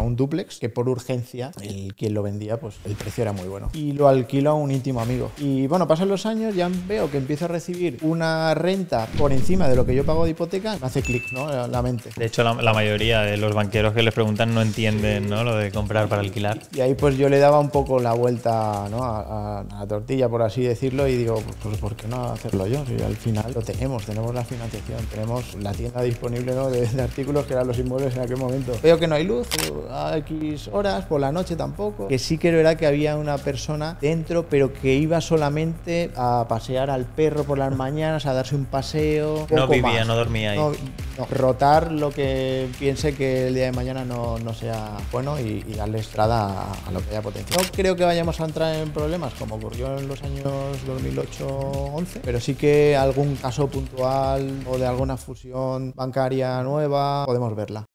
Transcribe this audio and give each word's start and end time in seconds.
bueno, 0.00 0.08
un 0.08 0.16
duplex, 0.16 0.58
que 0.58 0.68
por 0.68 0.88
urgencia, 0.88 1.52
el 1.62 1.94
quien 1.94 2.14
lo 2.14 2.22
vendía, 2.22 2.58
pues 2.58 2.76
el 2.84 2.94
precio 2.94 3.22
era 3.22 3.32
muy 3.32 3.48
bueno. 3.48 3.68
Y 3.74 3.92
lo 3.92 4.08
alquilo 4.08 4.50
a 4.50 4.54
un 4.54 4.70
íntimo 4.70 5.00
amigo. 5.00 5.30
Y 5.38 5.66
bueno, 5.66 5.86
pasan 5.86 6.08
los 6.08 6.26
años, 6.26 6.54
ya 6.54 6.70
veo 6.86 7.10
que 7.10 7.18
empiezo 7.18 7.44
a 7.44 7.48
recibir 7.48 7.98
una 8.02 8.54
renta 8.54 9.06
por 9.18 9.32
encima 9.32 9.68
de 9.68 9.76
lo 9.76 9.84
que 9.84 9.94
yo 9.94 10.04
pago 10.04 10.24
de 10.24 10.30
hipoteca, 10.30 10.76
me 10.80 10.86
hace 10.86 11.02
clic, 11.02 11.30
¿no? 11.32 11.66
La 11.68 11.82
mente. 11.82 12.10
De 12.16 12.26
hecho, 12.26 12.42
la, 12.42 12.54
la 12.54 12.72
mayoría 12.72 13.20
de 13.22 13.36
los 13.36 13.54
banqueros 13.54 13.92
que 13.94 14.02
les 14.02 14.14
preguntan 14.14 14.54
no 14.54 14.62
entienden 14.62 15.28
¿no? 15.28 15.44
lo 15.44 15.56
de 15.56 15.70
comprar 15.70 16.08
para 16.08 16.22
alquilar. 16.22 16.60
Y 16.74 16.80
ahí 16.80 16.94
pues 16.94 17.16
yo 17.18 17.28
le 17.28 17.38
daba 17.38 17.58
un 17.60 17.70
poco 17.70 17.98
la 18.00 18.12
vuelta 18.12 18.86
¿no? 18.90 19.02
a, 19.04 19.20
a- 19.20 19.60
a 19.60 19.64
la 19.80 19.86
tortilla, 19.86 20.28
por 20.28 20.42
así 20.42 20.62
decirlo, 20.62 21.06
y 21.08 21.16
digo, 21.16 21.34
pues, 21.34 21.56
pues, 21.62 21.78
¿por 21.78 21.94
qué 21.96 22.08
no 22.08 22.24
hacerlo 22.26 22.66
yo? 22.66 22.84
Si 22.86 23.02
al 23.02 23.16
final 23.16 23.52
lo 23.54 23.60
tenemos, 23.62 24.04
tenemos 24.06 24.34
la 24.34 24.44
financiación, 24.44 24.98
tenemos 25.10 25.54
la 25.56 25.72
tienda 25.72 26.02
disponible 26.02 26.54
¿no? 26.54 26.70
de, 26.70 26.86
de 26.86 27.02
artículos 27.02 27.46
que 27.46 27.52
eran 27.54 27.66
los 27.66 27.78
inmuebles 27.78 28.14
en 28.16 28.22
aquel 28.22 28.36
momento. 28.36 28.72
Veo 28.82 28.98
que 28.98 29.06
no 29.06 29.14
hay 29.14 29.24
luz 29.24 29.46
a 29.92 30.16
X 30.18 30.68
horas, 30.72 31.04
por 31.06 31.20
la 31.20 31.32
noche 31.32 31.56
tampoco. 31.56 32.08
Que 32.08 32.18
sí 32.18 32.38
que 32.38 32.48
era 32.48 32.76
que 32.76 32.86
había 32.86 33.16
una 33.16 33.38
persona 33.38 33.96
dentro, 34.00 34.46
pero 34.48 34.72
que 34.72 34.94
iba 34.94 35.20
solamente 35.20 36.10
a 36.16 36.46
pasear 36.48 36.90
al 36.90 37.04
perro 37.04 37.44
por 37.44 37.58
las 37.58 37.74
mañanas, 37.74 38.26
a 38.26 38.32
darse 38.32 38.54
un 38.54 38.64
paseo. 38.64 39.46
No 39.50 39.68
vivía, 39.68 40.00
más. 40.00 40.06
no 40.06 40.16
dormía 40.16 40.52
ahí. 40.52 40.58
No, 40.58 40.72
no, 41.18 41.26
rotar 41.30 41.92
lo 41.92 42.10
que 42.10 42.68
piense 42.78 43.14
que 43.14 43.48
el 43.48 43.54
día 43.54 43.66
de 43.66 43.72
mañana 43.72 44.04
no, 44.04 44.38
no 44.38 44.54
sea 44.54 44.96
bueno 45.12 45.38
y, 45.38 45.64
y 45.66 45.74
darle 45.74 45.98
estrada 46.00 46.46
a, 46.46 46.88
a 46.88 46.90
lo 46.92 47.00
que 47.00 47.10
haya 47.10 47.22
potencia. 47.22 47.56
No 47.56 47.62
creo 47.72 47.96
que 47.96 48.04
vayamos 48.04 48.40
a 48.40 48.44
entrar 48.44 48.74
en 48.76 48.90
problemas 48.90 49.34
como 49.34 49.56
ocurrió 49.56 49.98
en 49.98 50.08
los 50.08 50.22
años 50.22 50.44
2008-11, 50.86 52.20
pero 52.22 52.40
sí 52.40 52.54
que 52.54 52.96
algún 52.96 53.36
caso 53.36 53.68
puntual 53.68 54.64
o 54.66 54.78
de 54.78 54.86
alguna 54.86 55.16
fusión 55.16 55.92
bancaria 55.94 56.62
nueva 56.62 57.24
podemos 57.26 57.54
verla. 57.54 57.89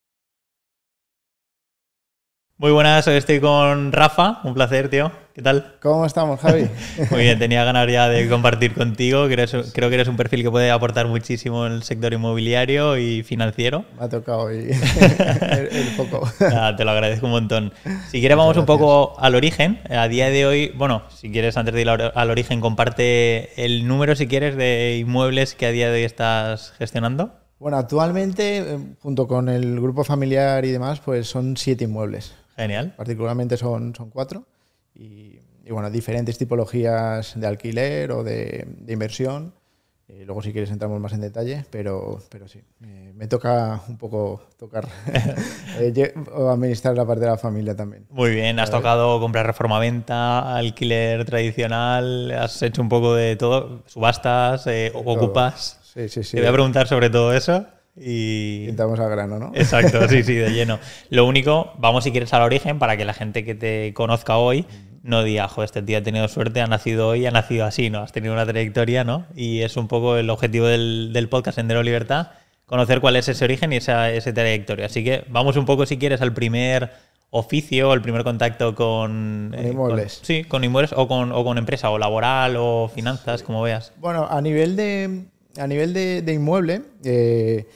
Muy 2.58 2.72
buenas, 2.72 3.05
hoy 3.09 3.16
estoy 3.16 3.41
con 3.41 3.91
Rafa. 3.91 4.40
Un 4.45 4.54
placer, 4.54 4.88
tío. 4.90 5.12
¿Qué 5.34 5.41
tal? 5.41 5.75
¿Cómo 5.81 6.06
estamos, 6.06 6.39
Javi? 6.39 6.70
Muy 7.11 7.23
bien, 7.23 7.38
tenía 7.38 7.66
ganas 7.66 7.86
ya 7.92 8.08
de 8.08 8.30
compartir 8.30 8.73
contigo. 8.73 9.28
Creo, 9.28 9.45
creo 9.73 9.89
que 9.89 9.95
eres 9.95 10.08
un 10.08 10.16
perfil 10.16 10.42
que 10.42 10.50
puede 10.50 10.72
aportar 10.72 11.06
muchísimo 11.08 11.67
en 11.67 11.73
el 11.73 11.83
sector 11.83 12.14
inmobiliario 12.14 12.98
y 12.98 13.23
financiero. 13.23 13.83
Me 14.00 14.06
ha 14.06 14.08
tocado 14.08 14.50
el. 14.52 14.73
Nada, 16.39 16.78
te 16.78 16.86
lo 16.86 16.92
agradezco 16.92 17.26
un 17.26 17.33
montón. 17.33 17.73
Si 18.09 18.22
quieres, 18.22 18.38
vamos 18.38 18.56
un 18.56 18.66
poco 18.66 19.20
al 19.20 19.36
origen. 19.36 19.81
A 19.89 20.08
día 20.08 20.30
de 20.30 20.45
hoy, 20.45 20.72
bueno, 20.78 21.03
si 21.14 21.30
quieres, 21.33 21.58
antes 21.58 21.73
de 21.73 21.81
ir 21.81 21.89
al 21.89 22.14
al 22.16 22.30
origen, 22.31 22.61
comparte 22.61 23.66
el 23.66 23.86
número, 23.86 24.16
si 24.16 24.28
quieres, 24.28 24.56
de 24.56 24.98
inmuebles 25.02 25.56
que 25.56 25.66
a 25.66 25.72
día 25.72 25.89
de 25.89 25.95
hoy 25.95 26.03
estás 26.03 26.72
gestionando. 26.78 27.33
Bueno, 27.59 27.76
actualmente, 27.76 28.59
eh, 28.59 28.80
junto 29.02 29.28
con 29.28 29.50
el 29.50 29.81
grupo 29.81 30.06
familiar 30.06 30.64
y 30.64 30.72
demás, 30.72 31.02
pues 31.03 31.28
son 31.28 31.58
siete 31.58 31.83
inmuebles. 31.83 32.33
Genial. 32.56 32.94
Particularmente 32.95 33.58
son, 33.58 33.94
son 33.95 34.09
cuatro. 34.09 34.45
Y, 34.94 35.39
y, 35.66 35.72
bueno, 35.72 35.89
diferentes 35.89 36.38
tipologías 36.38 37.39
de 37.39 37.48
alquiler 37.48 38.11
o 38.11 38.23
de, 38.23 38.66
de 38.67 38.94
inversión. 38.94 39.53
Eh, 40.08 40.23
luego, 40.23 40.44
si 40.44 40.52
quieres, 40.52 40.70
entramos 40.70 41.00
más 41.02 41.14
en 41.14 41.22
detalle, 41.22 41.66
pero, 41.72 42.20
pero 42.30 42.48
sí, 42.48 42.61
eh, 42.83 43.11
me 43.16 43.28
toca 43.28 43.81
un 43.88 43.98
poco 43.98 44.44
tocar 44.56 44.88
eh, 45.80 46.14
administrar 46.48 46.95
la 46.95 47.08
parte 47.08 47.22
de 47.22 47.31
la 47.31 47.38
familia 47.38 47.76
también. 47.76 48.06
Muy 48.11 48.30
bien, 48.30 48.59
has 48.59 48.70
tocado 48.70 49.20
comprar 49.20 49.48
reforma-venta, 49.48 50.56
alquiler 50.56 51.26
tradicional, 51.26 52.30
has 52.31 52.61
hecho 52.61 52.83
un 52.83 52.89
poco 52.89 53.16
de 53.16 53.36
todo, 53.36 53.81
subastas, 53.88 54.67
eh, 54.67 54.92
ocupas. 54.94 55.80
Sí, 55.81 56.08
sí, 56.08 56.23
sí. 56.23 56.38
Te 56.38 56.42
voy 56.42 56.50
a 56.50 56.53
preguntar 56.53 56.88
sobre 56.88 57.09
todo 57.09 57.33
eso 57.33 57.66
y... 57.96 58.66
Pintamos 58.68 59.00
al 59.00 59.10
grano, 59.10 59.40
¿no? 59.40 59.52
Exacto, 59.54 60.08
sí, 60.08 60.24
sí, 60.24 60.34
de 60.36 60.52
lleno. 60.52 60.80
Lo 61.10 61.26
único, 61.26 61.74
vamos 61.78 62.04
si 62.04 62.12
quieres 62.12 62.34
al 62.34 62.42
origen 62.42 62.80
para 62.80 62.98
que 62.98 63.06
la 63.06 63.14
gente 63.14 63.44
que 63.44 63.56
te 63.56 63.94
conozca 63.94 64.38
hoy 64.38 64.66
no 65.06 65.24
diga, 65.24 65.48
joder, 65.48 65.66
este 65.66 65.84
tío 65.84 66.00
ha 66.00 66.02
tenido 66.02 66.28
suerte, 66.28 66.62
ha 66.62 66.68
nacido 66.68 67.08
hoy, 67.08 67.26
ha 67.28 67.32
nacido 67.32 67.66
así, 67.66 67.92
¿no? 67.92 68.00
Has 68.00 68.12
tenido 68.12 68.34
una 68.34 68.46
trayectoria, 68.46 69.04
¿no? 69.04 69.26
Y 69.36 69.61
es 69.61 69.78
un 69.78 69.88
poco 69.88 70.17
el 70.17 70.30
objetivo 70.32 70.66
del, 70.66 71.11
del 71.14 71.30
podcast 71.30 71.58
Sendero 71.58 71.84
Libertad, 71.84 72.30
conocer 72.66 73.02
cuál 73.02 73.16
es 73.16 73.28
ese 73.28 73.45
origen 73.45 73.72
y 73.72 73.78
esa, 73.78 74.11
esa 74.11 74.34
trayectoria. 74.34 74.88
Así 74.88 75.04
que 75.04 75.23
vamos 75.30 75.58
un 75.58 75.66
poco, 75.66 75.86
si 75.86 76.00
quieres, 76.00 76.22
al 76.22 76.34
primer 76.34 76.92
oficio, 77.30 77.94
el 77.94 78.02
primer 78.02 78.23
contacto 78.23 78.73
con... 78.73 79.52
Con 79.55 79.67
inmuebles. 79.67 80.22
sí, 80.23 80.44
con 80.44 80.64
inmuebles 80.64 80.92
o 80.95 81.08
con, 81.08 81.32
o 81.32 81.44
con 81.44 81.60
empresa, 81.60 81.92
o 81.92 82.00
laboral, 82.00 82.55
o 82.58 82.89
finanzas, 82.94 83.44
como 83.44 83.61
veas. 83.61 83.94
Bueno, 83.98 84.28
a 84.28 84.42
nivel 84.42 84.76
de, 84.76 85.26
a 85.58 85.67
nivel 85.67 85.94
de, 85.94 86.23
de 86.23 86.34
inmueble, 86.34 86.82
eh, 87.04 87.67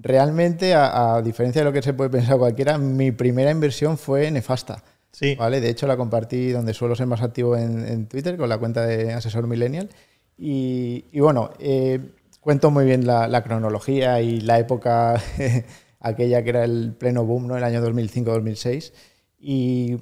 realmente, 0.00 0.74
a, 0.74 1.16
a 1.16 1.22
diferencia 1.22 1.60
de 1.60 1.64
lo 1.64 1.72
que 1.72 1.82
se 1.82 1.94
puede 1.94 2.10
pensar 2.10 2.38
cualquiera, 2.38 2.78
mi 2.78 3.12
primera 3.12 3.50
inversión 3.50 3.98
fue 3.98 4.30
nefasta. 4.30 4.82
Sí. 5.12 5.34
¿vale? 5.34 5.60
De 5.60 5.68
hecho, 5.68 5.86
la 5.86 5.96
compartí 5.96 6.50
donde 6.50 6.74
suelo 6.74 6.94
ser 6.94 7.06
más 7.06 7.22
activo 7.22 7.56
en, 7.56 7.86
en 7.86 8.06
Twitter, 8.06 8.36
con 8.36 8.48
la 8.48 8.58
cuenta 8.58 8.86
de 8.86 9.12
Asesor 9.12 9.46
Millennial. 9.46 9.88
Y, 10.36 11.06
y 11.10 11.20
bueno, 11.20 11.50
eh, 11.58 12.00
cuento 12.40 12.70
muy 12.70 12.84
bien 12.84 13.06
la, 13.06 13.26
la 13.26 13.42
cronología 13.42 14.20
y 14.20 14.40
la 14.40 14.58
época 14.58 15.20
aquella 16.00 16.42
que 16.42 16.50
era 16.50 16.64
el 16.64 16.94
pleno 16.96 17.24
boom, 17.24 17.48
¿no? 17.48 17.56
el 17.56 17.64
año 17.64 17.84
2005-2006. 17.84 18.92
Y 19.40 19.96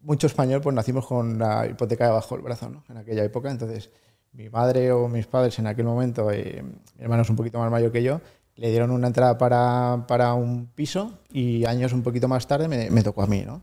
mucho 0.00 0.26
español, 0.26 0.60
pues 0.60 0.74
nacimos 0.74 1.06
con 1.06 1.38
la 1.38 1.66
hipoteca 1.66 2.06
debajo 2.06 2.34
del 2.34 2.44
brazo, 2.44 2.70
¿no? 2.70 2.84
En 2.88 2.96
aquella 2.96 3.24
época. 3.24 3.50
Entonces, 3.50 3.90
mi 4.32 4.48
madre 4.48 4.92
o 4.92 5.08
mis 5.08 5.26
padres 5.26 5.58
en 5.58 5.66
aquel 5.66 5.84
momento, 5.86 6.30
eh, 6.30 6.62
mi 6.62 7.02
hermano 7.02 7.22
es 7.22 7.30
un 7.30 7.36
poquito 7.36 7.58
más 7.58 7.70
mayor 7.70 7.90
que 7.90 8.02
yo, 8.02 8.20
le 8.58 8.70
dieron 8.70 8.90
una 8.90 9.06
entrada 9.06 9.38
para, 9.38 10.04
para 10.08 10.34
un 10.34 10.66
piso 10.66 11.20
y 11.30 11.64
años 11.64 11.92
un 11.92 12.02
poquito 12.02 12.26
más 12.26 12.48
tarde 12.48 12.66
me, 12.66 13.02
tocó 13.02 13.22
a 13.22 13.28
mí, 13.28 13.44
¿no? 13.46 13.62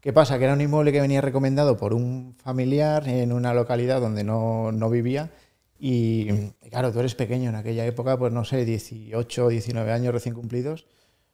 ¿Qué 0.00 0.12
pasa? 0.12 0.38
Que 0.38 0.44
era 0.44 0.52
un 0.52 0.60
inmueble 0.60 0.92
que 0.92 1.00
venía 1.00 1.22
recomendado 1.22 1.78
por 1.78 1.94
un 1.94 2.36
familiar 2.42 3.08
en 3.08 3.32
una 3.32 3.54
localidad 3.54 4.02
donde 4.02 4.22
no, 4.22 4.70
no 4.70 4.90
vivía 4.90 5.30
y, 5.78 6.28
claro, 6.70 6.92
tú 6.92 7.00
eres 7.00 7.14
pequeño 7.14 7.48
en 7.48 7.56
aquella 7.56 7.86
época, 7.86 8.18
pues 8.18 8.32
no 8.32 8.44
sé, 8.44 8.66
18, 8.66 9.48
19 9.48 9.92
años 9.92 10.12
recién 10.12 10.34
cumplidos, 10.34 10.86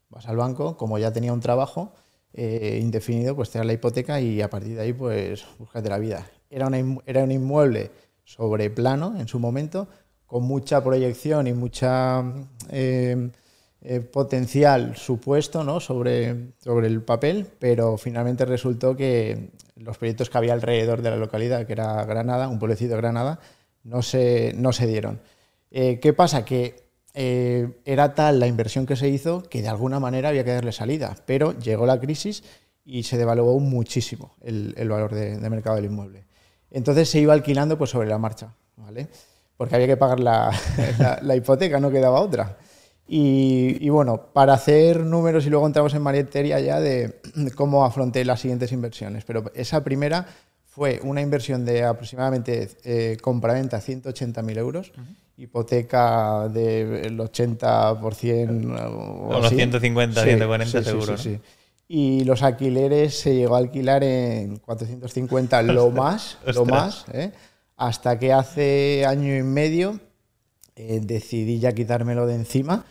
vas 0.08 0.28
al 0.28 0.36
banco, 0.36 0.76
como 0.76 0.96
ya 0.98 1.12
tenía 1.12 1.32
un 1.32 1.40
trabajo 1.40 1.92
eh, 2.32 2.78
indefinido, 2.80 3.34
pues 3.34 3.50
te 3.50 3.58
dan 3.58 3.66
la 3.66 3.72
hipoteca 3.72 4.20
y 4.20 4.40
a 4.40 4.48
partir 4.48 4.76
de 4.76 4.82
ahí, 4.82 4.92
pues 4.92 5.44
búscate 5.58 5.88
la 5.88 5.98
vida. 5.98 6.30
Era, 6.48 6.68
una 6.68 6.78
era 7.06 7.24
un 7.24 7.32
inmueble 7.32 7.90
sobre 8.22 8.70
plano 8.70 9.18
en 9.18 9.26
su 9.26 9.40
momento, 9.40 9.88
con 10.30 10.44
mucha 10.44 10.80
proyección 10.84 11.48
y 11.48 11.52
mucha 11.52 12.22
eh, 12.70 13.30
eh, 13.82 13.98
potencial 13.98 14.96
supuesto 14.96 15.64
¿no? 15.64 15.80
sobre, 15.80 16.52
sobre 16.62 16.86
el 16.86 17.02
papel, 17.02 17.48
pero 17.58 17.96
finalmente 17.96 18.44
resultó 18.44 18.94
que 18.94 19.50
los 19.74 19.98
proyectos 19.98 20.30
que 20.30 20.38
había 20.38 20.52
alrededor 20.52 21.02
de 21.02 21.10
la 21.10 21.16
localidad, 21.16 21.66
que 21.66 21.72
era 21.72 22.04
Granada, 22.04 22.46
un 22.46 22.60
pueblecito 22.60 22.92
de 22.92 22.98
Granada, 22.98 23.40
no 23.82 24.02
se, 24.02 24.52
no 24.56 24.72
se 24.72 24.86
dieron. 24.86 25.20
Eh, 25.72 25.98
¿Qué 26.00 26.12
pasa? 26.12 26.44
Que 26.44 26.88
era 27.12 28.14
tal 28.14 28.38
la 28.38 28.46
inversión 28.46 28.86
que 28.86 28.94
se 28.94 29.08
hizo 29.08 29.42
que 29.42 29.62
de 29.62 29.68
alguna 29.68 29.98
manera 29.98 30.28
había 30.28 30.44
que 30.44 30.52
darle 30.52 30.70
salida, 30.70 31.16
pero 31.26 31.58
llegó 31.58 31.84
la 31.84 31.98
crisis 31.98 32.44
y 32.84 33.02
se 33.02 33.18
devaluó 33.18 33.58
muchísimo 33.58 34.36
el, 34.42 34.74
el 34.76 34.88
valor 34.88 35.12
de, 35.12 35.38
de 35.38 35.50
mercado 35.50 35.74
del 35.74 35.86
inmueble. 35.86 36.24
Entonces 36.70 37.08
se 37.08 37.18
iba 37.18 37.32
alquilando 37.32 37.76
pues, 37.76 37.90
sobre 37.90 38.08
la 38.08 38.18
marcha, 38.18 38.54
¿vale? 38.76 39.08
Porque 39.60 39.74
había 39.74 39.88
que 39.88 39.98
pagar 39.98 40.20
la, 40.20 40.50
la- 40.98 41.18
la 41.20 41.36
hipoteca, 41.36 41.78
no 41.78 41.90
quedaba 41.90 42.18
otra. 42.22 42.56
Y, 43.06 43.76
y 43.84 43.90
bueno, 43.90 44.28
para 44.32 44.54
hacer 44.54 45.00
números 45.04 45.44
y 45.44 45.50
luego 45.50 45.66
entramos 45.66 45.92
en 45.92 46.00
materia 46.00 46.58
ya 46.60 46.80
de 46.80 47.20
cómo 47.54 47.84
afronté 47.84 48.24
las 48.24 48.40
siguientes 48.40 48.72
inversiones. 48.72 49.24
Pero 49.26 49.52
esa 49.54 49.84
primera 49.84 50.24
fue 50.66 50.98
una 51.02 51.20
inversión 51.20 51.66
de 51.66 51.84
aproximadamente 51.84 52.70
eh, 52.84 53.18
compraventa 53.20 53.82
180.000 53.82 54.56
euros, 54.56 54.92
hipoteca 55.36 56.48
del 56.48 57.18
80% 57.18 58.86
o 58.88 59.36
así. 59.44 59.56
150, 59.56 60.22
140 60.22 60.82
seguro, 60.82 61.16
Sí, 61.18 61.34
sí. 61.34 61.40
Y 61.88 62.24
los 62.24 62.42
alquileres 62.42 63.18
se 63.18 63.34
llegó 63.34 63.56
a 63.56 63.58
alquilar 63.58 64.04
en 64.04 64.56
450 64.58 65.60
lo 65.62 65.90
más, 65.90 66.38
lo 66.54 66.64
más, 66.64 67.04
¿eh? 67.12 67.32
Hasta 67.80 68.18
que 68.18 68.32
hace 68.32 69.04
año 69.06 69.34
y 69.36 69.42
medio 69.42 69.98
eh, 70.76 71.00
decidí 71.02 71.58
ya 71.58 71.72
quitármelo 71.72 72.26
de 72.26 72.34
encima, 72.34 72.84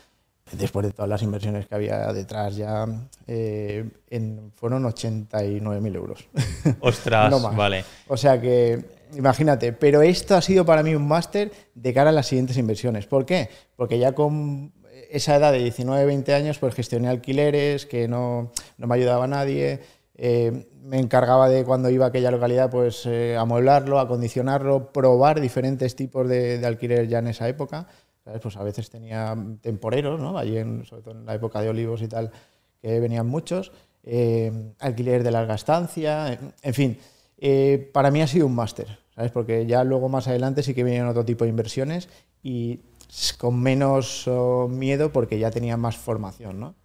después 0.51 0.85
de 0.87 0.91
todas 0.91 1.07
las 1.07 1.21
inversiones 1.21 1.67
que 1.67 1.75
había 1.75 2.11
detrás 2.11 2.55
ya, 2.55 2.87
eh, 3.27 3.87
en- 4.09 4.51
fueron 4.55 4.83
89.000 4.85 5.95
euros. 5.95 6.25
Ostras, 6.81 7.29
No 7.29 7.39
más. 7.39 7.55
vale. 7.55 7.85
O 8.07 8.17
sea 8.17 8.41
que, 8.41 8.83
imagínate, 9.15 9.73
pero 9.73 10.01
esto 10.01 10.35
ha 10.35 10.41
sido 10.41 10.65
para 10.65 10.81
mí 10.81 10.95
un 10.95 11.07
máster 11.07 11.51
de 11.75 11.93
cara 11.93 12.09
a 12.09 12.13
las 12.13 12.25
siguientes 12.27 12.57
inversiones. 12.57 13.05
¿Por 13.05 13.25
qué? 13.27 13.47
Porque 13.75 13.99
ya 13.99 14.13
con 14.13 14.73
esa 15.11 15.35
edad 15.35 15.51
de 15.51 15.59
19, 15.59 16.05
20 16.05 16.33
años, 16.33 16.57
pues 16.57 16.73
gestioné 16.73 17.09
alquileres, 17.09 17.85
que 17.85 18.07
no, 18.07 18.51
no 18.77 18.87
me 18.87 18.95
ayudaba 18.95 19.27
nadie. 19.27 19.79
Eh, 20.21 20.67
me 20.83 20.99
encargaba 20.99 21.49
de 21.49 21.63
cuando 21.63 21.89
iba 21.89 22.05
a 22.05 22.09
aquella 22.09 22.29
localidad, 22.31 22.69
pues 22.69 23.05
eh, 23.05 23.35
amueblarlo, 23.37 23.99
acondicionarlo, 23.99 24.91
probar 24.91 25.39
diferentes 25.41 25.95
tipos 25.95 26.27
de, 26.27 26.59
de 26.59 26.67
alquiler 26.67 27.07
ya 27.07 27.19
en 27.19 27.27
esa 27.27 27.47
época. 27.47 27.87
Pues 28.43 28.57
a 28.57 28.63
veces 28.63 28.91
tenía 28.91 29.35
temporeros, 29.61 30.19
¿no? 30.19 30.37
Allí, 30.37 30.57
en, 30.59 30.85
sobre 30.85 31.01
todo 31.01 31.15
en 31.15 31.25
la 31.25 31.33
época 31.33 31.61
de 31.61 31.69
olivos 31.69 32.03
y 32.03 32.07
tal, 32.07 32.29
que 32.79 32.99
venían 32.99 33.25
muchos. 33.25 33.71
eh, 34.03 34.51
alquiler 34.79 35.23
de 35.23 35.31
larga 35.31 35.55
estancia, 35.55 36.39
en 36.61 36.73
fin. 36.73 36.97
Eh, 37.37 37.89
para 37.93 38.11
mí 38.11 38.21
ha 38.21 38.27
sido 38.27 38.45
un 38.47 38.55
máster, 38.55 38.99
¿sabes? 39.15 39.31
Porque 39.31 39.65
ya 39.65 39.83
luego 39.83 40.09
más 40.09 40.27
adelante 40.27 40.63
sí 40.63 40.73
que 40.73 40.83
vinieron 40.83 41.09
otro 41.09 41.25
tipo 41.25 41.45
de 41.45 41.49
inversiones 41.49 42.09
y 42.43 42.81
con 43.37 43.59
menos 43.59 44.27
oh, 44.27 44.67
miedo 44.67 45.11
porque 45.11 45.39
ya 45.39 45.51
tenía 45.51 45.77
más 45.77 45.97
formación, 45.97 46.59
¿no? 46.59 46.75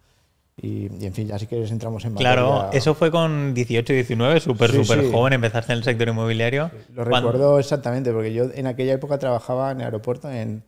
Y, 0.56 0.86
en 1.04 1.12
fin, 1.12 1.26
ya 1.26 1.38
si 1.38 1.46
quieres 1.46 1.70
entramos 1.70 2.04
en 2.04 2.12
materia. 2.12 2.32
Claro, 2.32 2.70
eso 2.72 2.94
fue 2.94 3.10
con 3.10 3.54
18, 3.54 3.92
19, 3.92 4.40
súper, 4.40 4.70
súper 4.70 5.10
joven, 5.10 5.32
empezaste 5.32 5.72
en 5.72 5.78
el 5.78 5.84
sector 5.84 6.08
inmobiliario. 6.08 6.70
lo 6.92 7.04
recuerdo 7.04 7.58
exactamente, 7.58 8.12
porque 8.12 8.32
yo 8.32 8.44
en 8.54 8.66
aquella 8.66 8.92
época 8.92 9.18
trabajaba 9.18 9.72
en 9.72 9.80
el 9.80 9.86
aeropuerto, 9.86 10.30
en, 10.30 10.62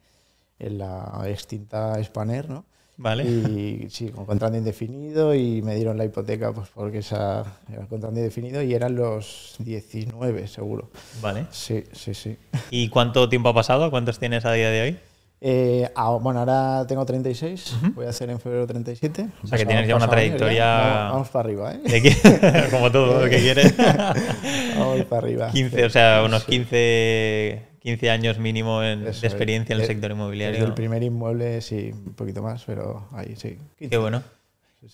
en 0.58 0.78
la 0.78 1.22
extinta 1.26 2.02
Spanair, 2.02 2.50
¿no? 2.50 2.64
Vale. 2.98 3.24
Y 3.24 3.88
sí, 3.90 4.08
con 4.08 4.24
contrato 4.24 4.56
indefinido 4.56 5.34
y 5.34 5.60
me 5.60 5.74
dieron 5.74 5.98
la 5.98 6.06
hipoteca 6.06 6.52
pues 6.52 6.68
porque 6.74 6.98
esa 6.98 7.44
era 7.70 7.86
contrato 7.86 8.16
indefinido 8.16 8.62
y 8.62 8.72
eran 8.72 8.96
los 8.96 9.56
19 9.58 10.48
seguro. 10.48 10.90
Vale. 11.20 11.46
Sí, 11.50 11.84
sí, 11.92 12.14
sí. 12.14 12.38
¿Y 12.70 12.88
cuánto 12.88 13.28
tiempo 13.28 13.50
ha 13.50 13.54
pasado? 13.54 13.90
¿Cuántos 13.90 14.18
tienes 14.18 14.46
a 14.46 14.52
día 14.52 14.70
de 14.70 14.80
hoy? 14.80 14.98
Eh, 15.40 15.88
ah, 15.94 16.10
bueno, 16.20 16.40
ahora 16.40 16.86
tengo 16.86 17.04
36, 17.04 17.76
voy 17.94 18.06
a 18.06 18.10
hacer 18.10 18.30
en 18.30 18.40
febrero 18.40 18.66
37. 18.66 19.28
O 19.42 19.46
sea 19.46 19.58
que 19.58 19.66
tienes 19.66 19.86
ya 19.86 19.96
una 19.96 20.08
trayectoria. 20.08 21.10
Vamos, 21.10 21.28
para 21.28 21.44
arriba, 21.46 21.74
¿eh? 21.74 22.68
Como 22.70 22.90
todo 22.90 23.22
lo 23.22 23.28
que 23.28 23.38
quieres. 23.38 23.76
vamos 24.78 25.04
para 25.04 25.22
arriba. 25.22 25.50
15, 25.50 25.84
o 25.84 25.90
sea, 25.90 26.22
unos 26.24 26.44
15, 26.44 27.68
15 27.80 28.10
años 28.10 28.38
mínimo 28.38 28.82
en, 28.82 29.04
de 29.04 29.10
experiencia 29.10 29.74
en 29.74 29.82
el 29.82 29.86
sector 29.86 30.10
inmobiliario. 30.10 30.64
el 30.64 30.74
primer 30.74 31.02
inmueble, 31.02 31.60
sí, 31.60 31.92
un 31.92 32.14
poquito 32.14 32.42
más, 32.42 32.64
pero 32.64 33.06
ahí 33.12 33.36
sí. 33.36 33.58
Qué 33.78 33.98
bueno. 33.98 34.22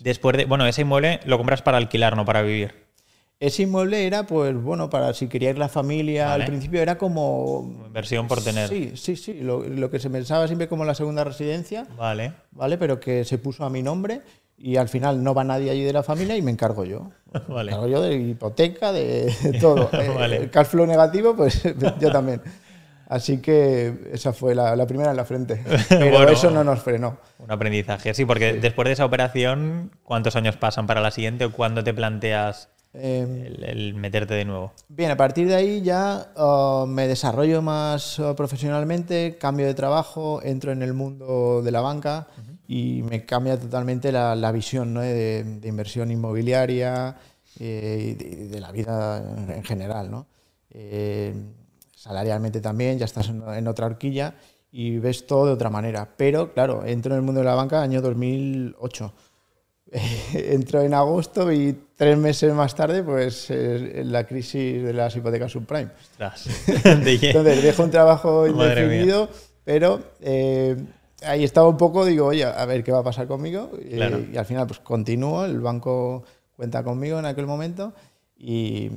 Después 0.00 0.36
de. 0.36 0.46
Bueno, 0.46 0.66
ese 0.66 0.82
inmueble 0.82 1.20
lo 1.24 1.38
compras 1.38 1.62
para 1.62 1.78
alquilar, 1.78 2.16
no 2.16 2.24
para 2.24 2.42
vivir. 2.42 2.82
Ese 3.42 3.64
inmueble 3.64 4.06
era, 4.06 4.24
pues 4.24 4.54
bueno, 4.54 4.88
para 4.88 5.12
si 5.14 5.26
quería 5.26 5.50
ir 5.50 5.58
la 5.58 5.68
familia, 5.68 6.32
al 6.32 6.44
principio 6.44 6.80
era 6.80 6.96
como... 6.96 7.74
Inversión 7.88 8.28
por 8.28 8.40
tener. 8.40 8.68
Sí, 8.68 8.92
sí, 8.94 9.16
sí, 9.16 9.40
lo, 9.40 9.90
que 9.90 9.98
se 9.98 10.10
pensaba 10.10 10.46
siempre 10.46 10.68
como 10.68 10.84
la 10.84 10.94
segunda 10.94 11.24
residencia. 11.24 11.88
Vale. 11.98 12.34
Vale, 12.52 12.78
pero 12.78 13.00
que 13.00 13.24
se 13.24 13.38
puso 13.38 13.64
a 13.64 13.68
mi 13.68 13.82
nombre 13.82 14.20
y 14.56 14.76
al 14.76 14.88
final 14.88 15.24
no 15.24 15.34
va 15.34 15.42
nadie 15.42 15.72
allí 15.72 15.82
de 15.82 15.92
la 15.92 16.04
familia 16.04 16.36
y 16.36 16.42
me 16.42 16.52
encargo 16.52 16.84
yo. 16.84 17.10
Vale. 17.48 17.72
Me 17.72 17.76
encargo 17.76 17.88
yo 17.88 18.00
de 18.00 18.14
hipoteca, 18.14 18.92
de, 18.92 19.34
todo. 19.60 19.90
vale. 20.16 20.36
El 20.36 20.50
cash 20.50 20.68
flow 20.68 20.86
negativo, 20.86 21.34
pues 21.34 21.64
yo 21.98 22.12
también. 22.12 22.40
Así 23.08 23.38
que 23.38 24.08
esa 24.12 24.32
fue 24.32 24.54
la, 24.54 24.86
primera 24.86 25.10
en 25.10 25.16
la 25.16 25.24
frente. 25.24 25.64
Pero 25.88 26.28
eso 26.28 26.48
no 26.52 26.62
nos 26.62 26.80
frenó. 26.80 27.18
Un 27.40 27.50
aprendizaje, 27.50 28.14
sí, 28.14 28.24
porque 28.24 28.52
después 28.52 28.86
de 28.86 28.92
esa 28.92 29.04
operación, 29.04 29.90
¿cuántos 30.04 30.36
años 30.36 30.56
pasan 30.56 30.86
para 30.86 31.00
la 31.00 31.10
siguiente 31.10 31.44
o 31.46 31.50
cuándo 31.50 31.82
te 31.82 31.92
planteas 31.92 32.68
Em, 32.94 33.46
el, 33.46 33.94
meterte 33.94 34.34
de 34.34 34.44
nuevo. 34.44 34.72
Bien, 34.88 35.10
a 35.10 35.16
partir 35.16 35.48
de 35.48 35.54
ahí 35.54 35.80
ya 35.80 36.30
uh, 36.36 36.86
me 36.86 37.08
desarrollo 37.08 37.62
más 37.62 38.18
uh, 38.18 38.34
profesionalmente, 38.34 39.38
cambio 39.40 39.66
de 39.66 39.72
trabajo, 39.72 40.42
entro 40.42 40.72
en 40.72 40.82
el 40.82 40.92
mundo 40.92 41.62
de 41.62 41.70
la 41.70 41.80
banca 41.80 42.28
y 42.68 43.02
me 43.02 43.24
cambia 43.24 43.58
totalmente 43.58 44.12
la, 44.12 44.52
visión 44.52 44.94
de, 44.94 45.58
inversión 45.64 46.10
inmobiliaria 46.10 47.16
eh, 47.58 48.16
y 48.18 48.48
de, 48.48 48.60
la 48.60 48.70
vida 48.72 49.22
en 49.48 49.64
general. 49.64 50.10
¿no? 50.10 50.26
Eh, 50.70 51.34
salarialmente 51.96 52.60
también, 52.60 52.98
ya 52.98 53.06
estás 53.06 53.30
en, 53.30 53.42
en, 53.48 53.68
otra 53.68 53.86
horquilla 53.86 54.34
y 54.70 54.98
ves 54.98 55.26
todo 55.26 55.46
de 55.46 55.52
otra 55.52 55.70
manera. 55.70 56.10
Pero 56.16 56.52
claro, 56.52 56.84
entro 56.84 57.14
en 57.14 57.20
el 57.20 57.24
mundo 57.24 57.40
de 57.40 57.46
la 57.46 57.54
banca 57.54 57.80
año 57.80 58.02
2008 58.02 59.14
entró 60.34 60.80
en 60.80 60.94
agosto 60.94 61.52
y 61.52 61.78
tres 61.96 62.16
meses 62.16 62.52
más 62.54 62.74
tarde, 62.74 63.02
pues 63.02 63.50
eh, 63.50 64.02
la 64.04 64.26
crisis 64.26 64.82
de 64.82 64.92
las 64.92 65.14
hipotecas 65.14 65.52
subprime. 65.52 65.90
Entonces 66.84 67.62
dejo 67.62 67.82
un 67.82 67.90
trabajo 67.90 68.46
indefinido, 68.46 69.28
pero 69.64 70.00
eh, 70.20 70.76
ahí 71.24 71.44
estaba 71.44 71.68
un 71.68 71.76
poco, 71.76 72.04
digo, 72.04 72.26
oye, 72.26 72.44
a 72.44 72.64
ver 72.64 72.82
qué 72.82 72.92
va 72.92 73.00
a 73.00 73.04
pasar 73.04 73.26
conmigo. 73.26 73.70
Y, 73.84 74.00
al 74.00 74.46
final, 74.46 74.66
pues 74.66 74.80
continúo, 74.80 75.44
el 75.44 75.60
banco 75.60 76.24
cuenta 76.56 76.82
conmigo 76.82 77.18
en 77.18 77.26
aquel 77.26 77.46
momento 77.46 77.92
y, 78.36 78.90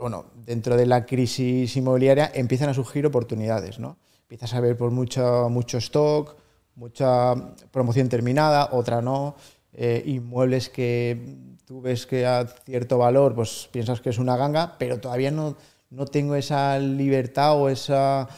bueno, 0.00 0.26
dentro 0.44 0.76
de 0.76 0.86
la 0.86 1.06
crisis 1.06 1.76
inmobiliaria 1.76 2.30
empiezan 2.34 2.68
a 2.68 2.74
surgir 2.74 3.06
oportunidades, 3.06 3.78
¿no? 3.78 3.96
Empiezas 4.22 4.54
a 4.54 4.60
ver 4.60 4.76
por 4.76 4.90
mucho, 4.90 5.48
mucho 5.50 5.78
stock, 5.78 6.36
mucha 6.76 7.34
promoción 7.70 8.08
terminada, 8.08 8.70
otra 8.72 9.00
no. 9.00 9.36
Eh, 9.72 10.02
inmuebles 10.06 10.68
que 10.68 11.36
tú 11.66 11.82
ves 11.82 12.06
que 12.06 12.24
a 12.24 12.46
cierto 12.46 12.98
valor, 12.98 13.34
pues 13.34 13.68
piensas 13.70 14.00
que 14.00 14.10
es 14.10 14.18
una 14.18 14.36
ganga, 14.36 14.76
pero 14.78 15.00
todavía 15.00 15.30
no, 15.30 15.56
no 15.90 16.06
tengo 16.06 16.34
esa 16.34 16.78
libertad 16.78 17.56
o 17.60 17.68
esa, 17.68 18.28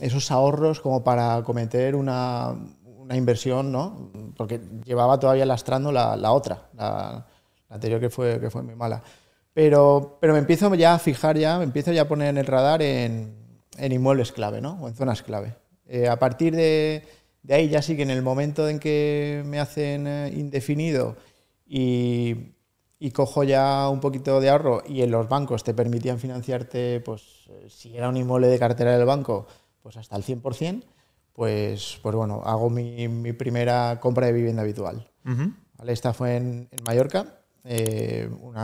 esos 0.00 0.30
ahorros 0.30 0.80
como 0.80 1.04
para 1.04 1.42
cometer 1.42 1.94
una, 1.94 2.54
una, 2.84 3.16
inversión, 3.16 3.70
¿no? 3.70 4.10
Porque 4.36 4.60
llevaba 4.84 5.18
todavía 5.18 5.44
lastrando 5.44 5.92
la, 5.92 6.16
la 6.16 6.32
otra, 6.32 6.68
la, 6.74 7.26
anterior 7.68 8.00
que 8.00 8.10
fue, 8.10 8.40
que 8.40 8.50
fue 8.50 8.62
muy 8.62 8.74
mala. 8.74 9.02
Pero, 9.52 10.18
pero 10.20 10.32
me 10.32 10.40
empiezo 10.40 10.74
ya 10.74 10.94
a 10.94 10.98
fijar, 10.98 11.38
ya, 11.38 11.58
me 11.58 11.64
empiezo 11.64 11.92
ya 11.92 12.02
a 12.02 12.08
poner 12.08 12.28
en 12.28 12.38
el 12.38 12.46
radar 12.46 12.82
en, 12.82 13.34
inmuebles 13.78 14.32
clave, 14.32 14.60
¿no? 14.60 14.78
O 14.80 14.88
en 14.88 14.94
zonas 14.94 15.22
clave. 15.22 15.54
Eh, 15.86 16.08
a 16.08 16.18
partir 16.18 16.56
de 16.56 17.04
de 17.44 17.54
ahí 17.54 17.68
ya 17.68 17.82
sí 17.82 17.94
que 17.94 18.02
en 18.02 18.10
el 18.10 18.22
momento 18.22 18.68
en 18.68 18.80
que 18.80 19.42
me 19.46 19.60
hacen 19.60 20.06
eh, 20.06 20.32
indefinido 20.34 21.16
y, 21.66 22.52
cojo 23.12 23.44
ya 23.44 23.90
un 23.90 24.00
poquito 24.00 24.40
de 24.40 24.48
ahorro 24.48 24.82
y 24.88 25.02
en 25.02 25.10
los 25.10 25.28
bancos 25.28 25.62
te 25.62 25.74
permitían 25.74 26.18
financiarte, 26.18 27.00
pues 27.00 27.44
eh, 27.50 27.66
si 27.68 27.94
era 27.94 28.08
un 28.08 28.16
inmueble 28.16 28.48
de 28.48 28.58
cartera 28.58 28.96
del 28.96 29.04
banco, 29.04 29.46
pues 29.82 29.98
hasta 29.98 30.16
el 30.16 30.24
100%, 30.24 30.82
pues, 31.34 31.98
pues 32.02 32.16
bueno, 32.16 32.40
hago 32.46 32.70
mi, 32.70 33.32
primera 33.34 34.00
compra 34.00 34.26
de 34.26 34.32
vivienda 34.32 34.62
habitual. 34.62 35.06
Esta 35.86 36.14
fue 36.14 36.36
en, 36.36 36.68
Mallorca, 36.86 37.40
eh, 37.64 38.26
un, 38.40 38.54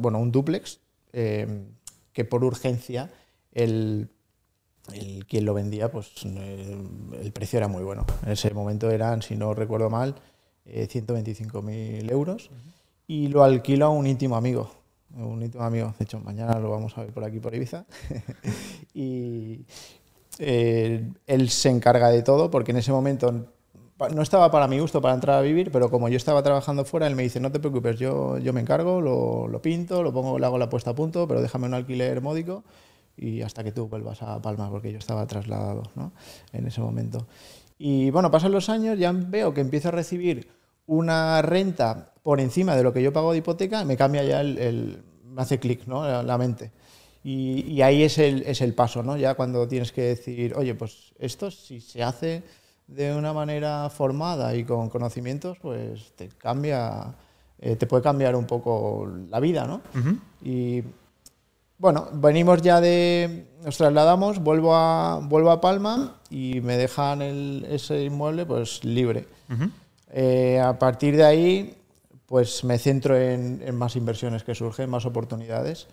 bueno, 0.00 0.18
un 0.18 0.32
duplex, 0.32 0.80
que 1.12 2.24
por 2.24 2.42
urgencia 2.42 3.10
el 3.52 4.10
el, 4.92 5.26
quien 5.26 5.44
lo 5.44 5.54
vendía, 5.54 5.90
pues 5.90 6.10
el, 6.24 7.32
precio 7.32 7.58
era 7.58 7.68
muy 7.68 7.82
bueno. 7.82 8.04
En 8.24 8.32
ese 8.32 8.52
momento 8.52 8.90
eran, 8.90 9.22
si 9.22 9.36
no 9.36 9.54
recuerdo 9.54 9.90
mal, 9.90 10.16
125.000 10.66 11.70
eh, 11.70 12.06
euros 12.10 12.50
y 13.06 13.28
lo 13.28 13.44
alquilo 13.44 13.86
a 13.86 13.90
un 13.90 14.06
íntimo 14.06 14.36
amigo. 14.36 14.70
Un 15.14 15.42
íntimo 15.42 15.64
amigo, 15.64 15.94
de 15.98 16.04
hecho, 16.04 16.18
mañana 16.20 16.58
lo 16.58 16.70
vamos 16.70 16.96
a 16.96 17.02
ver 17.02 17.12
por 17.12 17.24
aquí, 17.24 17.38
por 17.38 17.54
Ibiza. 17.54 17.84
y 18.94 19.64
eh, 20.38 21.08
él 21.26 21.50
se 21.50 21.68
encarga 21.68 22.08
de 22.08 22.22
todo 22.22 22.50
porque 22.50 22.72
en 22.72 22.78
ese 22.78 22.92
momento 22.92 23.46
no 24.12 24.22
estaba 24.22 24.50
para 24.50 24.66
mi 24.66 24.80
gusto 24.80 25.00
para 25.00 25.14
entrar 25.14 25.38
a 25.38 25.42
vivir, 25.42 25.70
pero 25.70 25.90
como 25.90 26.08
yo 26.08 26.16
estaba 26.16 26.42
trabajando 26.42 26.84
fuera, 26.84 27.06
él 27.06 27.14
me 27.14 27.22
dice, 27.22 27.38
no 27.38 27.52
te 27.52 27.60
preocupes, 27.60 27.98
yo, 27.98 28.38
yo 28.38 28.52
me 28.52 28.60
encargo, 28.60 29.00
lo, 29.00 29.46
lo 29.46 29.62
pinto, 29.62 30.02
lo 30.02 30.12
pongo, 30.12 30.38
le 30.38 30.46
hago 30.46 30.58
la 30.58 30.68
puesta 30.68 30.90
a 30.90 30.94
punto, 30.94 31.28
pero 31.28 31.40
déjame 31.40 31.66
un 31.66 31.74
alquiler 31.74 32.20
módico 32.20 32.64
y 33.22 33.42
hasta 33.42 33.62
que 33.62 33.72
tú 33.72 33.88
vuelvas 33.88 34.22
a 34.22 34.40
Palma, 34.42 34.68
porque 34.68 34.90
yo 34.90 34.98
estaba 34.98 35.26
trasladado 35.26 35.84
¿no? 35.94 36.12
en 36.52 36.66
ese 36.66 36.80
momento. 36.80 37.26
Y 37.78 38.10
bueno, 38.10 38.30
pasan 38.30 38.52
los 38.52 38.68
años, 38.68 38.98
ya 38.98 39.12
veo 39.12 39.54
que 39.54 39.60
empiezo 39.60 39.88
a 39.88 39.92
recibir 39.92 40.48
una 40.86 41.40
renta 41.42 42.12
por 42.22 42.40
encima 42.40 42.76
de 42.76 42.82
lo 42.82 42.92
que 42.92 43.02
yo 43.02 43.12
pago 43.12 43.32
de 43.32 43.38
hipoteca, 43.38 43.84
me 43.84 43.96
cambia 43.96 44.24
ya 44.24 44.40
el, 44.40 45.02
me 45.24 45.42
hace 45.42 45.58
clic 45.58 45.86
¿no? 45.86 46.22
la, 46.22 46.38
mente. 46.38 46.72
Y, 47.24 47.64
y, 47.72 47.82
ahí 47.82 48.02
es 48.02 48.18
el, 48.18 48.42
es 48.42 48.60
el 48.60 48.74
paso, 48.74 49.02
¿no? 49.02 49.16
Ya 49.16 49.34
cuando 49.34 49.66
tienes 49.68 49.92
que 49.92 50.02
decir, 50.02 50.54
oye, 50.56 50.74
pues 50.74 51.12
esto 51.18 51.52
si 51.52 51.80
se 51.80 52.02
hace 52.02 52.42
de 52.88 53.14
una 53.14 53.32
manera 53.32 53.88
formada 53.90 54.54
y 54.56 54.64
con 54.64 54.88
conocimientos, 54.88 55.58
pues 55.60 56.12
te 56.16 56.28
cambia, 56.28 57.14
eh, 57.60 57.76
te 57.76 57.86
puede 57.86 58.02
cambiar 58.02 58.34
un 58.34 58.46
poco 58.46 59.08
la 59.28 59.38
vida, 59.38 59.66
¿no? 59.66 59.80
Y 60.42 60.82
bueno, 61.82 62.08
venimos 62.12 62.62
ya 62.62 62.80
de. 62.80 63.48
Nos 63.64 63.76
trasladamos, 63.76 64.38
vuelvo 64.38 64.76
a, 64.76 65.18
vuelvo 65.20 65.50
a 65.50 65.60
Palma 65.60 66.20
y 66.30 66.60
me 66.60 66.76
dejan 66.76 67.22
ese 67.22 68.04
inmueble 68.04 68.46
pues 68.46 68.84
libre. 68.84 69.26
Eh, 70.12 70.60
a 70.60 70.78
partir 70.78 71.16
de 71.16 71.24
ahí, 71.24 71.76
pues 72.26 72.62
me 72.62 72.78
centro 72.78 73.18
en, 73.18 73.74
más 73.74 73.96
inversiones 73.96 74.44
que 74.44 74.54
surgen, 74.54 74.90
más 74.90 75.06
oportunidades. 75.06 75.88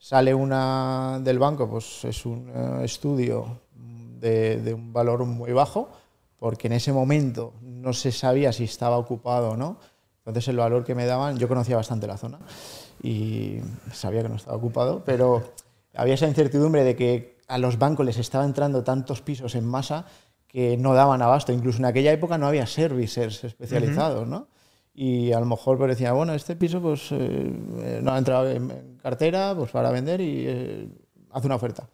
Sale 0.00 0.34
una 0.34 1.20
del 1.22 1.38
banco, 1.38 1.70
pues 1.70 2.04
es 2.04 2.26
un 2.26 2.50
eh, 2.52 2.80
estudio 2.82 3.60
de, 3.76 4.60
de, 4.60 4.74
un 4.74 4.92
valor 4.92 5.24
muy 5.24 5.52
bajo, 5.52 5.88
porque 6.36 6.66
en 6.66 6.72
ese 6.72 6.92
momento 6.92 7.52
no 7.62 7.92
se 7.92 8.10
sabía 8.10 8.52
si 8.52 8.64
estaba 8.64 8.98
ocupado 8.98 9.50
o 9.50 9.56
no. 9.56 9.78
Entonces 10.26 10.48
el 10.48 10.56
valor 10.56 10.84
que 10.84 10.96
me 10.96 11.06
daban, 11.06 11.38
yo 11.38 11.46
conocía 11.46 11.76
bastante 11.76 12.08
la 12.08 12.16
zona 12.16 12.40
y 13.02 13.58
sabía 13.92 14.22
que 14.22 14.28
no 14.28 14.36
estaba 14.36 14.56
ocupado, 14.56 15.02
pero 15.04 15.52
había 15.94 16.14
esa 16.14 16.26
incertidumbre 16.26 16.84
de 16.84 16.96
que 16.96 17.38
a 17.48 17.58
los 17.58 17.78
bancos 17.78 18.04
les 18.04 18.18
estaba 18.18 18.44
entrando 18.44 18.84
tantos 18.84 19.22
pisos 19.22 19.54
en 19.54 19.64
masa 19.64 20.06
que 20.46 20.76
no 20.76 20.94
daban 20.94 21.22
abasto. 21.22 21.52
Incluso 21.52 21.78
en 21.78 21.86
aquella 21.86 22.12
época 22.12 22.38
no 22.38 22.46
había 22.46 22.66
servicers 22.66 23.44
especializados, 23.44 24.26
¿no? 24.26 24.48
y 25.00 25.30
a 25.30 25.38
lo 25.38 25.46
mejor 25.46 25.78
pues 25.78 25.90
decía, 25.90 26.12
bueno, 26.12 26.34
este 26.34 26.56
piso 26.56 26.82
pues 26.82 27.12
eh, 27.12 28.00
no 28.02 28.10
ha 28.10 28.18
entrado 28.18 28.50
en, 28.50 28.98
cartera 29.00 29.54
pues 29.56 29.70
para 29.70 29.92
vender 29.92 30.20
y 30.20 30.44
eh, 30.48 30.88
hace 31.30 31.46
una 31.46 31.54
oferta. 31.54 31.88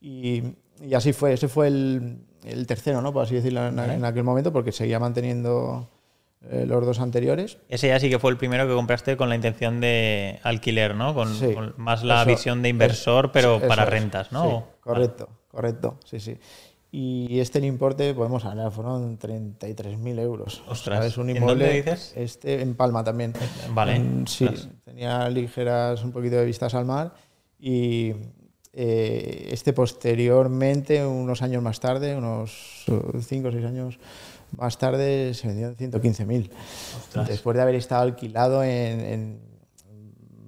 Y, 0.00 0.42
y, 0.80 0.94
así 0.94 1.12
fue, 1.12 1.34
ese 1.34 1.48
fue 1.48 1.66
el, 1.66 2.24
el 2.44 2.66
tercero, 2.66 3.02
¿no? 3.02 3.12
Por 3.12 3.24
así 3.24 3.34
decirlo, 3.34 3.66
en, 3.66 3.78
en 3.78 4.04
aquel 4.06 4.24
momento, 4.24 4.54
porque 4.54 4.72
seguía 4.72 4.98
manteniendo 4.98 5.86
eh, 6.48 6.64
los 6.66 6.84
dos 6.86 7.00
anteriores. 7.00 7.58
Ese 7.68 7.88
ya 7.88 8.00
sí 8.00 8.08
que 8.08 8.18
fue 8.18 8.30
el 8.30 8.36
primero 8.38 8.66
que 8.66 8.74
compraste 8.74 9.16
con 9.16 9.28
la 9.28 9.34
intención 9.34 9.80
de 9.80 10.40
alquiler, 10.42 10.94
¿no? 10.94 11.14
Con, 11.14 11.34
Sí. 11.34 11.52
con 11.52 11.74
más 11.76 12.02
la 12.02 12.22
Eso- 12.22 12.30
visión 12.30 12.62
de 12.62 12.68
inversor, 12.70 13.30
pero 13.32 13.60
para 13.60 13.82
es, 13.84 13.88
rentas, 13.90 14.32
¿no? 14.32 14.48
sí, 14.50 14.76
correcto, 14.80 15.28
correcto, 15.48 15.98
sí, 16.04 16.18
sí. 16.20 16.38
Y 16.92 17.38
este 17.38 17.58
el 17.58 17.66
importe, 17.66 18.14
podemos 18.14 18.44
hablar, 18.44 18.72
fueron 18.72 19.16
33.000 19.16 20.18
euros. 20.18 20.62
Ostras, 20.66 20.98
¿sabes? 20.98 21.18
Un 21.18 21.30
¿en 21.30 21.36
inmueble, 21.36 21.64
dónde 21.66 21.76
dices? 21.82 22.12
Este 22.16 22.62
en 22.62 22.74
Palma 22.74 23.04
también. 23.04 23.32
Vale. 23.72 23.94
En- 23.94 24.26
sí, 24.26 24.46
Ostras. 24.46 24.68
tenía 24.84 25.28
ligeras 25.28 26.02
un 26.02 26.10
poquito 26.10 26.36
de 26.36 26.44
vistas 26.46 26.74
al 26.74 26.86
mar 26.86 27.12
y 27.60 28.12
eh, 28.72 29.48
este 29.50 29.72
posteriormente, 29.72 31.04
unos 31.04 31.42
años 31.42 31.62
más 31.62 31.80
tarde, 31.80 32.16
unos 32.16 32.84
5 32.86 33.48
o 33.48 33.52
6 33.52 33.64
años 33.64 33.98
más 34.56 34.78
tarde, 34.78 35.34
se 35.34 35.48
vendió 35.48 35.68
en 35.68 35.76
115.000. 35.76 36.50
Ostras. 36.98 37.28
Después 37.28 37.56
de 37.56 37.62
haber 37.62 37.74
estado 37.74 38.02
alquilado 38.02 38.62
en, 38.62 39.00
en 39.00 39.40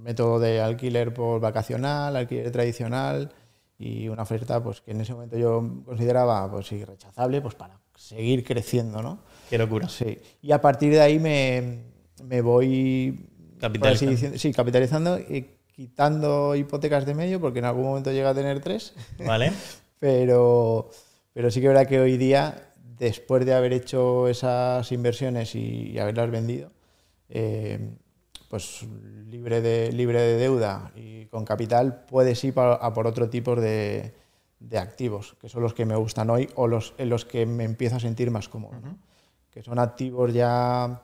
método 0.02 0.40
de 0.40 0.60
alquiler 0.60 1.14
por 1.14 1.40
vacacional, 1.40 2.16
alquiler 2.16 2.50
tradicional 2.50 3.32
y 3.78 4.08
una 4.08 4.22
oferta 4.22 4.62
pues 4.62 4.80
que 4.80 4.92
en 4.92 5.00
ese 5.00 5.14
momento 5.14 5.36
yo 5.36 5.82
consideraba 5.84 6.50
pues 6.50 6.70
irrechazable 6.72 7.40
pues 7.40 7.54
para 7.54 7.80
seguir 7.96 8.44
creciendo, 8.44 9.02
¿no? 9.02 9.20
Qué 9.48 9.58
locura. 9.58 9.88
Sí. 9.88 10.18
Y 10.40 10.52
a 10.52 10.60
partir 10.60 10.92
de 10.92 11.00
ahí 11.00 11.18
me, 11.18 11.84
me 12.24 12.40
voy 12.40 13.08
así 13.08 13.58
Capitalizando. 13.60 14.38
sí, 14.38 14.52
capitalizando 14.52 15.18
y 15.18 15.46
quitando 15.72 16.54
hipotecas 16.54 17.04
de 17.06 17.14
medio 17.14 17.40
porque 17.40 17.58
en 17.58 17.64
algún 17.64 17.84
momento 17.84 18.12
llega 18.12 18.30
a 18.30 18.34
tener 18.34 18.60
tres. 18.60 18.94
¿Vale? 19.26 19.52
Pero, 19.98 20.90
pero 21.32 21.50
sí 21.50 21.60
que 21.60 21.66
es 21.66 21.72
verdad 21.72 21.88
que 21.88 22.00
hoy 22.00 22.16
día, 22.16 22.72
después 22.98 23.44
de 23.44 23.54
haber 23.54 23.72
hecho 23.72 24.28
esas 24.28 24.90
inversiones 24.92 25.54
y, 25.54 25.90
y 25.90 25.98
haberlas 25.98 26.30
vendido, 26.30 26.70
eh, 27.28 27.96
pues 28.48 28.86
libre 29.30 29.62
de, 29.62 29.92
libre 29.92 30.20
de 30.20 30.36
deuda 30.36 30.92
y 30.94 31.24
con 31.26 31.44
capital, 31.44 32.04
puedes 32.06 32.44
ir 32.44 32.52
a 32.56 32.92
por 32.92 33.06
otro 33.06 33.30
tipo 33.30 33.56
de, 33.56 34.12
de 34.60 34.78
activos, 34.78 35.36
que 35.40 35.48
son 35.48 35.62
los 35.62 35.74
que 35.74 35.86
me 35.86 35.96
gustan 35.96 36.30
hoy 36.30 36.48
o 36.54 36.68
los 36.68 36.94
en 36.98 37.08
los 37.08 37.24
que 37.24 37.46
me 37.46 37.64
empiezo 37.64 37.96
a 37.96 38.00
sentir 38.00 38.30
más 38.30 38.48
cómodo. 38.48 38.78
¿no? 38.80 38.98
Que 39.50 39.62
son 39.62 39.78
activos 39.78 40.32
ya 40.32 41.02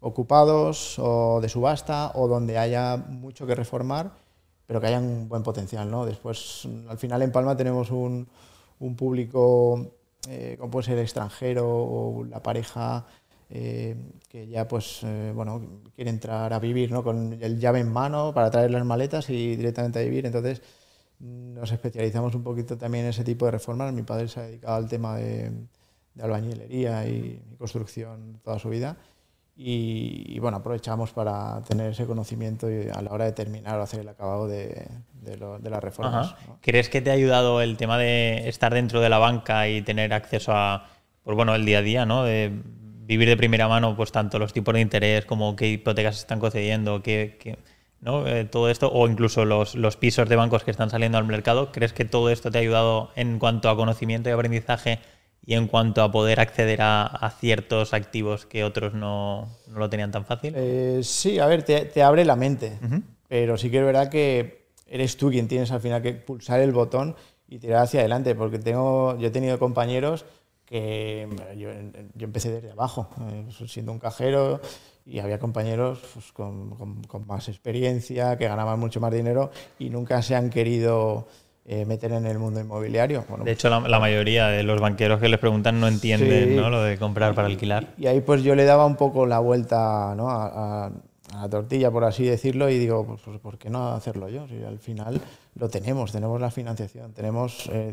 ocupados 0.00 0.98
o 0.98 1.40
de 1.40 1.48
subasta 1.48 2.12
o 2.14 2.28
donde 2.28 2.58
haya 2.58 2.96
mucho 2.96 3.46
que 3.46 3.54
reformar, 3.54 4.12
pero 4.66 4.80
que 4.80 4.88
haya 4.88 4.98
un 4.98 5.28
buen 5.28 5.42
potencial. 5.42 5.90
¿no? 5.90 6.06
Después, 6.06 6.68
al 6.88 6.98
final 6.98 7.22
en 7.22 7.32
Palma 7.32 7.56
tenemos 7.56 7.90
un, 7.90 8.28
un 8.80 8.96
público, 8.96 9.92
eh, 10.28 10.56
como 10.58 10.70
puede 10.70 10.86
ser 10.86 10.98
extranjero 10.98 11.66
o 11.68 12.24
la 12.24 12.42
pareja, 12.42 13.06
eh, 13.48 13.96
que 14.28 14.48
ya 14.48 14.66
pues 14.66 15.00
eh, 15.04 15.32
bueno 15.32 15.62
quiere 15.94 16.10
entrar 16.10 16.52
a 16.52 16.58
vivir 16.58 16.90
¿no? 16.90 17.04
con 17.04 17.38
el 17.40 17.60
llave 17.60 17.78
en 17.78 17.92
mano 17.92 18.34
para 18.34 18.50
traer 18.50 18.72
las 18.72 18.84
maletas 18.84 19.30
y 19.30 19.56
directamente 19.56 20.00
a 20.00 20.02
vivir. 20.02 20.26
Entonces 20.26 20.62
nos 21.20 21.72
especializamos 21.72 22.34
un 22.34 22.42
poquito 22.42 22.76
también 22.76 23.04
en 23.04 23.10
ese 23.10 23.24
tipo 23.24 23.46
de 23.46 23.52
reformas. 23.52 23.92
Mi 23.92 24.02
padre 24.02 24.28
se 24.28 24.40
ha 24.40 24.42
dedicado 24.44 24.76
al 24.76 24.88
tema 24.88 25.16
de, 25.16 25.50
de 26.14 26.22
albañilería 26.22 27.06
y 27.08 27.40
construcción 27.58 28.40
toda 28.42 28.58
su 28.58 28.68
vida. 28.68 28.96
Y, 29.58 30.22
y, 30.28 30.38
bueno, 30.38 30.58
aprovechamos 30.58 31.12
para 31.12 31.62
tener 31.66 31.90
ese 31.92 32.04
conocimiento 32.04 32.70
y 32.70 32.88
a 32.90 33.00
la 33.00 33.10
hora 33.10 33.24
de 33.24 33.32
terminar 33.32 33.78
o 33.78 33.82
hacer 33.82 34.00
el 34.00 34.08
acabado 34.08 34.46
de, 34.48 34.86
de, 35.22 35.36
lo- 35.38 35.58
de 35.58 35.70
las 35.70 35.82
reformas. 35.82 36.34
¿Crees 36.60 36.90
que 36.90 37.00
te 37.00 37.10
ha 37.10 37.14
ayudado 37.14 37.62
el 37.62 37.78
tema 37.78 37.96
de 37.96 38.48
estar 38.50 38.74
dentro 38.74 39.00
de 39.00 39.08
la 39.08 39.16
banca 39.18 39.66
y 39.68 39.80
tener 39.80 40.12
acceso 40.12 40.52
a, 40.54 40.88
pues 41.24 41.34
bueno, 41.36 41.54
el 41.54 41.64
día 41.64 41.78
a 41.78 41.82
día, 41.82 42.04
¿no? 42.04 42.22
De 42.24 42.52
vivir 43.06 43.28
de 43.28 43.36
primera 43.38 43.66
mano, 43.66 43.96
pues 43.96 44.12
tanto 44.12 44.38
los 44.38 44.52
tipos 44.52 44.74
de 44.74 44.80
interés 44.82 45.24
como 45.24 45.56
qué 45.56 45.68
hipotecas 45.68 46.16
se 46.16 46.20
están 46.22 46.38
concediendo, 46.38 47.02
qué, 47.02 47.38
qué- 47.40 47.56
¿no? 48.02 48.26
Eh, 48.26 48.44
todo 48.44 48.68
esto, 48.68 48.92
o 48.92 49.08
incluso 49.08 49.46
los, 49.46 49.74
los 49.74 49.96
pisos 49.96 50.28
de 50.28 50.36
bancos 50.36 50.64
que 50.64 50.70
están 50.70 50.90
saliendo 50.90 51.16
al 51.16 51.24
mercado. 51.24 51.72
¿Crees 51.72 51.94
que 51.94 52.04
todo 52.04 52.28
esto 52.28 52.50
te 52.50 52.58
ha 52.58 52.60
ayudado 52.60 53.10
en 53.16 53.38
cuanto 53.38 53.70
a 53.70 53.76
conocimiento 53.76 54.28
y 54.28 54.32
aprendizaje 54.32 54.98
y 55.46 55.54
en 55.54 55.68
cuanto 55.68 56.02
a 56.02 56.10
poder 56.10 56.40
acceder 56.40 56.82
a, 56.82 57.06
a 57.06 57.30
ciertos 57.30 57.94
activos 57.94 58.44
que 58.46 58.64
otros 58.64 58.92
no, 58.94 59.48
no 59.68 59.78
lo 59.78 59.88
tenían 59.88 60.10
tan 60.10 60.24
fácil? 60.26 60.54
Eh, 60.56 61.00
sí, 61.02 61.38
a 61.38 61.46
ver, 61.46 61.62
te, 61.62 61.84
te 61.86 62.02
abre 62.02 62.24
la 62.24 62.34
mente, 62.36 62.78
Ujú. 62.84 63.02
pero 63.28 63.56
sí 63.56 63.70
que 63.70 63.78
es 63.78 63.84
verdad 63.84 64.10
que 64.10 64.66
eres 64.88 65.16
tú 65.16 65.30
quien 65.30 65.48
tienes 65.48 65.70
al 65.70 65.80
final 65.80 66.02
que 66.02 66.12
pulsar 66.14 66.60
el 66.60 66.72
botón 66.72 67.14
y 67.48 67.58
tirar 67.60 67.82
hacia 67.84 68.00
adelante, 68.00 68.34
porque 68.34 68.58
tengo, 68.58 69.16
yo 69.18 69.28
he 69.28 69.30
tenido 69.30 69.58
compañeros 69.58 70.24
que 70.64 71.28
yo, 71.56 71.68
yo 72.16 72.24
empecé 72.24 72.50
desde 72.50 72.72
abajo, 72.72 73.08
eh, 73.30 73.46
siendo 73.68 73.92
un 73.92 74.00
cajero, 74.00 74.60
y 75.04 75.20
había 75.20 75.38
compañeros 75.38 76.00
pues, 76.12 76.32
con, 76.32 76.70
con- 76.70 77.04
con 77.04 77.24
más 77.28 77.48
experiencia, 77.48 78.36
que 78.36 78.48
ganaban 78.48 78.80
mucho 78.80 78.98
más 79.00 79.12
dinero 79.12 79.52
y 79.78 79.90
nunca 79.90 80.20
se 80.22 80.34
han 80.34 80.50
querido 80.50 81.28
eh, 81.68 81.84
meter 81.84 82.12
en 82.12 82.26
el 82.26 82.38
mundo 82.38 82.60
inmobiliario. 82.60 83.24
Bueno, 83.28 83.44
De 83.44 83.50
hecho, 83.52 83.68
la, 83.68 83.80
la 83.80 83.98
mayoría 83.98 84.46
de 84.48 84.62
los 84.62 84.80
banqueros 84.80 85.20
que 85.20 85.28
les 85.28 85.38
preguntan 85.40 85.80
no 85.80 85.88
entienden 85.88 86.50
Sí. 86.50 86.54
¿no? 86.56 86.70
lo 86.70 86.82
de 86.82 86.96
comprar 86.98 87.34
para 87.34 87.48
alquilar. 87.48 87.88
Y 87.98 88.06
ahí 88.06 88.20
pues 88.20 88.42
yo 88.42 88.54
le 88.54 88.64
daba 88.64 88.86
un 88.86 88.96
poco 88.96 89.26
la 89.26 89.40
vuelta 89.40 90.14
¿no? 90.16 90.30
a, 90.30 90.86
a- 90.86 90.90
a 91.34 91.42
la 91.42 91.48
tortilla, 91.50 91.90
por 91.90 92.04
así 92.04 92.22
decirlo, 92.24 92.70
y 92.70 92.78
digo, 92.78 93.04
pues, 93.04 93.20
pues, 93.24 93.40
¿por 93.40 93.58
qué 93.58 93.68
no 93.68 93.88
hacerlo 93.88 94.28
yo? 94.28 94.46
Si 94.46 94.62
al 94.62 94.78
final 94.78 95.20
lo 95.56 95.68
tenemos, 95.68 96.12
tenemos 96.12 96.40
la 96.40 96.52
financiación, 96.52 97.12
tenemos 97.14 97.68
eh, 97.72 97.92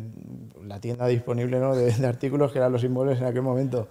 la 0.68 0.80
tienda 0.80 1.08
disponible 1.08 1.60
¿no? 1.60 1.76
de, 1.76 1.92
de 1.92 2.08
artículos 2.08 2.52
que 2.52 2.60
eran 2.60 2.72
los 2.72 2.84
inmuebles 2.84 3.18
en 3.20 3.26
aquel 3.26 3.42
momento. 3.42 3.88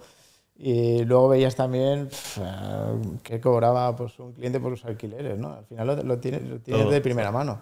Y 0.55 1.03
luego 1.03 1.27
veías 1.27 1.55
también 1.57 2.07
pf, 2.07 2.39
eh, 2.41 3.17
que 3.21 3.41
cobraba 3.41 3.93
pues, 3.97 4.17
un 4.19 4.31
cliente 4.31 4.61
por 4.61 4.71
los 4.71 4.85
alquileres, 4.85 5.37
¿no? 5.37 5.49
Al 5.51 5.65
final 5.65 5.87
lo, 5.87 5.95
lo 6.03 6.17
tienes, 6.19 6.43
lo 6.43 6.59
tienes 6.59 6.89
de 6.89 7.01
primera 7.01 7.29
mano. 7.31 7.59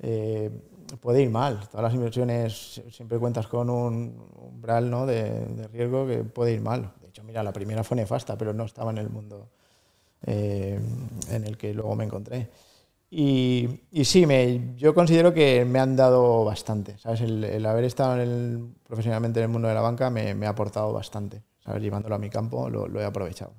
Eh, 0.00 0.50
puede 1.00 1.22
ir 1.22 1.30
mal. 1.30 1.60
Todas 1.70 1.84
las 1.84 1.94
inversiones 1.94 2.82
siempre 2.90 3.18
cuentas 3.18 3.46
con 3.46 3.70
un 3.70 4.14
umbral 4.36 4.90
¿no? 4.90 5.06
de, 5.06 5.46
de 5.46 5.68
riesgo 5.68 6.06
que 6.06 6.18
puede 6.24 6.52
ir 6.52 6.60
mal. 6.60 6.92
De 7.00 7.08
hecho, 7.08 7.22
mira, 7.24 7.42
la 7.42 7.52
primera 7.52 7.84
fue 7.84 7.96
nefasta, 7.96 8.36
pero 8.36 8.52
no 8.52 8.64
estaba 8.64 8.90
en 8.90 8.98
el 8.98 9.10
mundo 9.10 9.48
eh, 10.26 10.78
en 11.30 11.44
el 11.44 11.56
que 11.56 11.74
luego 11.74 11.94
me 11.96 12.04
encontré. 12.04 12.48
Y, 13.10 13.68
y 13.90 14.04
sí, 14.04 14.24
me, 14.24 14.74
yo 14.76 14.94
considero 14.94 15.34
que 15.34 15.64
me 15.64 15.78
han 15.78 15.96
dado 15.96 16.44
bastante. 16.44 16.96
¿sabes? 16.98 17.20
El, 17.20 17.44
el 17.44 17.66
haber 17.66 17.84
estado 17.84 18.14
en 18.14 18.20
el- 18.20 18.74
profesionalmente 18.86 19.40
en 19.40 19.44
el 19.44 19.50
mundo 19.50 19.68
de 19.68 19.74
la 19.74 19.82
banca 19.82 20.08
me, 20.10 20.34
me 20.34 20.46
ha 20.46 20.50
aportado 20.50 20.92
bastante. 20.92 21.42
¿sabes? 21.64 21.82
Llevándolo 21.82 22.14
a 22.14 22.18
mi 22.18 22.30
campo 22.30 22.70
lo, 22.70 22.88
lo 22.88 23.00
he 23.00 23.04
aprovechado. 23.04 23.52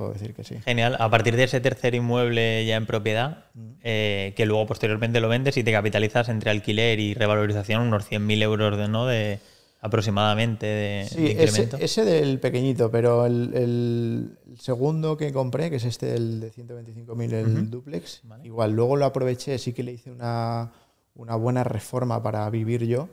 Puedo 0.00 0.14
decir 0.14 0.32
que 0.32 0.44
sí. 0.44 0.54
Genial. 0.64 0.96
A 0.98 1.10
partir 1.10 1.36
de 1.36 1.44
ese 1.44 1.60
tercer 1.60 1.94
inmueble 1.94 2.64
ya 2.64 2.76
en 2.76 2.86
propiedad, 2.86 3.44
eh, 3.82 4.32
que 4.34 4.46
luego 4.46 4.66
posteriormente 4.66 5.20
lo 5.20 5.28
vendes 5.28 5.58
y 5.58 5.62
te 5.62 5.72
capitalizas 5.72 6.30
entre 6.30 6.48
alquiler 6.50 6.98
y 6.98 7.12
revalorización 7.12 7.82
unos 7.82 8.10
100.000 8.10 8.40
euros 8.42 8.78
de, 8.78 8.88
¿no? 8.88 9.04
de 9.04 9.40
aproximadamente 9.82 10.64
de, 10.64 11.06
Sí, 11.06 11.16
de 11.20 11.32
ese, 11.32 11.42
incremento. 11.42 11.76
ese 11.76 12.04
del 12.06 12.40
pequeñito, 12.40 12.90
pero 12.90 13.26
el, 13.26 13.50
el- 13.52 14.38
segundo 14.58 15.18
que 15.18 15.34
compré, 15.34 15.68
que 15.68 15.76
es 15.76 15.84
este 15.84 16.14
el 16.14 16.40
de 16.40 16.50
125.000, 16.50 17.32
el 17.34 17.70
duplex, 17.70 18.20
Vale. 18.24 18.46
igual 18.46 18.72
luego 18.72 18.96
lo 18.96 19.04
aproveché, 19.04 19.58
sí 19.58 19.74
que 19.74 19.82
le 19.82 19.92
hice 19.92 20.10
una, 20.10 20.72
una 21.14 21.36
buena 21.36 21.62
reforma 21.62 22.22
para 22.22 22.48
vivir 22.48 22.86
yo, 22.86 23.10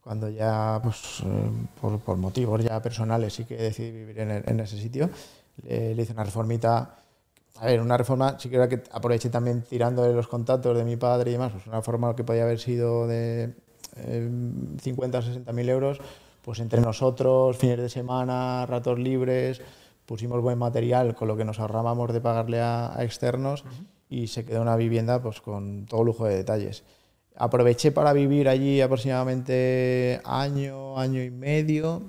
cuando 0.00 0.30
ya, 0.30 0.78
pues, 0.84 1.20
eh, 1.24 1.50
por, 1.80 1.98
por 1.98 2.16
motivos 2.16 2.62
ya 2.64 2.80
personales, 2.80 3.32
sí 3.34 3.44
que 3.44 3.56
decidí 3.56 3.90
vivir 3.90 4.20
en, 4.20 4.30
en 4.46 4.60
ese 4.60 4.78
sitio. 4.78 5.10
Le, 5.62 5.94
le 5.94 6.02
hice 6.02 6.12
una 6.12 6.24
reformita, 6.24 6.96
a 7.56 7.66
ver, 7.66 7.80
una 7.80 7.96
reforma, 7.96 8.38
sí 8.38 8.48
que 8.48 8.56
era 8.56 8.68
que 8.68 8.82
aproveché 8.92 9.30
también 9.30 9.62
tirando 9.62 10.02
de 10.02 10.12
los 10.12 10.28
contactos 10.28 10.76
de 10.76 10.84
mi 10.84 10.96
padre 10.96 11.30
y 11.30 11.32
demás, 11.34 11.52
pues 11.52 11.66
una 11.66 11.76
reforma 11.76 12.14
que 12.14 12.24
podía 12.24 12.44
haber 12.44 12.58
sido 12.58 13.06
de 13.06 13.54
eh, 13.96 14.30
50 14.80 15.18
o 15.18 15.22
60 15.22 15.52
mil 15.52 15.68
euros, 15.68 16.00
pues 16.42 16.60
entre 16.60 16.80
nosotros, 16.80 17.56
fines 17.56 17.78
de 17.78 17.88
semana, 17.88 18.64
ratos 18.66 18.98
libres, 18.98 19.60
pusimos 20.06 20.40
buen 20.40 20.58
material 20.58 21.14
con 21.14 21.28
lo 21.28 21.36
que 21.36 21.44
nos 21.44 21.58
ahorrábamos 21.58 22.12
de 22.12 22.20
pagarle 22.20 22.60
a, 22.60 22.96
a 22.96 23.04
externos 23.04 23.64
y 24.08 24.28
se 24.28 24.44
quedó 24.44 24.62
una 24.62 24.76
vivienda 24.76 25.20
pues 25.20 25.40
con 25.40 25.86
todo 25.86 26.04
lujo 26.04 26.24
de 26.26 26.36
detalles. 26.36 26.84
Aproveché 27.36 27.92
para 27.92 28.12
vivir 28.12 28.48
allí 28.48 28.80
aproximadamente 28.80 30.20
año, 30.24 30.98
año 30.98 31.22
y 31.22 31.30
medio, 31.30 32.02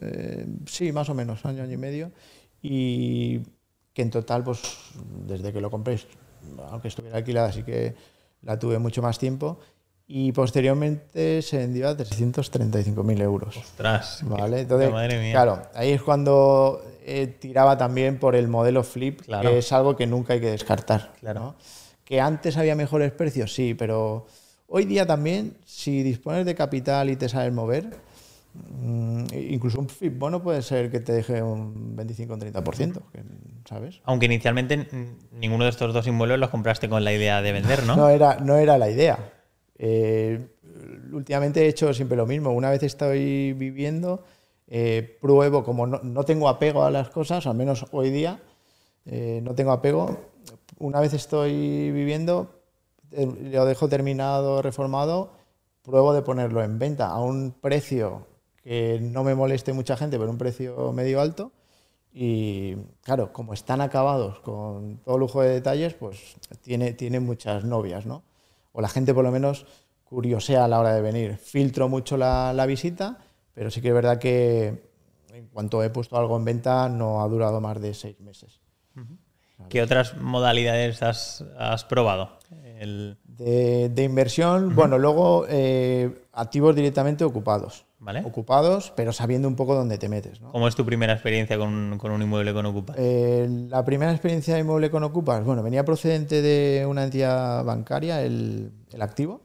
eh, 0.00 0.46
sí, 0.66 0.90
más 0.92 1.08
o 1.08 1.14
menos, 1.14 1.44
año, 1.44 1.62
año 1.62 1.74
y 1.74 1.76
medio, 1.76 2.10
y 2.66 3.40
que 3.92 4.00
en 4.00 4.10
total, 4.10 4.42
pues 4.42 4.62
desde 5.26 5.52
que 5.52 5.60
lo 5.60 5.70
compré, 5.70 6.00
aunque 6.70 6.88
estuviera 6.88 7.18
alquilada, 7.18 7.52
sí 7.52 7.62
que 7.62 7.94
la 8.40 8.58
tuve 8.58 8.78
mucho 8.78 9.02
más 9.02 9.18
tiempo 9.18 9.58
y 10.06 10.32
posteriormente 10.32 11.42
se 11.42 11.58
vendió 11.58 11.88
a 11.90 11.96
335.000 11.96 13.20
euros. 13.20 13.56
Ostras. 13.58 14.20
¿Vale? 14.24 14.60
Entonces, 14.60 14.90
claro, 15.30 15.62
ahí 15.74 15.90
es 15.90 16.02
cuando 16.02 16.82
eh, 17.04 17.26
tiraba 17.38 17.76
también 17.76 18.18
por 18.18 18.34
el 18.34 18.48
modelo 18.48 18.82
flip, 18.82 19.20
que 19.20 19.58
es 19.58 19.72
algo 19.72 19.94
que 19.94 20.06
nunca 20.06 20.32
hay 20.32 20.40
que 20.40 20.50
descartar. 20.50 21.12
Claro. 21.20 21.56
Que 22.02 22.22
antes 22.22 22.56
había 22.56 22.74
mejores 22.74 23.12
precios, 23.12 23.54
sí, 23.54 23.74
pero 23.74 24.26
hoy 24.68 24.86
día 24.86 25.06
también, 25.06 25.58
si 25.66 26.02
dispones 26.02 26.46
de 26.46 26.54
capital 26.54 27.10
y 27.10 27.16
te 27.16 27.28
sabes 27.28 27.52
mover, 27.52 27.90
incluso 29.32 29.80
un 29.80 29.88
flip 29.88 30.18
bueno 30.18 30.42
puede 30.42 30.62
ser 30.62 30.90
que 30.90 31.00
te 31.00 31.12
deje 31.12 31.42
un 31.42 31.96
25 31.96 32.34
o 32.34 32.36
30%, 32.36 33.00
¿sabes? 33.68 34.00
Aunque 34.04 34.26
inicialmente 34.26 34.88
ninguno 35.32 35.64
de 35.64 35.70
estos 35.70 35.92
dos 35.92 36.06
inmuebles 36.06 36.38
los 36.38 36.50
compraste 36.50 36.88
con 36.88 37.02
la 37.04 37.12
idea 37.12 37.42
de 37.42 37.52
vender, 37.52 37.84
¿no? 37.84 37.96
no, 37.96 38.08
era, 38.08 38.36
no 38.36 38.56
era 38.56 38.78
la 38.78 38.90
idea. 38.90 39.18
Eh, 39.76 40.46
últimamente 41.12 41.64
he 41.64 41.68
hecho 41.68 41.92
siempre 41.92 42.16
lo 42.16 42.26
mismo. 42.26 42.50
Una 42.52 42.70
vez 42.70 42.82
estoy 42.82 43.52
viviendo, 43.54 44.24
eh, 44.68 45.18
pruebo, 45.20 45.64
como 45.64 45.86
no, 45.86 46.24
tengo 46.24 46.48
apego 46.48 46.84
a 46.84 46.90
las 46.90 47.10
cosas, 47.10 47.46
al 47.46 47.56
menos 47.56 47.86
hoy 47.92 48.10
día, 48.10 48.40
eh, 49.06 49.40
no 49.42 49.54
tengo 49.54 49.72
apego. 49.72 50.16
Una 50.78 51.00
vez 51.00 51.14
estoy 51.14 51.90
viviendo, 51.90 52.60
lo 53.10 53.64
dejo 53.64 53.88
terminado, 53.88 54.62
reformado, 54.62 55.32
pruebo 55.82 56.12
de 56.12 56.22
ponerlo 56.22 56.62
en 56.62 56.78
venta 56.78 57.08
a 57.08 57.20
un 57.20 57.52
precio 57.52 58.26
que 58.64 58.98
no 59.00 59.22
me 59.22 59.36
moleste 59.36 59.72
mucha 59.72 59.96
gente, 59.96 60.18
pero 60.18 60.30
un 60.30 60.38
precio 60.38 60.92
medio 60.92 61.20
alto. 61.20 61.52
Y 62.12 62.74
claro, 63.02 63.32
como 63.32 63.54
están 63.54 63.80
acabados 63.80 64.40
con 64.40 64.98
todo 65.04 65.18
lujo 65.18 65.42
de 65.42 65.50
detalles, 65.50 65.94
pues 65.94 66.36
tiene, 66.62 66.92
tiene 66.94 67.20
muchas 67.20 67.64
novias, 67.64 68.06
¿no? 68.06 68.24
o 68.74 68.80
la 68.80 68.88
gente 68.88 69.14
por 69.14 69.24
lo 69.24 69.30
menos 69.30 69.66
curiosea 70.04 70.64
a 70.64 70.68
la 70.68 70.80
hora 70.80 70.94
de 70.94 71.00
venir. 71.00 71.38
Filtro 71.38 71.88
mucho 71.88 72.16
la, 72.16 72.66
visita, 72.66 73.18
pero 73.54 73.70
sí 73.70 73.80
que 73.80 73.88
es 73.88 73.94
verdad 73.94 74.18
que 74.18 74.90
en 75.32 75.46
cuanto 75.46 75.82
he 75.82 75.90
puesto 75.90 76.18
algo 76.18 76.36
en 76.36 76.44
venta 76.44 76.88
no 76.88 77.22
ha 77.22 77.28
durado 77.28 77.60
más 77.60 77.80
de 77.80 77.94
seis 77.94 78.20
meses. 78.20 78.60
¿Qué 79.68 79.80
otras 79.80 80.16
modalidades 80.16 81.02
has, 81.02 81.84
probado? 81.88 82.38
De, 82.50 84.02
inversión, 84.02 84.74
bueno, 84.74 84.98
luego 84.98 85.46
eh, 85.48 86.26
activos 86.32 86.74
directamente 86.74 87.24
ocupados. 87.24 87.83
Ocupados, 88.24 88.92
pero 88.94 89.12
sabiendo 89.12 89.48
un 89.48 89.56
poco 89.56 89.74
dónde 89.74 89.96
te 89.96 90.08
metes. 90.10 90.38
¿Cómo 90.52 90.68
es 90.68 90.74
tu 90.74 90.84
primera 90.84 91.14
experiencia 91.14 91.56
con, 91.56 91.98
un 91.98 92.22
inmueble 92.22 92.52
con 92.52 92.66
Ocupas? 92.66 92.96
Eh, 92.98 93.48
la 93.68 93.84
primera 93.84 94.12
experiencia 94.12 94.54
de 94.54 94.60
inmueble 94.60 94.90
con 94.90 95.02
Ocupas, 95.04 95.42
bueno, 95.44 95.62
venía 95.62 95.84
procedente 95.84 96.42
de 96.42 96.84
una 96.86 97.04
entidad 97.04 97.64
bancaria, 97.64 98.20
el, 98.22 98.72
activo, 99.00 99.40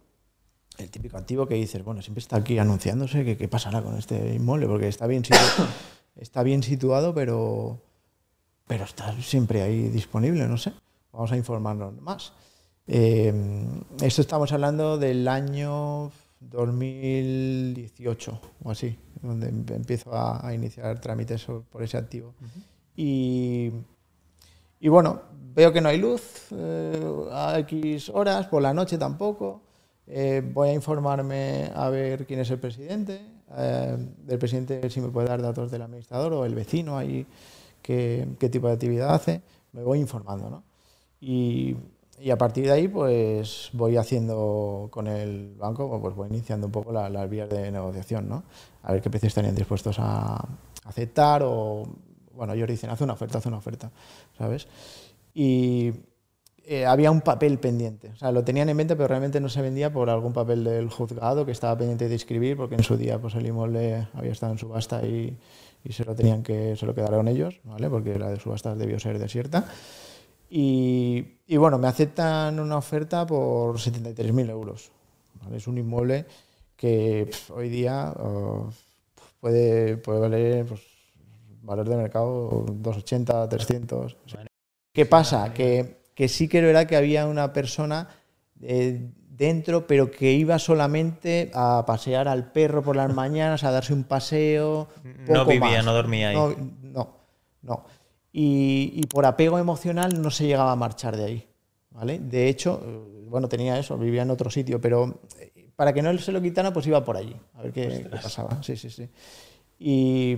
el 0.77 0.89
típico 0.89 1.17
activo 1.17 1.47
que 1.47 1.55
dices, 1.55 1.83
bueno, 1.85 2.01
siempre 2.01 2.19
está 2.19 2.35
aquí 2.35 2.57
anunciándose 2.57 3.23
que 3.23 3.37
qué 3.37 3.47
pasará 3.47 3.81
con 3.81 3.97
este 3.97 4.35
inmueble, 4.35 4.67
porque 4.67 4.89
está 4.89 5.07
bien, 5.07 5.23
situado, 5.23 5.69
está 6.17 6.43
bien 6.43 6.61
situado, 6.61 7.13
pero, 7.13 7.81
pero 8.67 8.83
está 8.83 9.13
siempre 9.21 9.61
ahí 9.61 9.87
disponible, 9.87 10.47
no 10.47 10.57
sé. 10.57 10.73
Vamos 11.13 11.31
a 11.31 11.37
informarnos 11.37 11.93
más. 12.01 12.33
Eh, 12.87 13.33
esto 14.01 14.21
estamos 14.21 14.51
hablando 14.51 14.97
del 14.97 15.27
año 15.27 16.11
2018 16.39 18.41
o 18.63 18.71
así, 18.71 18.97
donde 19.21 19.49
em, 19.49 19.65
empiezo 19.69 20.11
a, 20.13 20.53
iniciar 20.53 20.99
trámites 20.99 21.45
por 21.69 21.83
ese 21.83 21.97
activo. 21.97 22.33
y, 22.95 23.71
y, 24.79 24.87
bueno, 24.87 25.21
veo 25.53 25.73
que 25.73 25.81
no 25.81 25.89
hay 25.89 25.97
luz 25.97 26.47
eh, 26.51 27.27
a 27.31 27.59
X 27.59 28.09
horas, 28.09 28.47
por 28.47 28.61
la 28.61 28.73
noche 28.73 28.97
tampoco. 28.97 29.61
Eh, 30.07 30.41
voy 30.53 30.69
a 30.69 30.73
informarme 30.73 31.71
a 31.75 31.89
ver 31.89 32.25
quién 32.25 32.39
es 32.39 32.49
el 32.49 32.59
presidente, 32.59 33.21
eh, 33.55 33.97
del 34.25 34.39
presidente 34.39 34.89
si 34.89 35.01
me 35.01 35.09
puede 35.09 35.27
dar 35.27 35.41
datos 35.41 35.69
del 35.69 35.83
administrador 35.83 36.33
o 36.33 36.45
el 36.45 36.55
vecino 36.55 36.97
ahí, 36.97 37.27
qué, 37.81 38.27
qué 38.39 38.49
tipo 38.49 38.67
de 38.67 38.73
actividad 38.73 39.13
hace. 39.13 39.41
Me 39.71 39.83
voy 39.83 39.99
informando, 39.99 40.49
¿no? 40.49 40.63
Y, 41.21 41.75
y 42.21 42.31
a 42.31 42.37
partir 42.37 42.65
de 42.65 42.71
ahí, 42.71 42.87
pues 42.87 43.69
voy 43.73 43.97
haciendo 43.97 44.89
con 44.91 45.07
el 45.07 45.55
banco, 45.55 45.99
pues 46.01 46.15
voy 46.15 46.27
iniciando 46.29 46.67
un 46.67 46.71
poco 46.71 46.91
las 46.91 47.29
vías 47.29 47.49
de 47.49 47.71
negociación, 47.71 48.27
¿no? 48.27 48.43
A 48.83 48.93
ver 48.93 49.01
qué 49.01 49.09
precios 49.09 49.29
estarían 49.29 49.55
dispuestos 49.55 49.97
a 49.99 50.43
aceptar 50.85 51.43
o, 51.45 51.87
bueno, 52.33 52.53
ellos 52.53 52.67
dicen, 52.67 52.89
haz 52.89 53.01
una 53.01 53.13
oferta, 53.13 53.37
haz 53.37 53.45
una 53.45 53.57
oferta, 53.57 53.91
¿sabes? 54.37 54.67
Y 55.33 55.93
eh, 56.65 56.85
había 56.85 57.09
un 57.11 57.21
papel 57.21 57.57
pendiente, 57.59 58.09
o 58.09 58.15
sea, 58.15 58.31
lo 58.31 58.43
tenían 58.43 58.69
en 58.69 58.77
mente, 58.77 58.95
pero 58.95 59.07
realmente 59.07 59.39
no 59.39 59.49
se 59.49 59.61
vendía 59.61 59.93
por 59.93 60.09
algún 60.09 60.33
papel 60.33 60.63
del 60.63 60.89
juzgado 60.89 61.45
que 61.45 61.51
estaba 61.51 61.77
pendiente 61.77 62.09
de 62.09 62.15
escribir, 62.15 62.57
porque 62.57 62.75
en 62.75 62.83
su 62.83 62.97
día, 62.97 63.19
pues 63.19 63.35
el 63.35 63.45
inmueble 63.45 64.07
había 64.13 64.31
estado 64.31 64.51
en 64.51 64.57
subasta 64.57 65.05
y, 65.05 65.37
y 65.83 65.93
se 65.93 66.03
lo 66.03 66.15
tenían 66.15 66.43
que, 66.43 66.75
se 66.75 66.85
lo 66.85 66.93
quedaron 66.93 67.27
ellos, 67.27 67.59
¿vale? 67.63 67.89
Porque 67.89 68.19
la 68.19 68.29
de 68.29 68.39
subasta 68.39 68.75
debió 68.75 68.99
ser 68.99 69.19
desierta. 69.19 69.65
Y, 70.49 71.57
bueno, 71.57 71.77
me 71.77 71.87
aceptan 71.87 72.59
una 72.59 72.77
oferta 72.77 73.25
por 73.25 73.77
73.000 73.77 74.49
euros. 74.49 74.91
Es 75.53 75.67
un 75.67 75.77
inmueble 75.77 76.25
que 76.75 77.29
hoy 77.53 77.69
día 77.69 78.13
oh, 78.17 78.69
puede, 79.39 79.97
puede 79.97 80.19
valer 80.19 80.65
pues, 80.65 80.81
valor 81.61 81.87
de 81.87 81.95
mercado 81.95 82.65
280, 82.67 83.47
300. 83.47 84.17
¿Qué 84.91 85.05
pasa? 85.05 85.53
Que, 85.53 86.01
que, 86.15 86.27
sí 86.27 86.47
que 86.47 86.59
era 86.59 86.87
que 86.87 86.95
había 86.95 87.27
una 87.27 87.53
persona 87.53 88.09
eh, 88.61 89.11
dentro, 89.29 89.85
pero 89.85 90.09
que 90.09 90.33
iba 90.33 90.57
solamente 90.57 91.51
a 91.53 91.83
pasear 91.85 92.27
al 92.27 92.51
perro 92.51 92.81
por 92.81 92.95
las 92.95 93.13
mañanas, 93.13 93.63
a 93.63 93.71
darse 93.71 93.93
un 93.93 94.03
paseo. 94.03 94.89
no 95.27 95.45
vivía, 95.45 95.83
no 95.83 95.93
dormía 95.93 96.29
ahí. 96.29 96.35
No, 96.35 96.55
no. 96.81 97.15
no 97.61 97.99
y, 98.31 99.01
por 99.07 99.25
apego 99.25 99.57
emocional 99.57 100.21
no 100.21 100.29
se 100.29 100.45
llegaba 100.45 100.71
a 100.71 100.75
marchar 100.75 101.17
de 101.17 101.23
ahí. 101.23 101.47
¿vale? 101.91 102.19
De 102.19 102.47
hecho, 102.47 102.81
eh, 102.83 103.25
bueno, 103.27 103.49
tenía 103.49 103.77
eso, 103.77 103.97
vivía 103.97 104.21
en 104.21 104.29
otro 104.29 104.49
sitio, 104.49 104.79
pero 104.79 105.21
eh, 105.39 105.69
para 105.75 105.93
que 105.93 106.01
no 106.01 106.15
se 106.17 106.31
lo 106.31 106.41
quitara, 106.41 106.71
pues 106.71 106.87
iba 106.87 107.03
por 107.03 107.17
allí, 107.17 107.35
a 107.55 107.63
ver 107.63 107.71
qué, 107.71 108.07
pasaba. 108.11 108.61
Sí, 108.61 108.75
sí, 108.77 108.89
sí. 108.89 109.09
Y, 109.79 110.37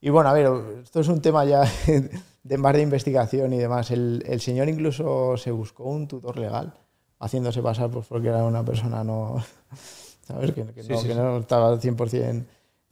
y, 0.00 0.10
bueno, 0.10 0.28
a 0.28 0.32
ver, 0.32 0.50
esto 0.82 1.00
es 1.00 1.08
un 1.08 1.22
tema 1.22 1.44
ya 1.44 1.62
de 2.42 2.58
más 2.58 2.74
de 2.74 2.82
investigación 2.82 3.52
y 3.52 3.58
demás. 3.58 3.90
El, 3.90 4.22
el 4.26 4.40
señor 4.40 4.68
incluso 4.68 5.36
se 5.36 5.50
buscó 5.50 5.84
un 5.84 6.06
tutor 6.06 6.38
legal, 6.38 6.74
haciéndose 7.18 7.62
pasar 7.62 7.90
pues, 7.90 8.06
porque 8.06 8.28
era 8.28 8.44
una 8.44 8.64
persona 8.64 9.02
no, 9.02 9.42
¿sabes? 10.22 10.52
Que, 10.52 10.64
no, 10.64 10.74
que 10.74 11.14
no 11.14 11.38
estaba 11.38 11.68
al 11.68 11.80
100% 11.80 12.44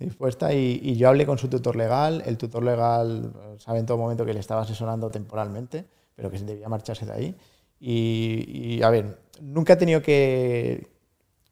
dispuesta 0.06 0.52
y, 0.52 0.96
yo 0.96 1.08
hablé 1.08 1.26
con 1.26 1.38
su 1.38 1.48
tutor 1.48 1.76
legal. 1.76 2.22
El 2.26 2.38
tutor 2.38 2.62
legal 2.62 3.32
sabe 3.58 3.80
en 3.80 3.86
todo 3.86 3.98
momento 3.98 4.24
que 4.24 4.34
le 4.34 4.40
estaba 4.40 4.62
asesorando 4.62 5.10
temporalmente, 5.10 5.86
pero 6.14 6.30
que 6.30 6.38
debía 6.38 6.68
marcharse 6.68 7.06
de 7.06 7.12
ahí. 7.12 7.36
Y, 7.80 8.82
a 8.82 8.90
ver, 8.90 9.18
nunca 9.40 9.74
he 9.74 9.76
tenido 9.76 10.02
que, 10.02 10.88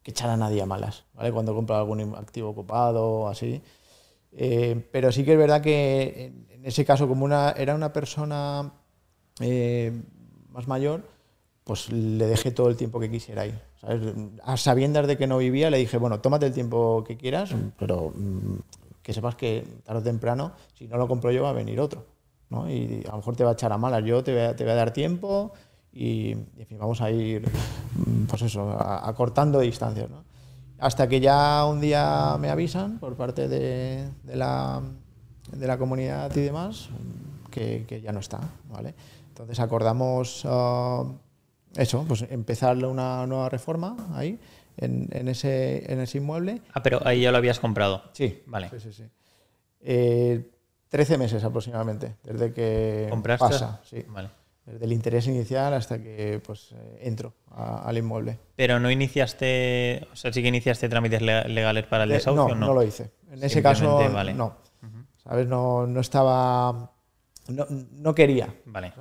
echar 0.05 0.31
a 0.31 0.37
nadie 0.37 0.63
a 0.63 0.67
malas, 0.67 1.05
¿vale? 1.15 1.33
Cuando 1.33 1.51
he 1.51 1.55
comprado 1.55 1.83
algún 1.83 2.15
activo 2.15 2.51
ocupado 2.51 3.05
o 3.05 3.29
así. 3.29 3.61
Eh, 4.33 4.87
pero 4.93 5.11
sí 5.11 5.25
que 5.25 5.33
es 5.33 5.39
verdad 5.39 5.61
que 5.61 6.27
en, 6.51 6.65
ese 6.65 6.85
caso, 6.85 7.09
como 7.09 7.25
una, 7.25 7.51
era 7.53 7.75
una 7.75 7.93
persona 7.93 8.73
eh, 9.41 9.93
más 10.51 10.69
mayor, 10.69 11.03
pues 11.65 11.91
le 11.91 12.27
dejé 12.27 12.53
todo 12.53 12.69
el 12.69 12.77
tiempo 12.77 13.01
que 13.01 13.11
quisiera 13.11 13.43
ahí. 13.43 13.59
A 14.43 14.57
sabiendas 14.57 15.07
de 15.07 15.17
que 15.17 15.27
no 15.27 15.39
vivía, 15.39 15.71
le 15.71 15.79
dije, 15.79 15.99
bueno, 15.99 16.21
tómate 16.21 16.47
el 16.47 16.53
tiempo 16.53 17.05
que 17.07 17.17
quieras, 17.17 17.55
pero 17.79 18.13
mm, 18.15 18.57
que 19.03 19.13
sepas 19.13 19.37
que 19.37 19.65
tarde 19.85 20.01
o 20.01 20.03
temprano, 20.03 20.53
si 20.75 20.89
no 20.89 20.97
lo 20.97 21.07
compro 21.07 21.31
yo, 21.31 21.45
va 21.45 21.51
a 21.51 21.53
venir 21.53 21.79
otro. 21.79 22.07
¿no? 22.51 22.69
Y 22.71 23.05
a 23.07 23.13
lo 23.13 23.19
mejor 23.19 23.37
te 23.37 23.45
va 23.45 23.51
a 23.51 23.53
echar 23.53 23.73
a 23.73 23.79
malas. 23.79 24.05
Yo 24.05 24.25
te 24.25 24.33
voy 24.33 24.41
a, 24.43 24.57
te 24.57 24.65
voy 24.65 24.73
a 24.73 24.77
dar 24.77 24.93
tiempo 24.93 25.53
y, 25.93 26.35
vamos 26.73 27.01
a 27.01 27.11
ir, 27.11 27.47
mm, 27.49 28.25
pues 28.25 28.43
eso, 28.43 28.77
acortando 28.81 29.61
distancias. 29.61 30.11
¿no? 30.11 30.25
Hasta 30.79 31.09
que 31.09 31.21
ya 31.21 31.65
un 31.67 31.81
día 31.81 32.37
me 32.41 32.51
avisan 32.51 32.99
por 32.99 33.15
parte 33.15 33.49
de, 33.49 34.11
de, 34.25 34.37
la, 34.37 34.83
de 35.53 35.67
la, 35.67 35.79
comunidad 35.79 36.35
y 36.35 36.41
demás 36.41 36.89
que, 37.51 37.85
que, 37.87 38.01
ya 38.01 38.13
no 38.13 38.21
está. 38.21 38.41
¿vale? 38.71 38.95
Entonces 39.29 39.61
acordamos... 39.61 40.43
Ah, 40.47 41.05
eso, 41.77 42.05
pues 42.07 42.25
empezar 42.31 42.77
una 42.85 43.27
nueva 43.27 43.49
reforma 43.49 43.97
ahí, 44.15 44.39
en, 44.77 45.09
en, 45.13 45.29
ese, 45.29 45.91
en 45.93 46.01
ese 46.01 46.19
inmueble. 46.19 46.63
Ah, 46.73 46.83
pero 46.83 47.01
ahí 47.07 47.23
ya 47.23 47.31
lo 47.33 47.39
habías 47.39 47.61
comprado. 47.61 48.03
Sí, 48.13 48.43
vale. 48.47 48.71
Sí, 48.71 48.81
sí, 48.81 48.93
sí. 48.93 49.05
Eh, 49.81 50.51
13 50.89 51.19
meses 51.19 51.45
aproximadamente, 51.45 52.17
desde 52.23 52.53
que 52.53 53.07
¿Compraste? 53.11 53.47
pasa. 53.47 53.81
Sí. 53.85 54.05
Vale. 54.09 54.31
Desde 54.65 54.85
el 54.85 54.93
interés 54.93 55.27
inicial 55.29 55.75
hasta 55.75 56.03
que 56.03 56.41
pues 56.45 56.73
eh, 56.73 56.99
entro 57.03 57.35
al 57.55 57.97
inmueble. 57.97 58.39
Pero 58.57 58.81
no 58.81 58.91
iniciaste, 58.91 60.09
o 60.13 60.17
sea, 60.17 60.33
sí 60.33 60.43
que 60.43 60.49
iniciaste 60.49 60.89
trámites 60.89 61.23
legales 61.23 61.87
para 61.87 62.03
el 62.03 62.11
eh, 62.11 62.15
desahucio, 62.15 62.55
no, 62.57 62.67
no, 62.67 62.75
lo 62.75 62.83
hice. 62.83 63.13
En 63.31 63.45
ese 63.45 63.63
caso, 63.63 63.97
vale. 64.13 64.35
no. 64.35 64.57
¿Sabes? 65.23 65.47
No, 65.47 65.87
no 65.87 66.01
estaba 66.01 66.93
no, 67.49 67.67
no 67.69 68.15
quería. 68.15 68.55
Vale. 68.65 68.93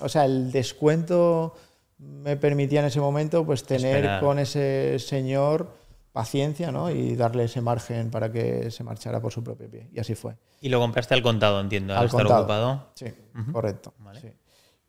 o 0.00 0.08
sea, 0.08 0.24
el 0.24 0.50
descuento 0.52 1.54
me 1.98 2.36
permitía 2.36 2.80
en 2.80 2.86
ese 2.86 3.00
momento 3.00 3.44
pues 3.44 3.64
tener 3.64 3.96
Esperar. 3.96 4.20
con 4.22 4.38
ese 4.38 4.98
señor 4.98 5.70
paciencia 6.12 6.72
¿no? 6.72 6.90
y 6.90 7.14
darle 7.16 7.44
ese 7.44 7.60
margen 7.60 8.10
para 8.10 8.30
que 8.32 8.70
se 8.70 8.82
marchara 8.84 9.20
por 9.20 9.32
su 9.32 9.42
propio 9.44 9.68
pie. 9.70 9.88
Y 9.92 10.00
así 10.00 10.14
fue. 10.14 10.36
Y 10.60 10.68
lo 10.68 10.80
compraste 10.80 11.14
al 11.14 11.22
contado, 11.22 11.60
entiendo, 11.60 11.92
al, 11.94 12.00
Al 12.00 12.06
estar 12.06 12.20
contado. 12.22 12.40
ocupado. 12.42 12.90
Sí, 12.94 13.06
correcto. 13.52 13.94
Vale. 13.98 14.20
sí. 14.20 14.28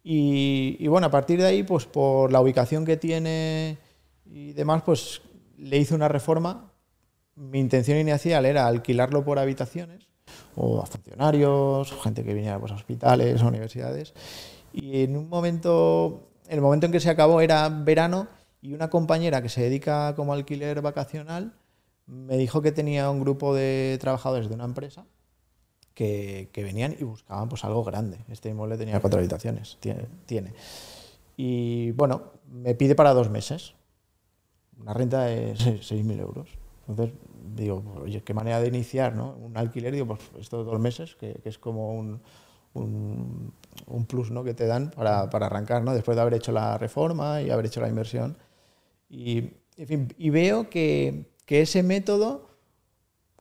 Y, 0.02 0.78
y 0.80 0.88
bueno, 0.88 1.08
a 1.08 1.12
partir 1.12 1.40
de 1.40 1.46
ahí, 1.48 1.64
pues 1.64 1.86
por 1.86 2.32
la 2.32 2.40
ubicación 2.42 2.86
que 2.86 2.98
tiene 2.98 3.78
y 4.26 4.54
demás, 4.54 4.82
pues 4.84 5.22
le 5.58 5.78
hice 5.78 5.94
una 5.94 6.08
reforma. 6.08 6.72
Mi 7.36 7.60
intención 7.60 7.98
inicial 7.98 8.46
era 8.46 8.66
alquilarlo 8.68 9.24
por 9.24 9.40
habitaciones 9.40 10.09
o 10.56 10.82
a 10.82 10.86
funcionarios, 10.86 11.92
gente 12.04 12.24
que 12.24 12.34
viniera 12.34 12.60
pues, 12.60 12.72
a 12.72 12.76
hospitales, 12.76 13.42
a 13.42 13.48
universidades. 13.48 14.14
Y 14.74 15.04
en 15.04 15.18
un 15.18 15.30
momento, 15.30 16.30
el 16.48 16.62
momento 16.62 16.86
en 16.86 16.92
que 16.92 17.00
se 17.00 17.10
acabó 17.10 17.42
era 17.42 17.68
verano 17.70 18.28
y 18.62 18.74
una 18.74 18.90
compañera 18.90 19.42
que 19.42 19.50
se 19.50 19.62
dedica 19.62 20.14
como 20.16 20.34
alquiler 20.34 20.82
vacacional 20.82 21.54
me 22.08 22.38
dijo 22.38 22.62
que 22.62 22.72
tenía 22.72 23.10
un 23.10 23.20
grupo 23.20 23.54
de 23.54 23.98
trabajadores 24.02 24.50
de 24.50 24.56
una 24.56 24.66
empresa 24.66 25.06
que, 25.94 26.50
que 26.52 26.64
venían 26.64 26.96
y 27.00 27.04
buscaban 27.04 27.50
pues 27.50 27.64
algo 27.66 27.84
grande. 27.84 28.18
Este 28.30 28.50
inmueble 28.50 28.78
tenía 28.78 29.00
cuatro 29.00 29.20
habitaciones, 29.20 29.78
tiene. 29.80 30.06
tiene. 30.26 30.54
Y 31.38 31.92
bueno, 31.92 32.24
me 32.52 32.74
pide 32.76 32.96
para 32.96 33.14
dos 33.14 33.30
meses. 33.30 33.74
Una 34.80 34.94
renta 34.94 35.24
de 35.26 35.56
se- 35.58 35.80
6.000 35.82 36.20
euros. 36.20 36.50
Entonces 36.88 37.16
digo, 37.56 37.84
oye, 38.02 38.22
qué 38.24 38.34
manera 38.34 38.60
de 38.60 38.68
iniciar 38.68 39.16
¿no? 39.16 39.36
un 39.38 39.58
alquiler. 39.58 39.94
Digo, 39.94 40.08
pues 40.08 40.20
estos 40.40 40.66
dos 40.66 40.80
meses, 40.80 41.16
que, 41.16 41.34
que 41.34 41.50
es 41.50 41.58
como 41.58 41.94
un, 41.94 42.22
un, 42.74 43.54
un 43.88 44.06
plus 44.06 44.32
¿no? 44.32 44.44
que 44.44 44.54
te 44.54 44.66
dan 44.66 44.92
para, 44.92 45.30
para 45.30 45.48
arrancar, 45.48 45.84
¿no? 45.84 45.94
después 45.94 46.16
de 46.16 46.22
haber 46.22 46.36
hecho 46.36 46.52
la 46.52 46.78
reforma 46.78 47.42
y 47.42 47.50
haber 47.50 47.66
hecho 47.66 47.82
la 47.82 47.90
inversión. 47.90 48.38
Y, 49.10 49.52
en 49.78 49.88
fin, 49.88 50.14
y 50.18 50.30
veo 50.30 50.70
que, 50.70 51.32
que 51.46 51.62
ese 51.62 51.84
método 51.84 52.50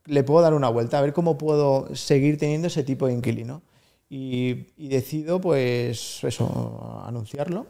le 0.07 0.25
puedo 0.25 0.41
dar 0.41 0.55
una 0.55 0.69
vuelta, 0.71 0.99
a 0.99 1.03
ver 1.03 1.13
cómo 1.13 1.37
puedo 1.37 1.95
seguir 1.95 2.39
teniendo 2.39 2.69
ese 2.69 2.83
tipo 2.83 3.07
de 3.07 3.13
inquilino. 3.13 3.63
Y, 4.11 4.69
y 4.79 4.89
decido, 4.89 5.39
pues, 5.41 6.25
eso, 6.25 7.03
anunciarlo. 7.05 7.67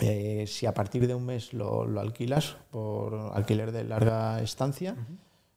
Eh, 0.00 0.46
si 0.48 0.66
a 0.66 0.74
partir 0.74 1.06
de 1.06 1.14
un 1.14 1.26
mes 1.26 1.52
lo, 1.52 1.86
lo 1.86 2.00
alquilas 2.00 2.56
por 2.70 3.14
alquiler 3.34 3.70
de 3.70 3.84
larga 3.84 4.40
estancia, 4.42 4.96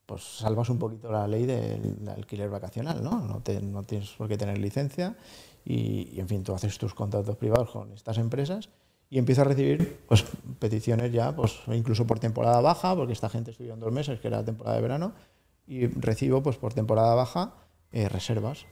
pues 0.05 0.23
salvas 0.23 0.69
un 0.69 0.77
poquito 0.79 1.11
la 1.11 1.27
ley 1.27 1.45
del, 1.45 2.07
alquiler 2.09 2.49
vacacional, 2.49 3.03
¿no? 3.03 3.19
No, 3.21 3.41
te- 3.41 3.61
no 3.61 3.83
tienes 3.83 4.09
por 4.11 4.27
qué 4.27 4.37
tener 4.37 4.57
licencia 4.57 5.15
y, 5.63 6.09
y, 6.13 6.19
en 6.19 6.27
fin, 6.27 6.43
tú 6.43 6.53
haces 6.53 6.77
tus 6.77 6.93
contratos 6.93 7.35
privados 7.37 7.69
con 7.71 7.91
estas 7.91 8.17
empresas 8.17 8.69
y 9.09 9.17
empiezas 9.17 9.45
a 9.45 9.49
recibir 9.49 9.99
pues, 10.07 10.25
peticiones 10.59 11.11
ya, 11.11 11.35
pues 11.35 11.59
incluso 11.67 12.05
por 12.05 12.19
temporada 12.19 12.61
baja, 12.61 12.95
porque 12.95 13.13
esta 13.13 13.29
gente 13.29 13.51
estudió 13.51 13.73
en 13.73 13.79
dos 13.79 13.91
meses, 13.91 14.19
que 14.19 14.27
era 14.27 14.37
la 14.37 14.45
temporada 14.45 14.75
de 14.75 14.81
verano, 14.81 15.13
y 15.67 15.87
recibo 15.87 16.43
pues 16.43 16.57
por 16.57 16.73
temporada 16.73 17.15
baja 17.15 17.53
eh, 17.91 18.07
reservas 18.09 18.65